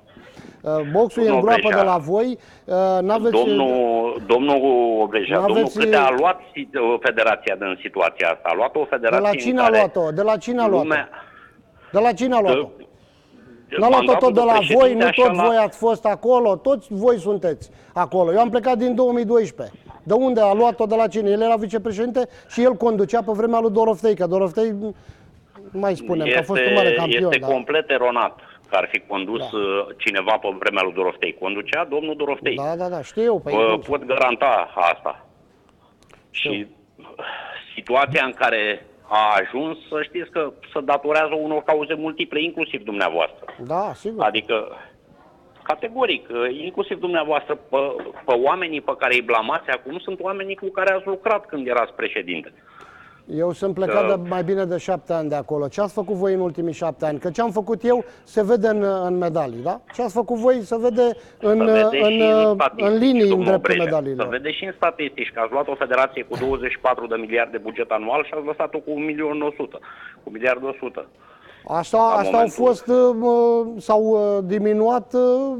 Uh, 0.60 0.70
Boxul 0.92 1.22
e 1.22 1.26
în 1.26 1.32
Domnul 1.32 1.44
groapă 1.44 1.60
Breja, 1.68 1.78
de 1.82 1.84
la 1.88 1.96
voi, 1.96 2.38
uh, 2.64 2.74
n-aveți... 3.02 3.30
Domnul, 3.44 4.22
domnul 4.26 4.60
Obreja, 5.02 5.34
Nu 5.34 5.40
domnul 5.40 5.58
aveți- 5.60 5.78
Câte 5.78 5.96
a 5.96 6.10
luat 6.18 6.40
si- 6.52 6.68
o 6.94 6.98
federația 7.00 7.54
din 7.58 7.78
situația 7.82 8.28
asta. 8.28 8.48
A 8.48 8.54
luat 8.54 8.76
o 8.76 8.80
De 8.80 8.86
federație 8.90 9.22
la 9.22 9.28
în 9.28 9.36
cine 9.38 9.60
a 9.60 9.62
care 9.64 9.76
luat-o? 9.76 10.10
De 10.10 10.22
la 10.22 10.36
cine 10.36 10.60
a 10.60 10.66
luat-o? 10.66 10.82
lumea- 10.82 11.08
De 11.92 11.98
la 12.00 12.12
cine 12.12 12.34
a 12.34 12.40
luat-o? 12.40 12.68
De- 12.76 12.85
N-a 13.70 13.76
luat-o 13.88 13.96
mandatul 13.96 14.26
tot 14.26 14.34
de 14.34 14.40
la 14.40 14.52
președinte, 14.52 14.84
voi, 14.84 14.94
nu 14.94 15.04
așa 15.06 15.22
tot 15.26 15.36
la- 15.36 15.44
voi 15.46 15.56
ați 15.56 15.78
fost 15.78 16.04
acolo, 16.04 16.56
toți 16.56 16.86
voi 16.90 17.18
sunteți 17.18 17.70
acolo. 17.94 18.32
Eu 18.32 18.38
am 18.40 18.50
plecat 18.50 18.78
din 18.78 18.94
2012. 18.94 19.76
De 20.02 20.12
unde 20.14 20.40
a 20.40 20.52
luat-o, 20.52 20.86
de 20.86 20.94
la 20.94 21.06
cine? 21.06 21.30
El 21.30 21.40
era 21.42 21.56
vicepreședinte 21.56 22.28
și 22.50 22.62
el 22.62 22.74
conducea 22.74 23.22
pe 23.22 23.32
vremea 23.34 23.60
lui 23.60 23.70
Doroftei, 23.70 24.14
că 24.16 24.26
Doroftei, 24.26 24.70
nu 24.70 24.94
mai 25.72 25.94
spunem, 25.96 26.26
că 26.28 26.38
a 26.38 26.42
fost 26.42 26.60
un 26.66 26.72
mare 26.74 26.92
campion. 26.92 27.24
Este 27.24 27.38
da. 27.38 27.46
complet 27.46 27.90
eronat 27.90 28.38
că 28.68 28.76
ar 28.76 28.88
fi 28.92 29.02
condus 29.06 29.40
da. 29.40 29.86
cineva 29.96 30.32
pe 30.40 30.48
vremea 30.58 30.82
lui 30.82 30.92
Doroftei. 30.92 31.36
Conducea 31.40 31.84
domnul 31.84 32.16
Doroftei. 32.16 32.54
Da, 32.56 32.74
da, 32.76 32.88
da, 32.88 33.02
știu. 33.02 33.38
Păi, 33.38 33.52
Vă 33.54 33.64
cum 33.70 33.82
să- 33.82 33.90
pot 33.90 34.04
garanta 34.04 34.70
asta. 34.74 35.26
Și 36.30 36.66
situația 37.74 38.24
în 38.24 38.32
care 38.32 38.86
a 39.08 39.36
ajuns, 39.40 39.78
să 39.88 40.02
știți 40.02 40.30
că 40.30 40.52
se 40.72 40.80
datorează 40.80 41.34
unor 41.34 41.62
cauze 41.62 41.94
multiple, 41.94 42.42
inclusiv 42.42 42.84
dumneavoastră. 42.84 43.44
da, 43.66 43.92
sigur. 43.94 44.24
Adică, 44.24 44.76
categoric, 45.62 46.28
inclusiv 46.50 46.98
dumneavoastră, 46.98 47.54
pe, 47.54 47.76
pe 48.24 48.32
oamenii 48.32 48.80
pe 48.80 48.94
care 48.98 49.14
îi 49.14 49.22
blamați 49.22 49.70
acum 49.70 49.98
sunt 49.98 50.20
oamenii 50.20 50.56
cu 50.56 50.68
care 50.68 50.94
ați 50.94 51.06
lucrat 51.06 51.46
când 51.46 51.66
erați 51.66 51.92
președinte. 51.92 52.52
Eu 53.34 53.52
sunt 53.52 53.74
plecat 53.74 54.06
Da. 54.08 54.16
de 54.16 54.28
mai 54.28 54.42
bine 54.44 54.64
de 54.64 54.76
șapte 54.76 55.12
ani 55.12 55.28
de 55.28 55.34
acolo. 55.34 55.68
Ce 55.68 55.80
ați 55.80 55.92
făcut 55.92 56.14
voi 56.14 56.32
în 56.34 56.40
ultimii 56.40 56.72
șapte 56.72 57.06
ani? 57.06 57.18
Că 57.18 57.30
ce 57.30 57.40
am 57.40 57.50
făcut 57.50 57.84
eu 57.84 58.04
se 58.24 58.42
vede 58.44 58.68
în, 58.68 58.82
în 58.82 59.16
medalii, 59.18 59.62
da? 59.62 59.80
Ce 59.94 60.02
ați 60.02 60.12
făcut 60.12 60.36
voi 60.36 60.60
se 60.62 60.76
vede 60.78 61.02
în, 61.40 61.58
Să 61.58 61.64
vede 61.64 62.04
în, 62.04 62.10
și 62.10 62.20
în, 62.20 62.54
statistici, 62.54 62.86
în 62.86 62.96
linii 62.98 63.22
în 63.22 63.28
domnul 63.28 63.46
dreptul 63.46 63.72
Breja. 63.74 63.84
medaliilor. 63.84 64.24
Să 64.24 64.30
vede 64.30 64.50
și 64.52 64.64
în 64.64 64.72
statistici 64.76 65.30
că 65.34 65.40
ați 65.40 65.52
luat 65.52 65.68
o 65.68 65.74
federație 65.74 66.22
cu 66.22 66.36
24 66.36 67.06
de 67.06 67.14
miliarde 67.18 67.58
buget 67.58 67.90
anual 67.90 68.24
și 68.24 68.32
ați 68.36 68.46
lăsat-o 68.46 68.78
cu 68.78 68.90
1 68.90 69.04
milion 69.04 69.42
100, 69.42 69.78
cu 70.24 70.30
miliard 70.30 70.64
100. 70.64 71.06
Asta, 71.68 71.96
La 71.98 72.04
asta 72.04 72.18
au 72.24 72.30
momentul. 72.32 72.64
fost, 72.64 72.86
uh, 72.86 73.10
mă, 73.18 73.64
s-au 73.76 74.02
uh, 74.02 74.44
diminuat, 74.44 75.14
uh, 75.14 75.56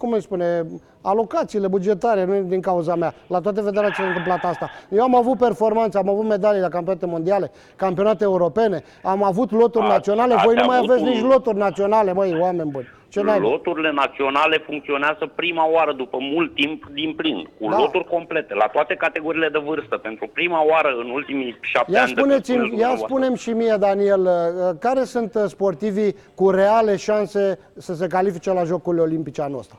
cum 0.00 0.12
îi 0.12 0.22
spune, 0.22 0.66
alocațiile 1.02 1.68
bugetare, 1.68 2.24
nu 2.24 2.34
e 2.34 2.42
din 2.42 2.60
cauza 2.60 2.94
mea. 2.94 3.14
La 3.26 3.40
toate 3.40 3.60
federațiile 3.60 4.02
s-a 4.04 4.08
întâmplat 4.08 4.44
asta. 4.44 4.70
Eu 4.90 5.02
am 5.02 5.14
avut 5.14 5.38
performanțe, 5.38 5.98
am 5.98 6.08
avut 6.08 6.24
medalii 6.26 6.60
la 6.60 6.68
campionate 6.68 7.06
mondiale, 7.06 7.50
campionate 7.76 8.24
europene, 8.24 8.82
am 9.02 9.22
avut 9.22 9.50
loturi 9.50 9.84
Ați- 9.84 9.92
naționale, 9.92 10.34
ați 10.34 10.44
voi 10.44 10.54
nu 10.54 10.64
mai 10.64 10.76
avut 10.76 10.90
aveți 10.90 11.04
un- 11.04 11.10
nici 11.12 11.22
loturi 11.32 11.56
naționale, 11.56 12.12
măi, 12.12 12.36
oameni 12.40 12.70
buni. 12.70 12.88
Ce 13.08 13.22
n-ai? 13.22 13.40
Loturile 13.40 13.92
naționale 13.92 14.56
funcționează 14.66 15.32
prima 15.34 15.70
oară 15.70 15.92
după 15.92 16.16
mult 16.20 16.54
timp 16.54 16.86
din 16.92 17.12
plin, 17.16 17.48
cu 17.60 17.68
Da. 17.70 17.76
loturi 17.78 18.04
complete, 18.04 18.54
la 18.54 18.66
toate 18.66 18.94
categoriile 18.94 19.48
de 19.48 19.58
vârstă. 19.66 19.96
Pentru 19.96 20.30
prima 20.32 20.64
oară 20.66 20.88
în 21.04 21.10
ultimii 21.10 21.56
șapte 21.60 21.92
Ia 21.92 22.02
ani 22.02 22.08
de 22.08 22.14
când 22.14 22.26
spuneți 22.26 22.46
spuneți-mi, 22.50 22.56
ia 22.64 22.68
dumneavoastră. 22.68 23.06
spunem 23.08 23.34
și 23.34 23.50
mie, 23.50 23.76
Daniel, 23.78 24.20
uh, 24.20 24.76
care 24.78 25.04
sunt 25.04 25.34
uh, 25.34 25.42
sportivii 25.46 26.14
cu 26.34 26.50
reale 26.50 26.96
șanse 26.96 27.58
să 27.76 27.94
se 27.94 28.06
califice 28.06 28.52
la 28.52 28.64
Jocurile 28.64 29.02
Olimpice 29.02 29.42
anul 29.42 29.58
ăsta? 29.58 29.74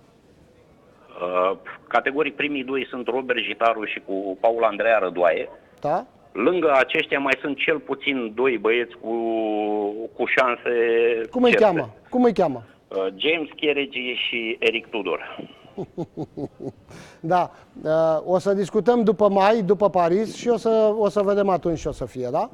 Uh, 1.22 1.58
categorii 1.88 2.32
primii 2.32 2.64
doi 2.64 2.88
sunt 2.90 3.08
Robert 3.08 3.40
Gitaru 3.42 3.84
și 3.86 4.00
cu 4.06 4.38
Paul 4.40 4.64
Andreea 4.64 4.98
Rădoaie. 4.98 5.50
Da? 5.82 6.06
Lângă 6.32 6.72
aceștia 6.76 7.20
mai 7.20 7.38
sunt 7.42 7.58
cel 7.58 7.80
puțin 7.80 8.32
doi 8.36 8.58
băieți 8.58 8.96
cu, 9.02 9.14
cu 10.16 10.24
șanse 10.26 10.72
Cum 11.32 11.44
îi 11.44 11.50
certe. 11.50 11.66
cheamă? 11.66 11.90
Cum 12.10 12.24
îi 12.24 12.34
cheamă? 12.34 12.64
Uh, 12.88 12.98
James 13.16 13.50
Cheregi 13.56 14.14
și 14.30 14.56
Eric 14.60 14.88
Tudor. 14.88 15.22
Da. 17.20 17.52
Uh, 17.84 18.22
O 18.26 18.38
să 18.40 18.54
discutăm 18.54 19.04
după 19.04 19.30
mai, 19.30 19.62
după 19.62 19.90
Paris 19.90 20.36
și 20.36 20.48
o 20.48 20.58
să, 20.58 20.94
o 20.98 21.10
să 21.10 21.22
vedem 21.22 21.50
atunci 21.50 21.80
ce 21.80 21.88
o 21.88 21.92
să 21.92 22.06
fie, 22.06 22.28
da? 22.32 22.50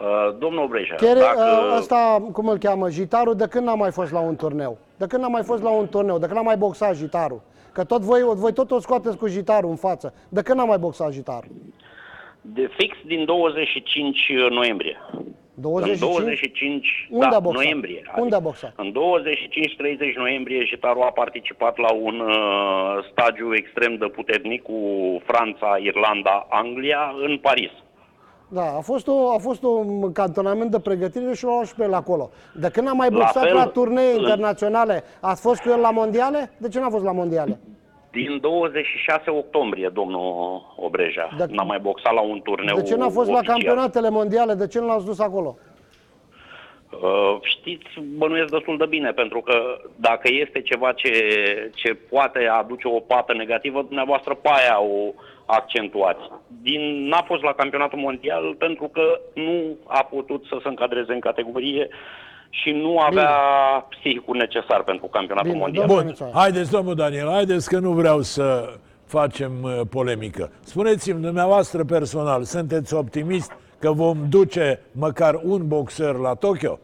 Uh, 0.00 0.36
Domnul 0.38 0.66
Breja, 0.66 0.94
Chiar 0.94 1.16
dacă... 1.16 1.40
uh, 1.40 1.76
ăsta, 1.78 2.28
cum 2.32 2.48
îl 2.48 2.58
cheamă, 2.58 2.90
Jitarul, 2.90 3.34
de 3.34 3.46
când 3.50 3.66
n-a 3.66 3.74
mai 3.74 3.90
fost 3.90 4.12
la 4.12 4.20
un 4.20 4.36
turneu? 4.36 4.78
De 4.96 5.06
când 5.06 5.22
n-a 5.22 5.28
mai 5.28 5.42
fost 5.42 5.62
la 5.62 5.70
un 5.70 5.88
turneu? 5.88 6.18
De 6.18 6.24
când 6.24 6.36
n-a 6.36 6.44
mai 6.44 6.56
boxat 6.56 6.96
Jitarul? 6.96 7.40
Că 7.72 7.84
tot 7.84 8.00
voi, 8.02 8.20
voi 8.34 8.52
tot 8.52 8.70
o 8.70 8.80
scoateți 8.80 9.16
cu 9.16 9.26
Jitarul 9.26 9.70
în 9.70 9.76
față. 9.76 10.14
De 10.28 10.42
când 10.42 10.58
n-a 10.58 10.64
mai 10.64 10.78
boxat 10.78 11.12
Jitarul? 11.12 11.50
De 12.40 12.70
fix 12.76 12.96
din 13.06 13.24
25 13.24 14.32
noiembrie. 14.50 14.96
25? 15.54 16.00
În 16.02 16.08
25 16.08 17.08
Unde 17.10 17.26
da, 17.30 17.36
a 17.36 17.40
boxat? 17.40 17.62
noiembrie. 17.62 18.02
Unde 18.16 18.34
a 18.34 18.38
boxat? 18.38 18.72
În 18.76 18.92
25-30 18.92 18.96
noiembrie 20.16 20.64
Jitaru 20.64 21.00
a 21.00 21.10
participat 21.10 21.78
la 21.78 21.92
un 21.92 22.20
uh, 22.20 23.04
stagiu 23.10 23.54
extrem 23.54 23.94
de 23.96 24.06
puternic 24.06 24.62
cu 24.62 24.78
Franța, 25.24 25.76
Irlanda, 25.80 26.46
Anglia 26.50 27.14
în 27.26 27.38
Paris. 27.38 27.70
Da, 28.50 28.62
a 28.76 28.80
fost, 28.80 29.06
o, 29.08 29.30
a 29.34 29.38
fost 29.38 29.62
un 29.62 30.12
cantonament 30.12 30.70
de 30.70 30.80
pregătire 30.80 31.34
și 31.34 31.44
l-au 31.44 31.54
luat 31.54 31.66
și 31.66 31.74
pe 31.74 31.82
el 31.84 31.94
acolo. 31.94 32.30
De 32.54 32.68
când 32.72 32.86
n-a 32.86 32.92
mai 32.92 33.10
La 33.10 33.16
boxat 33.16 33.42
fel, 33.42 33.54
la 33.54 33.66
turnee 33.66 34.12
în- 34.12 34.18
internaționale, 34.18 35.02
ați 35.20 35.40
fost 35.40 35.60
cu 35.62 35.68
el 35.68 35.80
la 35.80 35.90
mondiale? 35.90 36.52
De 36.58 36.68
ce 36.68 36.80
n-a 36.80 36.88
fost 36.88 37.04
la 37.04 37.12
mondiale? 37.12 37.60
Din 38.10 38.38
26 38.40 39.30
octombrie, 39.30 39.90
domnul 39.94 40.62
Obreja, 40.76 41.28
De- 41.38 41.46
n-a 41.48 41.62
mai 41.62 41.78
boxat 41.78 42.12
la 42.14 42.20
un 42.20 42.40
turneu 42.44 42.76
De 42.76 42.82
ce 42.82 42.94
n-a 42.96 43.08
fost 43.08 43.28
la 43.30 43.34
oficial. 43.36 43.54
campionatele 43.54 44.10
mondiale? 44.10 44.54
De 44.54 44.66
ce 44.66 44.78
nu 44.78 44.86
l-ați 44.86 45.04
dus 45.04 45.20
acolo? 45.20 45.56
Uh, 46.92 47.38
știți, 47.40 47.86
bănuiesc 48.16 48.50
destul 48.50 48.76
de 48.76 48.86
bine, 48.86 49.10
pentru 49.12 49.40
că 49.40 49.54
dacă 49.96 50.28
este 50.32 50.60
ceva 50.60 50.92
ce, 50.92 51.10
ce 51.74 51.94
poate 51.94 52.46
aduce 52.46 52.88
o 52.88 53.00
pată 53.00 53.32
negativă, 53.34 53.82
dumneavoastră 53.82 54.34
pe 54.34 54.48
aia 54.52 54.80
o 54.80 55.12
accentuați. 55.50 56.20
Din, 56.62 57.06
n-a 57.08 57.22
fost 57.26 57.42
la 57.42 57.52
campionatul 57.52 57.98
mondial 57.98 58.54
pentru 58.58 58.88
că 58.92 59.02
nu 59.34 59.76
a 59.86 60.02
putut 60.04 60.44
să 60.48 60.56
se 60.62 60.68
încadreze 60.68 61.12
în 61.12 61.20
categorie 61.20 61.88
și 62.50 62.70
nu 62.70 62.98
avea 62.98 63.30
psihicul 63.88 64.36
necesar 64.36 64.82
pentru 64.82 65.06
campionatul 65.06 65.50
Bine, 65.50 65.62
mondial. 65.62 65.86
domnul- 65.86 66.04
Bun, 66.04 66.14
Țoaie. 66.14 66.32
haideți, 66.34 66.70
domnul 66.70 66.94
Daniel, 66.94 67.28
haideți 67.30 67.68
că 67.68 67.78
nu 67.78 67.90
vreau 67.92 68.20
să 68.20 68.72
facem 69.06 69.52
uh, 69.62 69.80
polemică. 69.90 70.50
Spuneți-mi, 70.60 71.20
dumneavoastră 71.22 71.84
personal, 71.84 72.42
sunteți 72.42 72.94
optimist 72.94 73.52
că 73.78 73.92
vom 73.92 74.16
duce 74.28 74.80
măcar 74.92 75.34
un 75.42 75.68
boxer 75.68 76.14
la 76.14 76.34
Tokyo? 76.34 76.78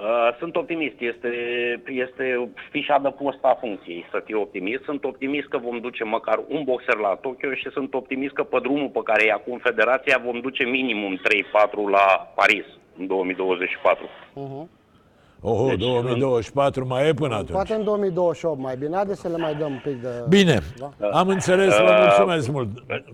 Uh, 0.00 0.36
Sunt 0.38 0.56
optimist, 0.56 0.94
este, 0.98 1.30
este 1.86 2.50
fișa 2.70 2.98
de 3.02 3.08
post 3.08 3.38
a 3.42 3.56
funcției 3.60 4.04
să 4.10 4.22
fie 4.24 4.34
optimist. 4.34 4.82
Sunt 4.84 5.04
optimist 5.04 5.48
că 5.48 5.58
vom 5.58 5.78
duce 5.80 6.04
măcar 6.04 6.38
un 6.48 6.62
boxer 6.64 6.96
la 6.96 7.18
Tokyo 7.20 7.54
și 7.54 7.68
sunt 7.72 7.94
optimist 7.94 8.34
că 8.34 8.42
pe 8.42 8.58
drumul 8.62 8.88
pe 8.88 9.00
care 9.04 9.26
e 9.26 9.32
acum 9.32 9.58
federația 9.58 10.22
vom 10.24 10.40
duce 10.40 10.64
minimum 10.64 11.16
3-4 11.16 11.20
la 11.90 12.32
Paris 12.34 12.64
în 12.98 13.06
2024. 13.06 14.04
Oho, 15.42 15.68
Deci, 15.68 15.78
2024 15.78 16.86
mai 16.86 17.08
e 17.08 17.12
până 17.14 17.34
atunci. 17.34 17.50
Poate 17.50 17.74
în 17.74 17.84
2028 17.84 18.58
mai 18.58 18.76
bine. 18.76 18.94
Haideți 18.96 19.20
să 19.20 19.28
le 19.28 19.36
mai 19.36 19.54
dăm 19.54 19.70
un 19.72 19.80
pic 19.82 20.02
de... 20.02 20.08
Bine, 20.28 20.58
am 21.12 21.28
înțeles, 21.28 21.76
vă 21.76 21.96
mulțumesc 22.00 22.50
mult. 22.52 22.68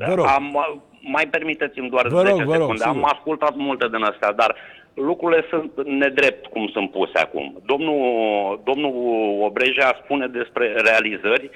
Vă 0.07 0.15
rog. 0.15 0.27
Am, 0.27 0.57
mai 1.01 1.27
permiteți-mi 1.31 1.91
doar 1.91 2.07
Vă 2.09 2.21
10 2.21 2.31
rog, 2.31 2.43
vă 2.43 2.57
rog, 2.57 2.61
secunde. 2.61 2.85
Am 2.85 2.93
sigur. 2.93 3.11
ascultat 3.13 3.57
multe 3.57 3.89
din 3.89 4.03
astea, 4.03 4.33
dar 4.33 4.55
lucrurile 4.97 5.47
sunt 5.51 5.87
nedrept 5.87 6.47
cum 6.47 6.69
sunt 6.73 6.91
puse 6.91 7.19
acum. 7.19 7.63
Domnul, 7.67 8.61
domnul 8.65 8.95
Obreja 9.43 10.01
spune 10.05 10.27
despre 10.27 10.75
realizări 10.75 11.51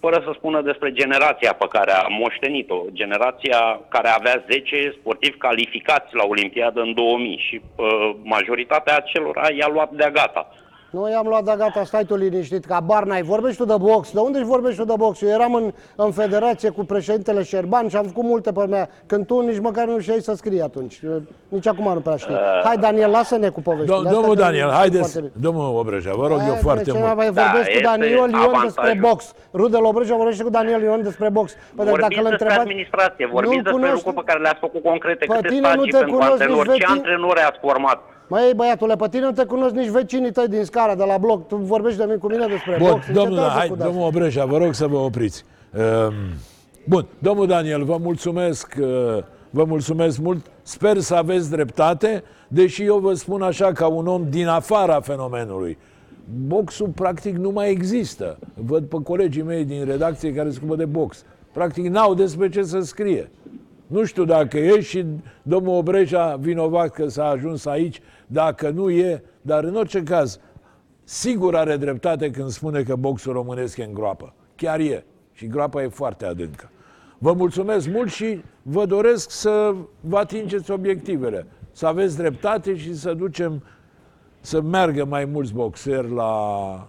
fără 0.00 0.22
să 0.24 0.30
spună 0.34 0.62
despre 0.62 0.92
generația 0.92 1.52
pe 1.52 1.66
care 1.68 1.92
a 1.92 2.06
moștenit-o. 2.08 2.78
Generația 2.92 3.80
care 3.88 4.08
avea 4.08 4.44
10 4.50 4.94
sportivi 4.98 5.36
calificați 5.36 6.14
la 6.14 6.24
Olimpiadă 6.24 6.80
în 6.80 6.94
2000 6.94 7.44
și 7.48 7.60
uh, 7.60 8.10
majoritatea 8.22 8.96
acelora 8.96 9.46
i-a 9.58 9.68
luat 9.68 9.90
de 9.90 10.08
gata. 10.12 10.42
Nu 10.92 11.10
i-am 11.10 11.26
luat 11.26 11.44
de 11.44 11.54
gata, 11.58 11.84
stai 11.84 12.04
tu 12.04 12.14
liniștit, 12.16 12.64
ca 12.64 12.80
bar 12.80 13.04
n-ai. 13.04 13.22
Vorbești 13.22 13.56
tu 13.58 13.64
de 13.64 13.74
box. 13.78 14.12
De 14.12 14.20
unde 14.20 14.38
își 14.38 14.46
vorbești 14.46 14.78
tu 14.80 14.84
de 14.84 14.92
box? 14.96 15.20
Eu 15.22 15.28
eram 15.28 15.54
în, 15.54 15.72
în 15.96 16.10
federație 16.12 16.68
cu 16.70 16.84
președintele 16.84 17.42
Șerban 17.42 17.88
și 17.88 17.96
am 17.96 18.04
făcut 18.04 18.22
multe 18.24 18.52
pe 18.52 18.66
mea. 18.66 18.88
Când 19.06 19.26
tu 19.26 19.40
nici 19.40 19.58
măcar 19.58 19.86
nu 19.86 19.98
știi 19.98 20.22
să 20.22 20.34
scrii 20.34 20.60
atunci. 20.60 21.00
Eu 21.04 21.22
Nici 21.48 21.66
acum 21.66 21.92
nu 21.94 22.00
prea 22.00 22.16
știi. 22.16 22.34
Hai, 22.64 22.76
Daniel, 22.76 23.10
lasă-ne 23.10 23.48
cu 23.48 23.60
poveștile. 23.60 23.94
Do- 23.94 23.98
astea, 23.98 24.12
domnul 24.12 24.34
că 24.34 24.40
Daniel, 24.40 24.66
știi 24.68 24.76
haideți, 24.78 25.10
foarte 25.12 25.18
bine. 25.20 25.32
domnul 25.50 25.76
Obreja, 25.78 26.10
vă 26.14 26.26
rog 26.26 26.38
eu 26.46 26.52
Hai, 26.52 26.62
foarte 26.68 26.84
ce 26.84 26.92
mult. 26.92 27.16
mai 27.16 27.30
Da, 27.30 27.42
vorbesc 27.42 27.64
cu 27.64 27.70
este 27.70 27.82
Daniel 27.82 28.10
Ion 28.16 28.30
despre 28.30 28.46
avantajul. 28.48 29.00
box. 29.08 29.20
Rudel 29.52 29.84
Obreja 29.84 30.14
vorbește 30.16 30.42
cu 30.42 30.50
Daniel 30.50 30.82
Ion 30.82 31.02
despre 31.02 31.28
box. 31.30 31.48
Păi, 31.52 31.84
Vorbiți 31.86 32.00
dacă 32.00 32.14
îl 32.16 32.28
despre 32.28 32.32
întrebați- 32.32 32.60
administrație, 32.68 33.24
vorbiți 33.36 33.56
Nu 33.56 33.62
despre 33.62 33.72
cunoști- 33.80 33.94
lucruri 33.98 34.16
pe 34.20 34.22
care 34.30 34.40
le-ați 34.44 34.60
făcut 34.66 34.82
concrete, 34.90 35.24
Pe 35.24 35.34
câte 35.34 35.48
tine 35.48 35.60
nu 35.60 35.66
stagii 35.72 35.90
te 35.92 35.96
pentru 35.98 36.14
cunosc 36.16 36.32
nici 36.32 36.40
antrenori, 36.42 36.68
ce 36.68 36.74
vecini. 36.76 36.96
antrenori 36.98 37.40
ați 37.48 37.58
format. 37.66 37.98
Măi, 38.32 38.52
băiatule, 38.56 38.96
pe 38.96 39.06
tine 39.10 39.24
nu 39.24 39.32
te 39.32 39.44
cunosc 39.44 39.74
nici 39.74 39.88
vecinii 39.88 40.32
tăi 40.32 40.48
din 40.48 40.64
scara, 40.64 40.94
de 40.94 41.04
la 41.04 41.18
bloc. 41.18 41.48
Tu 41.48 41.56
vorbești 41.56 41.98
de 41.98 42.04
mine 42.04 42.16
cu 42.16 42.26
mine 42.26 42.46
despre 42.46 42.76
Bun, 42.78 42.88
box. 42.90 43.06
domnul, 43.06 43.24
Încetează 43.24 43.58
hai, 43.58 43.68
cu 43.68 43.74
de-astea. 43.74 43.86
domnul 43.86 44.06
Obreja, 44.06 44.44
vă 44.44 44.56
rog 44.58 44.74
să 44.74 44.86
vă 44.86 44.96
opriți. 44.96 45.44
Um, 45.76 46.12
Bun, 46.88 47.06
domnul 47.18 47.46
Daniel, 47.46 47.84
vă 47.84 47.96
mulțumesc, 48.00 48.74
uh, 48.80 48.86
vă 49.50 49.64
mulțumesc 49.64 50.18
mult. 50.18 50.46
Sper 50.62 50.98
să 50.98 51.14
aveți 51.14 51.50
dreptate, 51.50 52.22
deși 52.48 52.82
eu 52.82 52.98
vă 52.98 53.14
spun 53.14 53.42
așa 53.42 53.72
ca 53.72 53.86
un 53.86 54.06
om 54.06 54.26
din 54.30 54.46
afara 54.46 55.00
fenomenului. 55.00 55.78
Boxul 56.46 56.88
practic 56.88 57.36
nu 57.36 57.50
mai 57.50 57.70
există. 57.70 58.38
Văd 58.54 58.84
pe 58.84 58.96
colegii 59.04 59.42
mei 59.42 59.64
din 59.64 59.84
redacție 59.84 60.34
care 60.34 60.50
se 60.50 60.58
ocupă 60.62 60.76
de 60.76 60.84
box. 60.84 61.24
Practic 61.52 61.86
n-au 61.86 62.14
despre 62.14 62.48
ce 62.48 62.62
să 62.62 62.80
scrie. 62.80 63.30
Nu 63.86 64.04
știu 64.04 64.24
dacă 64.24 64.58
e 64.58 64.80
și 64.80 65.04
domnul 65.42 65.76
Obreja 65.76 66.36
vinovat 66.40 66.90
că 66.90 67.08
s-a 67.08 67.24
ajuns 67.28 67.66
aici, 67.66 68.00
dacă 68.32 68.70
nu 68.70 68.90
e, 68.90 69.22
dar 69.42 69.64
în 69.64 69.76
orice 69.76 70.02
caz, 70.02 70.38
sigur 71.04 71.56
are 71.56 71.76
dreptate 71.76 72.30
când 72.30 72.48
spune 72.48 72.82
că 72.82 72.96
boxul 72.96 73.32
românesc 73.32 73.76
e 73.76 73.84
în 73.84 73.94
groapă. 73.94 74.34
Chiar 74.56 74.80
e. 74.80 75.04
Și 75.32 75.46
groapa 75.46 75.82
e 75.82 75.88
foarte 75.88 76.26
adâncă. 76.26 76.70
Vă 77.18 77.32
mulțumesc 77.32 77.88
mult 77.88 78.10
și 78.10 78.42
vă 78.62 78.86
doresc 78.86 79.30
să 79.30 79.74
vă 80.00 80.18
atingeți 80.18 80.70
obiectivele. 80.70 81.46
Să 81.72 81.86
aveți 81.86 82.16
dreptate 82.16 82.76
și 82.76 82.94
să 82.94 83.14
ducem 83.14 83.62
să 84.40 84.60
meargă 84.60 85.04
mai 85.04 85.24
mulți 85.24 85.52
boxeri 85.52 86.10
la, 86.10 86.88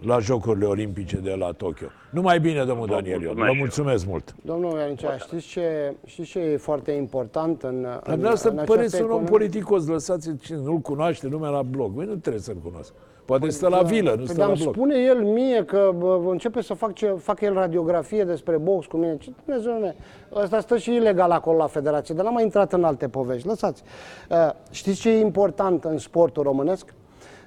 la 0.00 0.18
Jocurile 0.18 0.66
Olimpice 0.66 1.16
de 1.16 1.34
la 1.38 1.52
Tokyo. 1.52 1.86
Numai 2.10 2.40
bine, 2.40 2.64
domnul 2.64 2.86
Vă 2.86 2.92
Daniel 2.94 3.22
Ion. 3.22 3.34
mulțumesc 3.36 3.46
Vă 3.46 3.46
și 3.46 3.54
eu. 3.54 3.58
mulțumesc 3.58 4.06
mult. 4.06 4.34
Domnul 4.44 4.78
Ianicea, 4.78 5.16
știți 5.16 5.46
ce, 5.46 5.94
știți 6.06 6.28
ce 6.28 6.38
e 6.38 6.56
foarte 6.56 6.90
important 6.90 7.62
în, 7.62 7.82
Dar 7.82 7.92
în, 7.92 8.00
dumneavoastră 8.04 8.50
în 8.50 8.56
păreți 8.56 8.72
această 8.78 8.96
un 8.96 9.02
om 9.10 9.22
economie? 9.22 9.30
politicos, 9.30 9.86
lăsați 9.86 10.36
cine 10.36 10.58
nu-l 10.58 10.78
cunoaște 10.78 11.26
lumea 11.26 11.50
la 11.50 11.62
blog. 11.62 11.90
Băi, 11.90 12.06
nu 12.06 12.14
trebuie 12.14 12.42
să-l 12.42 12.56
cunosc. 12.64 12.92
Poate 13.24 13.48
stă 13.48 13.68
la 13.68 13.82
vilă, 13.82 14.10
nu 14.10 14.16
Păi, 14.16 14.24
stă 14.26 14.34
dar 14.36 14.46
la 14.46 14.52
îmi 14.52 14.62
blog. 14.62 14.74
spune 14.74 14.98
el 14.98 15.22
mie 15.22 15.64
că 15.64 15.90
bă, 15.98 16.20
începe 16.30 16.62
să 16.62 16.74
fac, 16.74 16.92
ce, 16.92 17.06
fac 17.06 17.40
el 17.40 17.52
radiografie 17.54 18.24
despre 18.24 18.56
box 18.56 18.86
cu 18.86 18.96
mine. 18.96 19.16
Ce 19.16 19.30
Dumnezeu, 19.44 19.72
mea? 19.72 19.94
Ăsta 20.34 20.60
stă 20.60 20.76
și 20.78 20.94
ilegal 20.94 21.30
acolo 21.30 21.56
la 21.56 21.66
federație, 21.66 22.14
dar 22.14 22.24
n-am 22.24 22.34
mai 22.34 22.42
intrat 22.42 22.72
în 22.72 22.84
alte 22.84 23.08
povești. 23.08 23.46
Lăsați. 23.46 23.82
Uh, 24.30 24.50
știți 24.70 25.00
ce 25.00 25.10
e 25.10 25.20
important 25.20 25.84
în 25.84 25.98
sportul 25.98 26.42
românesc? 26.42 26.94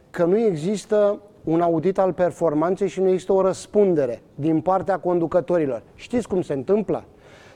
Că 0.10 0.24
nu 0.26 0.38
există 0.38 1.20
un 1.44 1.62
audit 1.62 1.98
al 1.98 2.14
performanței 2.14 2.88
și 2.88 3.02
nu 3.02 3.10
există 3.10 3.34
o 3.34 3.42
răspundere 3.42 4.22
din 4.36 4.62
partea 4.62 5.00
conducătorilor. 5.00 5.82
Știți 5.96 6.28
cum 6.28 6.42
se 6.42 6.54
întâmplă? 6.54 7.04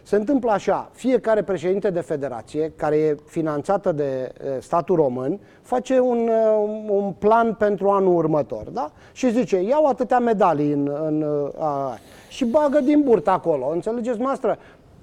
Se 0.04 0.16
întâmplă 0.16 0.52
așa, 0.52 0.90
fiecare 0.94 1.42
președinte 1.44 1.90
de 1.90 2.00
federație, 2.00 2.74
care 2.76 2.96
e 2.96 3.16
finanțată 3.26 3.92
de 3.92 4.04
e, 4.04 4.60
statul 4.60 4.96
român, 4.96 5.40
face 5.62 6.00
un, 6.00 6.28
e, 6.28 6.48
un 6.88 7.14
plan 7.20 7.54
pentru 7.54 7.90
anul 7.90 8.16
următor, 8.16 8.64
da? 8.70 8.92
Și 9.12 9.32
zice, 9.32 9.62
iau 9.62 9.86
atâtea 9.86 10.20
medalii 10.20 10.72
în, 10.72 10.92
în, 11.06 11.26
a, 11.60 11.98
și 12.30 12.46
bagă 12.46 12.80
din 12.80 13.02
burtă 13.02 13.30
acolo, 13.30 13.70
înțelegeți, 13.74 14.20
noastră? 14.20 14.58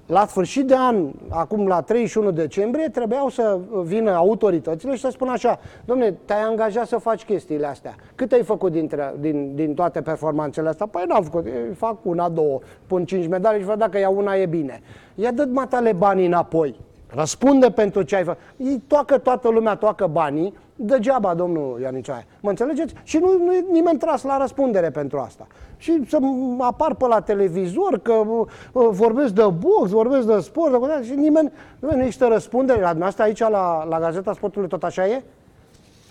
La 0.05 0.25
sfârșit 0.25 0.65
de 0.65 0.75
an, 0.77 1.11
acum 1.29 1.67
la 1.67 1.81
31 1.81 2.31
decembrie, 2.31 2.89
trebuiau 2.89 3.29
să 3.29 3.59
vină 3.83 4.11
autoritățile 4.11 4.95
și 4.95 5.01
să 5.01 5.09
spună 5.11 5.31
așa, 5.31 5.59
domne, 5.85 6.11
te-ai 6.25 6.41
angajat 6.41 6.87
să 6.87 6.97
faci 6.97 7.23
chestiile 7.23 7.65
astea. 7.65 7.95
Cât 8.15 8.31
ai 8.31 8.43
făcut 8.43 8.71
dintre, 8.71 9.13
din, 9.19 9.55
din 9.55 9.73
toate 9.73 10.01
performanțele 10.01 10.69
astea? 10.69 10.85
Păi 10.85 11.03
n-am 11.07 11.23
făcut, 11.23 11.45
eu 11.45 11.73
fac 11.75 11.97
una, 12.01 12.29
două, 12.29 12.59
pun 12.87 13.05
cinci 13.05 13.27
medalii 13.27 13.59
și 13.59 13.65
văd 13.65 13.77
dacă 13.77 13.97
ia 13.97 14.09
una 14.09 14.35
e 14.35 14.45
bine. 14.45 14.81
Ia 15.15 15.31
dă 15.31 15.47
matale 15.51 15.91
banii 15.91 16.25
înapoi. 16.25 16.79
Răspunde 17.07 17.69
pentru 17.69 18.01
ce 18.01 18.15
ai 18.15 18.23
făcut. 18.23 18.41
Ei 18.57 18.83
toacă 18.87 19.17
toată 19.17 19.49
lumea, 19.49 19.75
toacă 19.75 20.07
banii, 20.07 20.53
degeaba, 20.75 21.33
domnul 21.33 21.79
Ianicea. 21.81 22.23
Mă 22.41 22.49
înțelegeți? 22.49 22.93
Și 23.03 23.17
nu, 23.17 23.43
nu 23.45 23.53
e 23.53 23.65
nimeni 23.71 23.97
tras 23.97 24.23
la 24.23 24.37
răspundere 24.37 24.89
pentru 24.89 25.19
asta. 25.19 25.47
Și 25.77 26.01
să 26.07 26.17
apar 26.59 26.95
pe 26.95 27.07
la 27.07 27.21
televizor 27.21 27.99
că 28.01 28.13
uh, 28.13 28.47
vorbesc 28.91 29.33
de 29.33 29.43
box, 29.57 29.89
vorbesc 29.89 30.27
de 30.27 30.39
sport, 30.39 30.71
de 30.71 30.77
contact, 30.77 31.03
și 31.03 31.13
nimeni, 31.13 31.51
nimeni 31.79 31.97
nu 31.99 32.03
există 32.03 32.27
răspundere. 32.27 32.79
La 32.79 32.87
dumneavoastră 32.87 33.23
aici 33.23 33.39
la, 33.39 33.83
la 33.89 33.99
Gazeta 33.99 34.33
Sportului 34.33 34.67
tot 34.67 34.83
așa 34.83 35.07
e? 35.07 35.23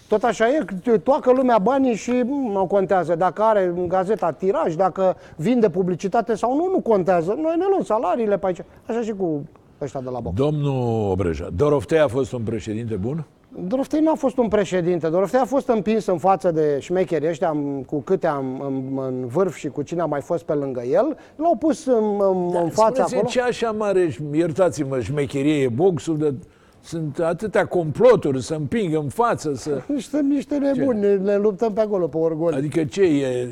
Tot 0.08 0.22
așa 0.22 0.48
e, 0.48 0.64
toacă 0.98 1.32
lumea 1.32 1.58
banii 1.58 1.94
și 1.94 2.10
mm, 2.10 2.52
nu 2.52 2.66
contează 2.66 3.14
dacă 3.14 3.42
are 3.42 3.72
în 3.76 3.88
gazeta 3.88 4.30
tiraj, 4.30 4.74
dacă 4.74 5.16
vinde 5.36 5.70
publicitate 5.70 6.34
sau 6.34 6.56
nu, 6.56 6.68
nu 6.72 6.80
contează. 6.80 7.38
Noi 7.42 7.54
ne 7.58 7.64
luăm 7.68 7.82
salariile 7.82 8.38
pe 8.38 8.46
aici. 8.46 8.58
Așa 8.86 9.00
și 9.00 9.12
cu 9.12 9.42
ăștia 9.80 10.00
de 10.00 10.08
la 10.10 10.20
box. 10.20 10.36
Domnul 10.36 11.10
Obreja, 11.10 11.48
Doroftei 11.56 11.98
a 11.98 12.08
fost 12.08 12.32
un 12.32 12.42
președinte 12.42 12.94
bun? 12.94 13.24
Doroftei 13.60 14.00
nu 14.00 14.10
a 14.10 14.14
fost 14.14 14.36
un 14.36 14.48
președinte. 14.48 15.08
Doroftei 15.08 15.40
a 15.40 15.44
fost 15.44 15.68
împins 15.68 16.06
în 16.06 16.18
față 16.18 16.50
de 16.50 16.78
șmecherii 16.80 17.28
ăștia 17.28 17.48
am- 17.48 17.82
cu 17.86 18.00
câte 18.00 18.26
am 18.26 18.60
în, 18.66 18.98
în 19.04 19.26
vârf 19.26 19.56
și 19.56 19.68
cu 19.68 19.82
cine 19.82 20.00
a 20.00 20.04
mai 20.04 20.20
fost 20.20 20.44
pe 20.44 20.52
lângă 20.52 20.82
el. 20.82 21.16
L-au 21.36 21.56
pus 21.56 21.86
în, 21.86 22.04
în, 22.18 22.50
în 22.62 22.68
față 22.70 22.92
Spuneți-mi 22.92 23.18
acolo. 23.18 23.28
ce 23.28 23.40
așa 23.40 23.70
mare, 23.70 24.16
iertați-mă, 24.32 25.00
șmecherie 25.00 25.62
e 25.62 25.68
boxul, 25.68 26.16
de, 26.18 26.34
sunt 26.80 27.18
atâtea 27.18 27.66
comploturi 27.66 28.42
să 28.42 28.54
împing 28.54 28.94
în 28.94 29.08
față, 29.08 29.54
să... 29.54 29.82
Niște, 29.94 30.20
niște 30.20 30.56
nebuni, 30.58 31.00
ne, 31.00 31.16
ne 31.16 31.36
luptăm 31.36 31.72
pe 31.72 31.80
acolo, 31.80 32.06
pe 32.06 32.16
orgoli. 32.16 32.56
Adică 32.56 32.84
ce 32.84 33.02
e, 33.02 33.48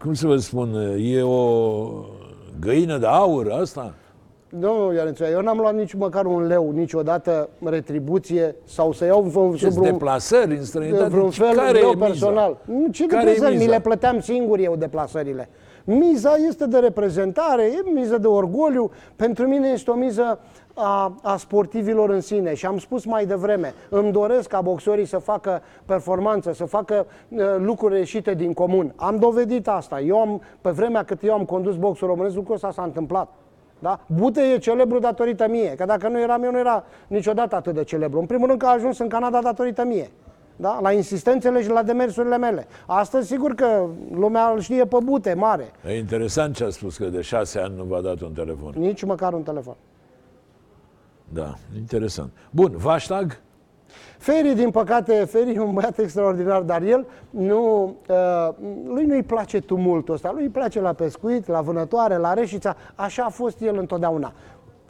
cum 0.00 0.14
să 0.14 0.26
vă 0.26 0.36
spun, 0.36 0.74
e 0.98 1.22
o 1.22 1.86
găină 2.60 2.98
de 2.98 3.06
aur 3.06 3.50
asta? 3.60 3.94
Domnul 4.58 4.94
Ianețea, 4.94 5.28
eu 5.30 5.40
n-am 5.40 5.58
luat 5.58 5.74
nici 5.74 5.94
măcar 5.94 6.24
un 6.26 6.46
leu 6.46 6.70
niciodată 6.70 7.48
retribuție 7.64 8.54
sau 8.64 8.92
să 8.92 9.04
iau 9.04 9.20
v- 9.22 9.56
Ce 9.56 9.70
sub 9.70 9.82
un, 9.82 9.90
deplasări 9.90 10.56
în 10.56 10.64
străinătate? 10.64 11.08
vreun 11.08 11.30
fel 11.30 11.54
Care 11.56 11.78
eu 11.78 11.88
e 11.88 11.92
miza? 11.94 12.04
personal. 12.06 12.56
Nu, 12.64 12.86
Ce 12.88 13.06
Care 13.06 13.22
e 13.22 13.24
deplasări? 13.32 13.56
Mi 13.56 13.62
miza? 13.62 13.74
le 13.76 13.80
plăteam 13.80 14.20
singur 14.20 14.58
eu 14.58 14.76
deplasările. 14.76 15.48
Miza 15.84 16.34
este 16.48 16.66
de 16.66 16.78
reprezentare, 16.78 17.62
e 17.64 17.90
miză 17.94 18.18
de 18.18 18.26
orgoliu. 18.26 18.90
Pentru 19.16 19.46
mine 19.46 19.68
este 19.68 19.90
o 19.90 19.94
miză 19.94 20.38
a, 20.74 21.14
a 21.22 21.36
sportivilor 21.36 22.10
în 22.10 22.20
sine 22.20 22.54
și 22.54 22.66
am 22.66 22.78
spus 22.78 23.04
mai 23.04 23.26
devreme, 23.26 23.74
îmi 23.88 24.12
doresc 24.12 24.48
ca 24.48 24.60
boxorii 24.60 25.04
să 25.06 25.18
facă 25.18 25.62
performanță, 25.84 26.52
să 26.52 26.64
facă 26.64 27.06
uh, 27.28 27.38
lucruri 27.58 27.96
ieșite 27.96 28.34
din 28.34 28.52
comun. 28.52 28.92
Am 28.96 29.16
dovedit 29.16 29.68
asta. 29.68 30.00
Eu 30.00 30.18
am, 30.20 30.40
pe 30.60 30.70
vremea 30.70 31.02
cât 31.04 31.22
eu 31.22 31.32
am 31.32 31.44
condus 31.44 31.76
boxul 31.76 32.06
românesc, 32.08 32.34
lucrul 32.34 32.54
ăsta 32.54 32.70
s-a 32.70 32.82
întâmplat. 32.82 33.32
Da? 33.80 34.00
Bute 34.06 34.40
e 34.40 34.58
celebru 34.58 34.98
datorită 34.98 35.48
mie, 35.48 35.74
că 35.74 35.84
dacă 35.84 36.08
nu 36.08 36.20
eram 36.20 36.42
eu, 36.42 36.50
nu 36.50 36.58
era 36.58 36.84
niciodată 37.06 37.56
atât 37.56 37.74
de 37.74 37.84
celebru. 37.84 38.18
În 38.18 38.26
primul 38.26 38.46
rând 38.46 38.58
că 38.58 38.66
a 38.66 38.72
ajuns 38.72 38.98
în 38.98 39.08
Canada 39.08 39.40
datorită 39.40 39.84
mie. 39.84 40.10
Da? 40.56 40.78
La 40.82 40.92
insistențele 40.92 41.62
și 41.62 41.68
la 41.68 41.82
demersurile 41.82 42.38
mele. 42.38 42.66
Astăzi, 42.86 43.26
sigur 43.26 43.54
că 43.54 43.86
lumea 44.14 44.48
îl 44.48 44.60
știe 44.60 44.84
pe 44.84 44.96
bute, 45.02 45.34
mare. 45.34 45.70
E 45.86 45.98
interesant 45.98 46.54
ce 46.54 46.64
a 46.64 46.70
spus, 46.70 46.96
că 46.96 47.04
de 47.04 47.20
șase 47.20 47.58
ani 47.58 47.76
nu 47.76 47.84
v-a 47.84 48.00
dat 48.00 48.20
un 48.20 48.32
telefon. 48.32 48.72
Nici 48.76 49.04
măcar 49.04 49.32
un 49.32 49.42
telefon. 49.42 49.74
Da, 51.28 51.54
interesant. 51.76 52.30
Bun, 52.50 52.72
Vaștag? 52.76 53.40
Feri, 54.18 54.54
din 54.54 54.70
păcate, 54.70 55.12
Feri 55.12 55.54
e 55.54 55.60
un 55.60 55.72
băiat 55.72 55.98
extraordinar, 55.98 56.62
dar 56.62 56.82
el 56.82 57.06
nu, 57.30 57.94
uh, 58.08 58.48
lui 58.86 59.04
nu-i 59.04 59.22
place 59.22 59.60
tumultul 59.60 60.14
ăsta, 60.14 60.30
lui 60.32 60.42
îi 60.42 60.48
place 60.48 60.80
la 60.80 60.92
pescuit, 60.92 61.46
la 61.46 61.60
vânătoare, 61.60 62.16
la 62.16 62.34
reșița, 62.34 62.76
așa 62.94 63.24
a 63.24 63.28
fost 63.28 63.60
el 63.60 63.78
întotdeauna. 63.78 64.32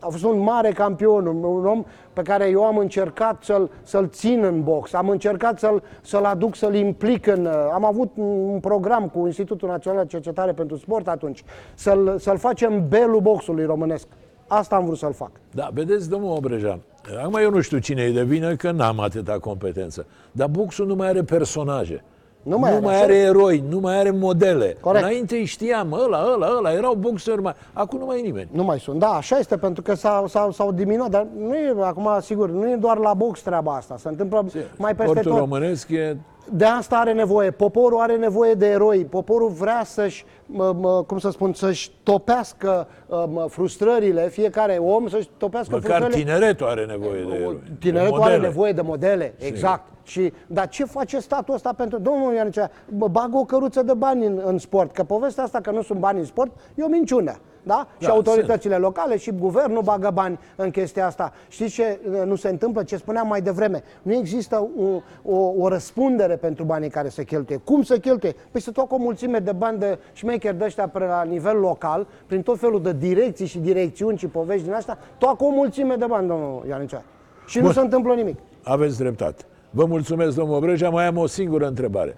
A 0.03 0.09
fost 0.09 0.25
un 0.25 0.39
mare 0.39 0.71
campion, 0.71 1.27
un, 1.27 1.43
un 1.43 1.67
om 1.67 1.85
pe 2.13 2.23
care 2.23 2.49
eu 2.49 2.65
am 2.65 2.77
încercat 2.79 3.43
să-l, 3.43 3.71
să-l 3.83 4.09
țin 4.09 4.45
în 4.45 4.63
box, 4.63 4.93
am 4.93 5.09
încercat 5.09 5.59
să-l, 5.59 5.83
să-l 6.03 6.25
aduc, 6.25 6.57
să-l 6.57 6.75
implic 6.75 7.27
în... 7.27 7.45
uh, 7.45 7.53
Am 7.73 7.85
avut 7.85 8.11
un 8.17 8.51
un 8.53 8.61
program 8.61 9.09
cu 9.09 9.27
Institutul 9.27 9.69
Național 9.69 10.03
de 10.03 10.09
Cercetare 10.09 10.53
pentru 10.53 10.77
Sport 10.77 11.09
atunci, 11.09 11.45
să-l, 11.75 12.19
să-l 12.19 12.39
facem 12.39 12.89
belul 12.89 13.21
boxului 13.21 13.65
românesc. 13.65 14.07
Asta 14.53 14.77
am 14.77 14.85
vrut 14.85 14.99
să-l 14.99 15.13
fac. 15.13 15.31
Da, 15.51 15.69
vedeți, 15.73 16.09
domnul 16.09 16.37
Obreja, 16.37 16.79
acum 17.23 17.35
eu 17.35 17.51
nu 17.51 17.61
știu 17.61 17.79
cine 17.79 18.03
e 18.03 18.11
de 18.11 18.23
vină, 18.23 18.57
că 18.57 18.71
n-am 18.71 19.01
atâta 19.01 19.39
competență, 19.39 20.07
dar 20.33 20.49
boxul 20.49 20.87
nu 20.87 20.95
mai 20.95 21.09
are 21.09 21.23
personaje. 21.23 22.05
Nu 22.43 22.59
mai 22.59 22.71
nu 22.71 22.77
are, 22.77 22.85
mai 22.85 22.95
așa 22.95 23.05
are 23.05 23.15
e. 23.15 23.21
eroi, 23.23 23.65
nu 23.69 23.79
mai 23.79 23.99
are 23.99 24.11
modele. 24.11 24.77
Corect. 24.81 25.05
Înainte 25.05 25.37
îi 25.37 25.45
știam, 25.45 25.93
ăla, 25.93 26.25
ăla, 26.35 26.55
ăla, 26.57 26.73
erau 26.73 26.95
boxeri 26.95 27.43
mai... 27.43 27.55
Acum 27.73 27.99
nu 27.99 28.05
mai 28.05 28.19
e 28.19 28.23
nimeni. 28.23 28.49
Nu 28.53 28.65
mai 28.65 28.79
sunt. 28.79 28.99
Da, 28.99 29.09
așa 29.09 29.39
este, 29.39 29.57
pentru 29.57 29.83
că 29.83 29.95
s-au, 29.95 30.27
s-au, 30.27 30.51
s-au 30.51 30.73
diminuat. 30.73 31.11
Dar 31.11 31.27
nu 31.39 31.55
e, 31.55 31.75
acum, 31.81 32.09
sigur, 32.21 32.51
nu 32.51 32.71
e 32.71 32.77
doar 32.77 32.99
la 32.99 33.15
box 33.15 33.41
treaba 33.41 33.75
asta. 33.75 33.97
Se 33.97 34.09
întâmplă 34.09 34.45
mai 34.77 34.95
peste 34.95 35.11
Sportul 35.11 35.31
tot. 35.31 35.41
românesc 35.41 35.89
e... 35.89 36.17
De 36.53 36.65
asta 36.65 36.97
are 36.97 37.13
nevoie. 37.13 37.51
Poporul 37.51 38.01
are 38.01 38.17
nevoie 38.17 38.55
de 38.55 38.67
eroi. 38.67 39.05
Poporul 39.05 39.49
vrea 39.49 39.83
să-și, 39.85 40.25
mă, 40.47 40.73
mă, 40.73 41.03
cum 41.03 41.19
să 41.19 41.31
spun, 41.31 41.53
să-și 41.53 41.91
topească 42.03 42.89
uh, 43.07 43.25
mă, 43.29 43.47
frustrările. 43.49 44.29
Fiecare 44.29 44.77
om 44.77 45.09
să-și 45.09 45.29
topească 45.37 45.75
Măcar 45.75 45.97
frustrările. 45.97 46.33
tineretul 46.33 46.67
are 46.67 46.85
nevoie 46.85 47.25
de 47.25 47.35
eroi. 47.35 47.59
Tineretul 47.79 48.19
de 48.19 48.23
are 48.23 48.33
modele. 48.33 48.49
nevoie 48.49 48.73
de 48.73 48.81
modele, 48.81 49.35
exact. 49.39 49.85
Și, 50.03 50.33
dar 50.47 50.69
ce 50.69 50.85
face 50.85 51.19
statul 51.19 51.55
ăsta 51.55 51.73
pentru... 51.73 51.99
Domnul 51.99 52.35
Ianicea, 52.35 52.71
bă, 52.89 53.09
bagă 53.09 53.37
o 53.37 53.45
căruță 53.45 53.83
de 53.83 53.95
bani 53.95 54.27
în, 54.27 54.43
în 54.45 54.59
sport, 54.59 54.93
că 54.93 55.03
povestea 55.05 55.45
asta 55.45 55.61
că 55.61 55.71
nu 55.71 55.83
sunt 55.83 55.99
bani 55.99 56.19
în 56.19 56.25
sport 56.25 56.51
e 56.75 56.83
o 56.83 56.89
minciună. 56.89 57.39
Da? 57.63 57.89
și 57.99 58.07
Da, 58.07 58.13
autoritățile 58.13 58.77
locale 58.77 59.17
și 59.17 59.31
guvernul 59.31 59.83
bagă 59.83 60.11
bani 60.15 60.39
în 60.57 60.71
chestia 60.71 61.07
asta. 61.07 61.33
Știți 61.49 61.75
ce 61.75 62.01
uh, 62.11 62.23
nu 62.25 62.35
se 62.35 62.49
întâmplă? 62.49 62.83
Ce 62.83 62.97
spuneam 62.97 63.27
mai 63.27 63.41
devreme. 63.41 63.83
Nu 64.03 64.15
există 64.15 64.69
o, 64.79 65.03
o, 65.35 65.53
o 65.59 65.69
răspundere 65.69 66.37
pentru 66.37 66.65
banii 66.65 66.91
care 66.91 67.09
se 67.09 67.25
cheltuie. 67.25 67.61
Cum 67.65 67.83
se 67.83 67.99
cheltuie? 67.99 68.35
Păi 68.51 68.61
se 68.61 68.71
toată 68.71 68.95
o 68.95 68.97
mulțime 68.97 69.39
de 69.39 69.53
bani 69.53 69.79
de 69.79 69.99
șmecheri 70.13 70.59
de 70.59 70.65
ăștia 70.65 70.89
pe 70.89 70.99
la 70.99 71.23
nivel 71.23 71.57
local, 71.57 72.07
prin 72.27 72.43
tot 72.43 72.59
felul 72.59 72.83
de 72.83 72.93
direcții 72.93 73.47
și 73.47 73.59
direcțiuni 73.59 74.19
și 74.19 74.27
povești 74.27 74.65
din 74.65 74.73
asta, 74.73 74.99
toată 75.19 75.45
o 75.45 75.51
mulțime 75.51 75.95
de 75.95 76.05
bani, 76.09 76.29
domnul 76.29 76.65
Ianicea. 76.69 77.03
Și 77.47 77.59
nu 77.59 77.65
Bun. 77.65 77.73
se 77.73 77.81
întâmplă 77.81 78.15
nimic. 78.15 78.37
Aveți 78.63 78.99
dreptate. 78.99 79.45
Vă 79.71 79.85
mulțumesc, 79.85 80.37
domnul 80.37 80.57
Obreja. 80.57 80.91
Mai 80.91 81.07
am 81.07 81.17
o 81.17 81.27
singură 81.27 81.67
întrebare. 81.67 82.17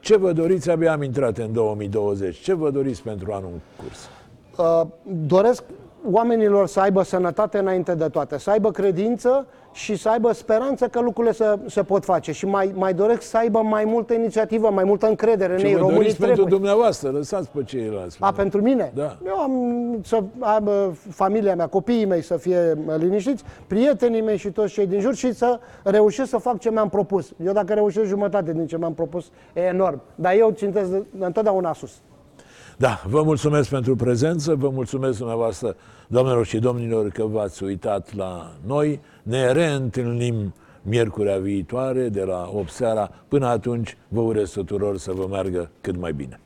Ce 0.00 0.16
vă 0.16 0.32
doriți? 0.32 0.70
Abia 0.70 0.92
am 0.92 1.02
intrat 1.02 1.38
în 1.38 1.52
2020. 1.52 2.36
Ce 2.36 2.54
vă 2.54 2.70
doriți 2.70 3.02
pentru 3.02 3.32
anul 3.32 3.50
în 3.52 3.84
curs? 3.84 4.08
Uh, 4.60 4.86
doresc 5.26 5.62
oamenilor 6.10 6.66
să 6.66 6.80
aibă 6.80 7.02
sănătate 7.02 7.58
înainte 7.58 7.94
de 7.94 8.04
toate, 8.08 8.38
să 8.38 8.50
aibă 8.50 8.70
credință 8.70 9.46
și 9.72 9.96
să 9.96 10.08
aibă 10.08 10.32
speranță 10.32 10.88
că 10.88 11.00
lucrurile 11.00 11.32
se, 11.34 11.58
se 11.66 11.82
pot 11.82 12.04
face. 12.04 12.32
Și 12.32 12.46
mai, 12.46 12.72
mai 12.74 12.94
doresc 12.94 13.22
să 13.22 13.36
aibă 13.36 13.58
mai 13.62 13.84
multă 13.84 14.14
inițiativă, 14.14 14.70
mai 14.70 14.84
multă 14.84 15.06
încredere 15.06 15.52
în 15.52 15.58
Ce 15.58 15.66
ei. 15.66 15.72
vă 15.72 15.78
Românii 15.78 15.98
doriți 16.00 16.16
pentru 16.16 16.36
trebuie. 16.36 16.58
dumneavoastră, 16.58 17.10
lăsați 17.10 17.50
pe 17.50 17.62
ceilalți. 17.64 18.16
A, 18.20 18.32
pentru 18.32 18.62
mine? 18.62 18.92
Da. 18.94 19.16
Eu 19.26 19.36
am 19.36 19.52
să 20.02 20.22
aibă 20.38 20.94
familia 21.10 21.54
mea, 21.54 21.66
copiii 21.66 22.04
mei 22.04 22.22
să 22.22 22.36
fie 22.36 22.78
liniștiți, 22.96 23.44
prietenii 23.66 24.22
mei 24.22 24.36
și 24.36 24.50
toți 24.50 24.72
cei 24.72 24.86
din 24.86 25.00
jur 25.00 25.14
și 25.14 25.32
să 25.32 25.58
reușesc 25.82 26.28
să 26.28 26.36
fac 26.36 26.58
ce 26.58 26.70
mi-am 26.70 26.88
propus. 26.88 27.32
Eu 27.44 27.52
dacă 27.52 27.74
reușesc 27.74 28.06
jumătate 28.06 28.52
din 28.52 28.66
ce 28.66 28.78
mi-am 28.78 28.94
propus, 28.94 29.30
e 29.52 29.60
enorm. 29.60 30.00
Dar 30.14 30.32
eu 30.36 30.50
țintesc 30.50 30.90
întotdeauna 31.18 31.72
sus. 31.72 31.92
Da, 32.80 33.02
vă 33.06 33.22
mulțumesc 33.22 33.68
pentru 33.68 33.96
prezență, 33.96 34.54
vă 34.54 34.70
mulțumesc 34.70 35.18
dumneavoastră, 35.18 35.76
doamnelor 36.08 36.46
și 36.46 36.58
domnilor, 36.58 37.08
că 37.08 37.24
v-ați 37.24 37.62
uitat 37.62 38.14
la 38.14 38.52
noi. 38.66 39.00
Ne 39.22 39.52
reîntâlnim 39.52 40.54
miercurea 40.82 41.38
viitoare 41.38 42.08
de 42.08 42.22
la 42.22 42.50
8 42.52 42.70
seara. 42.70 43.10
Până 43.28 43.46
atunci, 43.46 43.96
vă 44.08 44.20
urez 44.20 44.50
tuturor 44.50 44.98
să 44.98 45.12
vă 45.12 45.26
meargă 45.30 45.70
cât 45.80 45.96
mai 45.96 46.12
bine. 46.12 46.40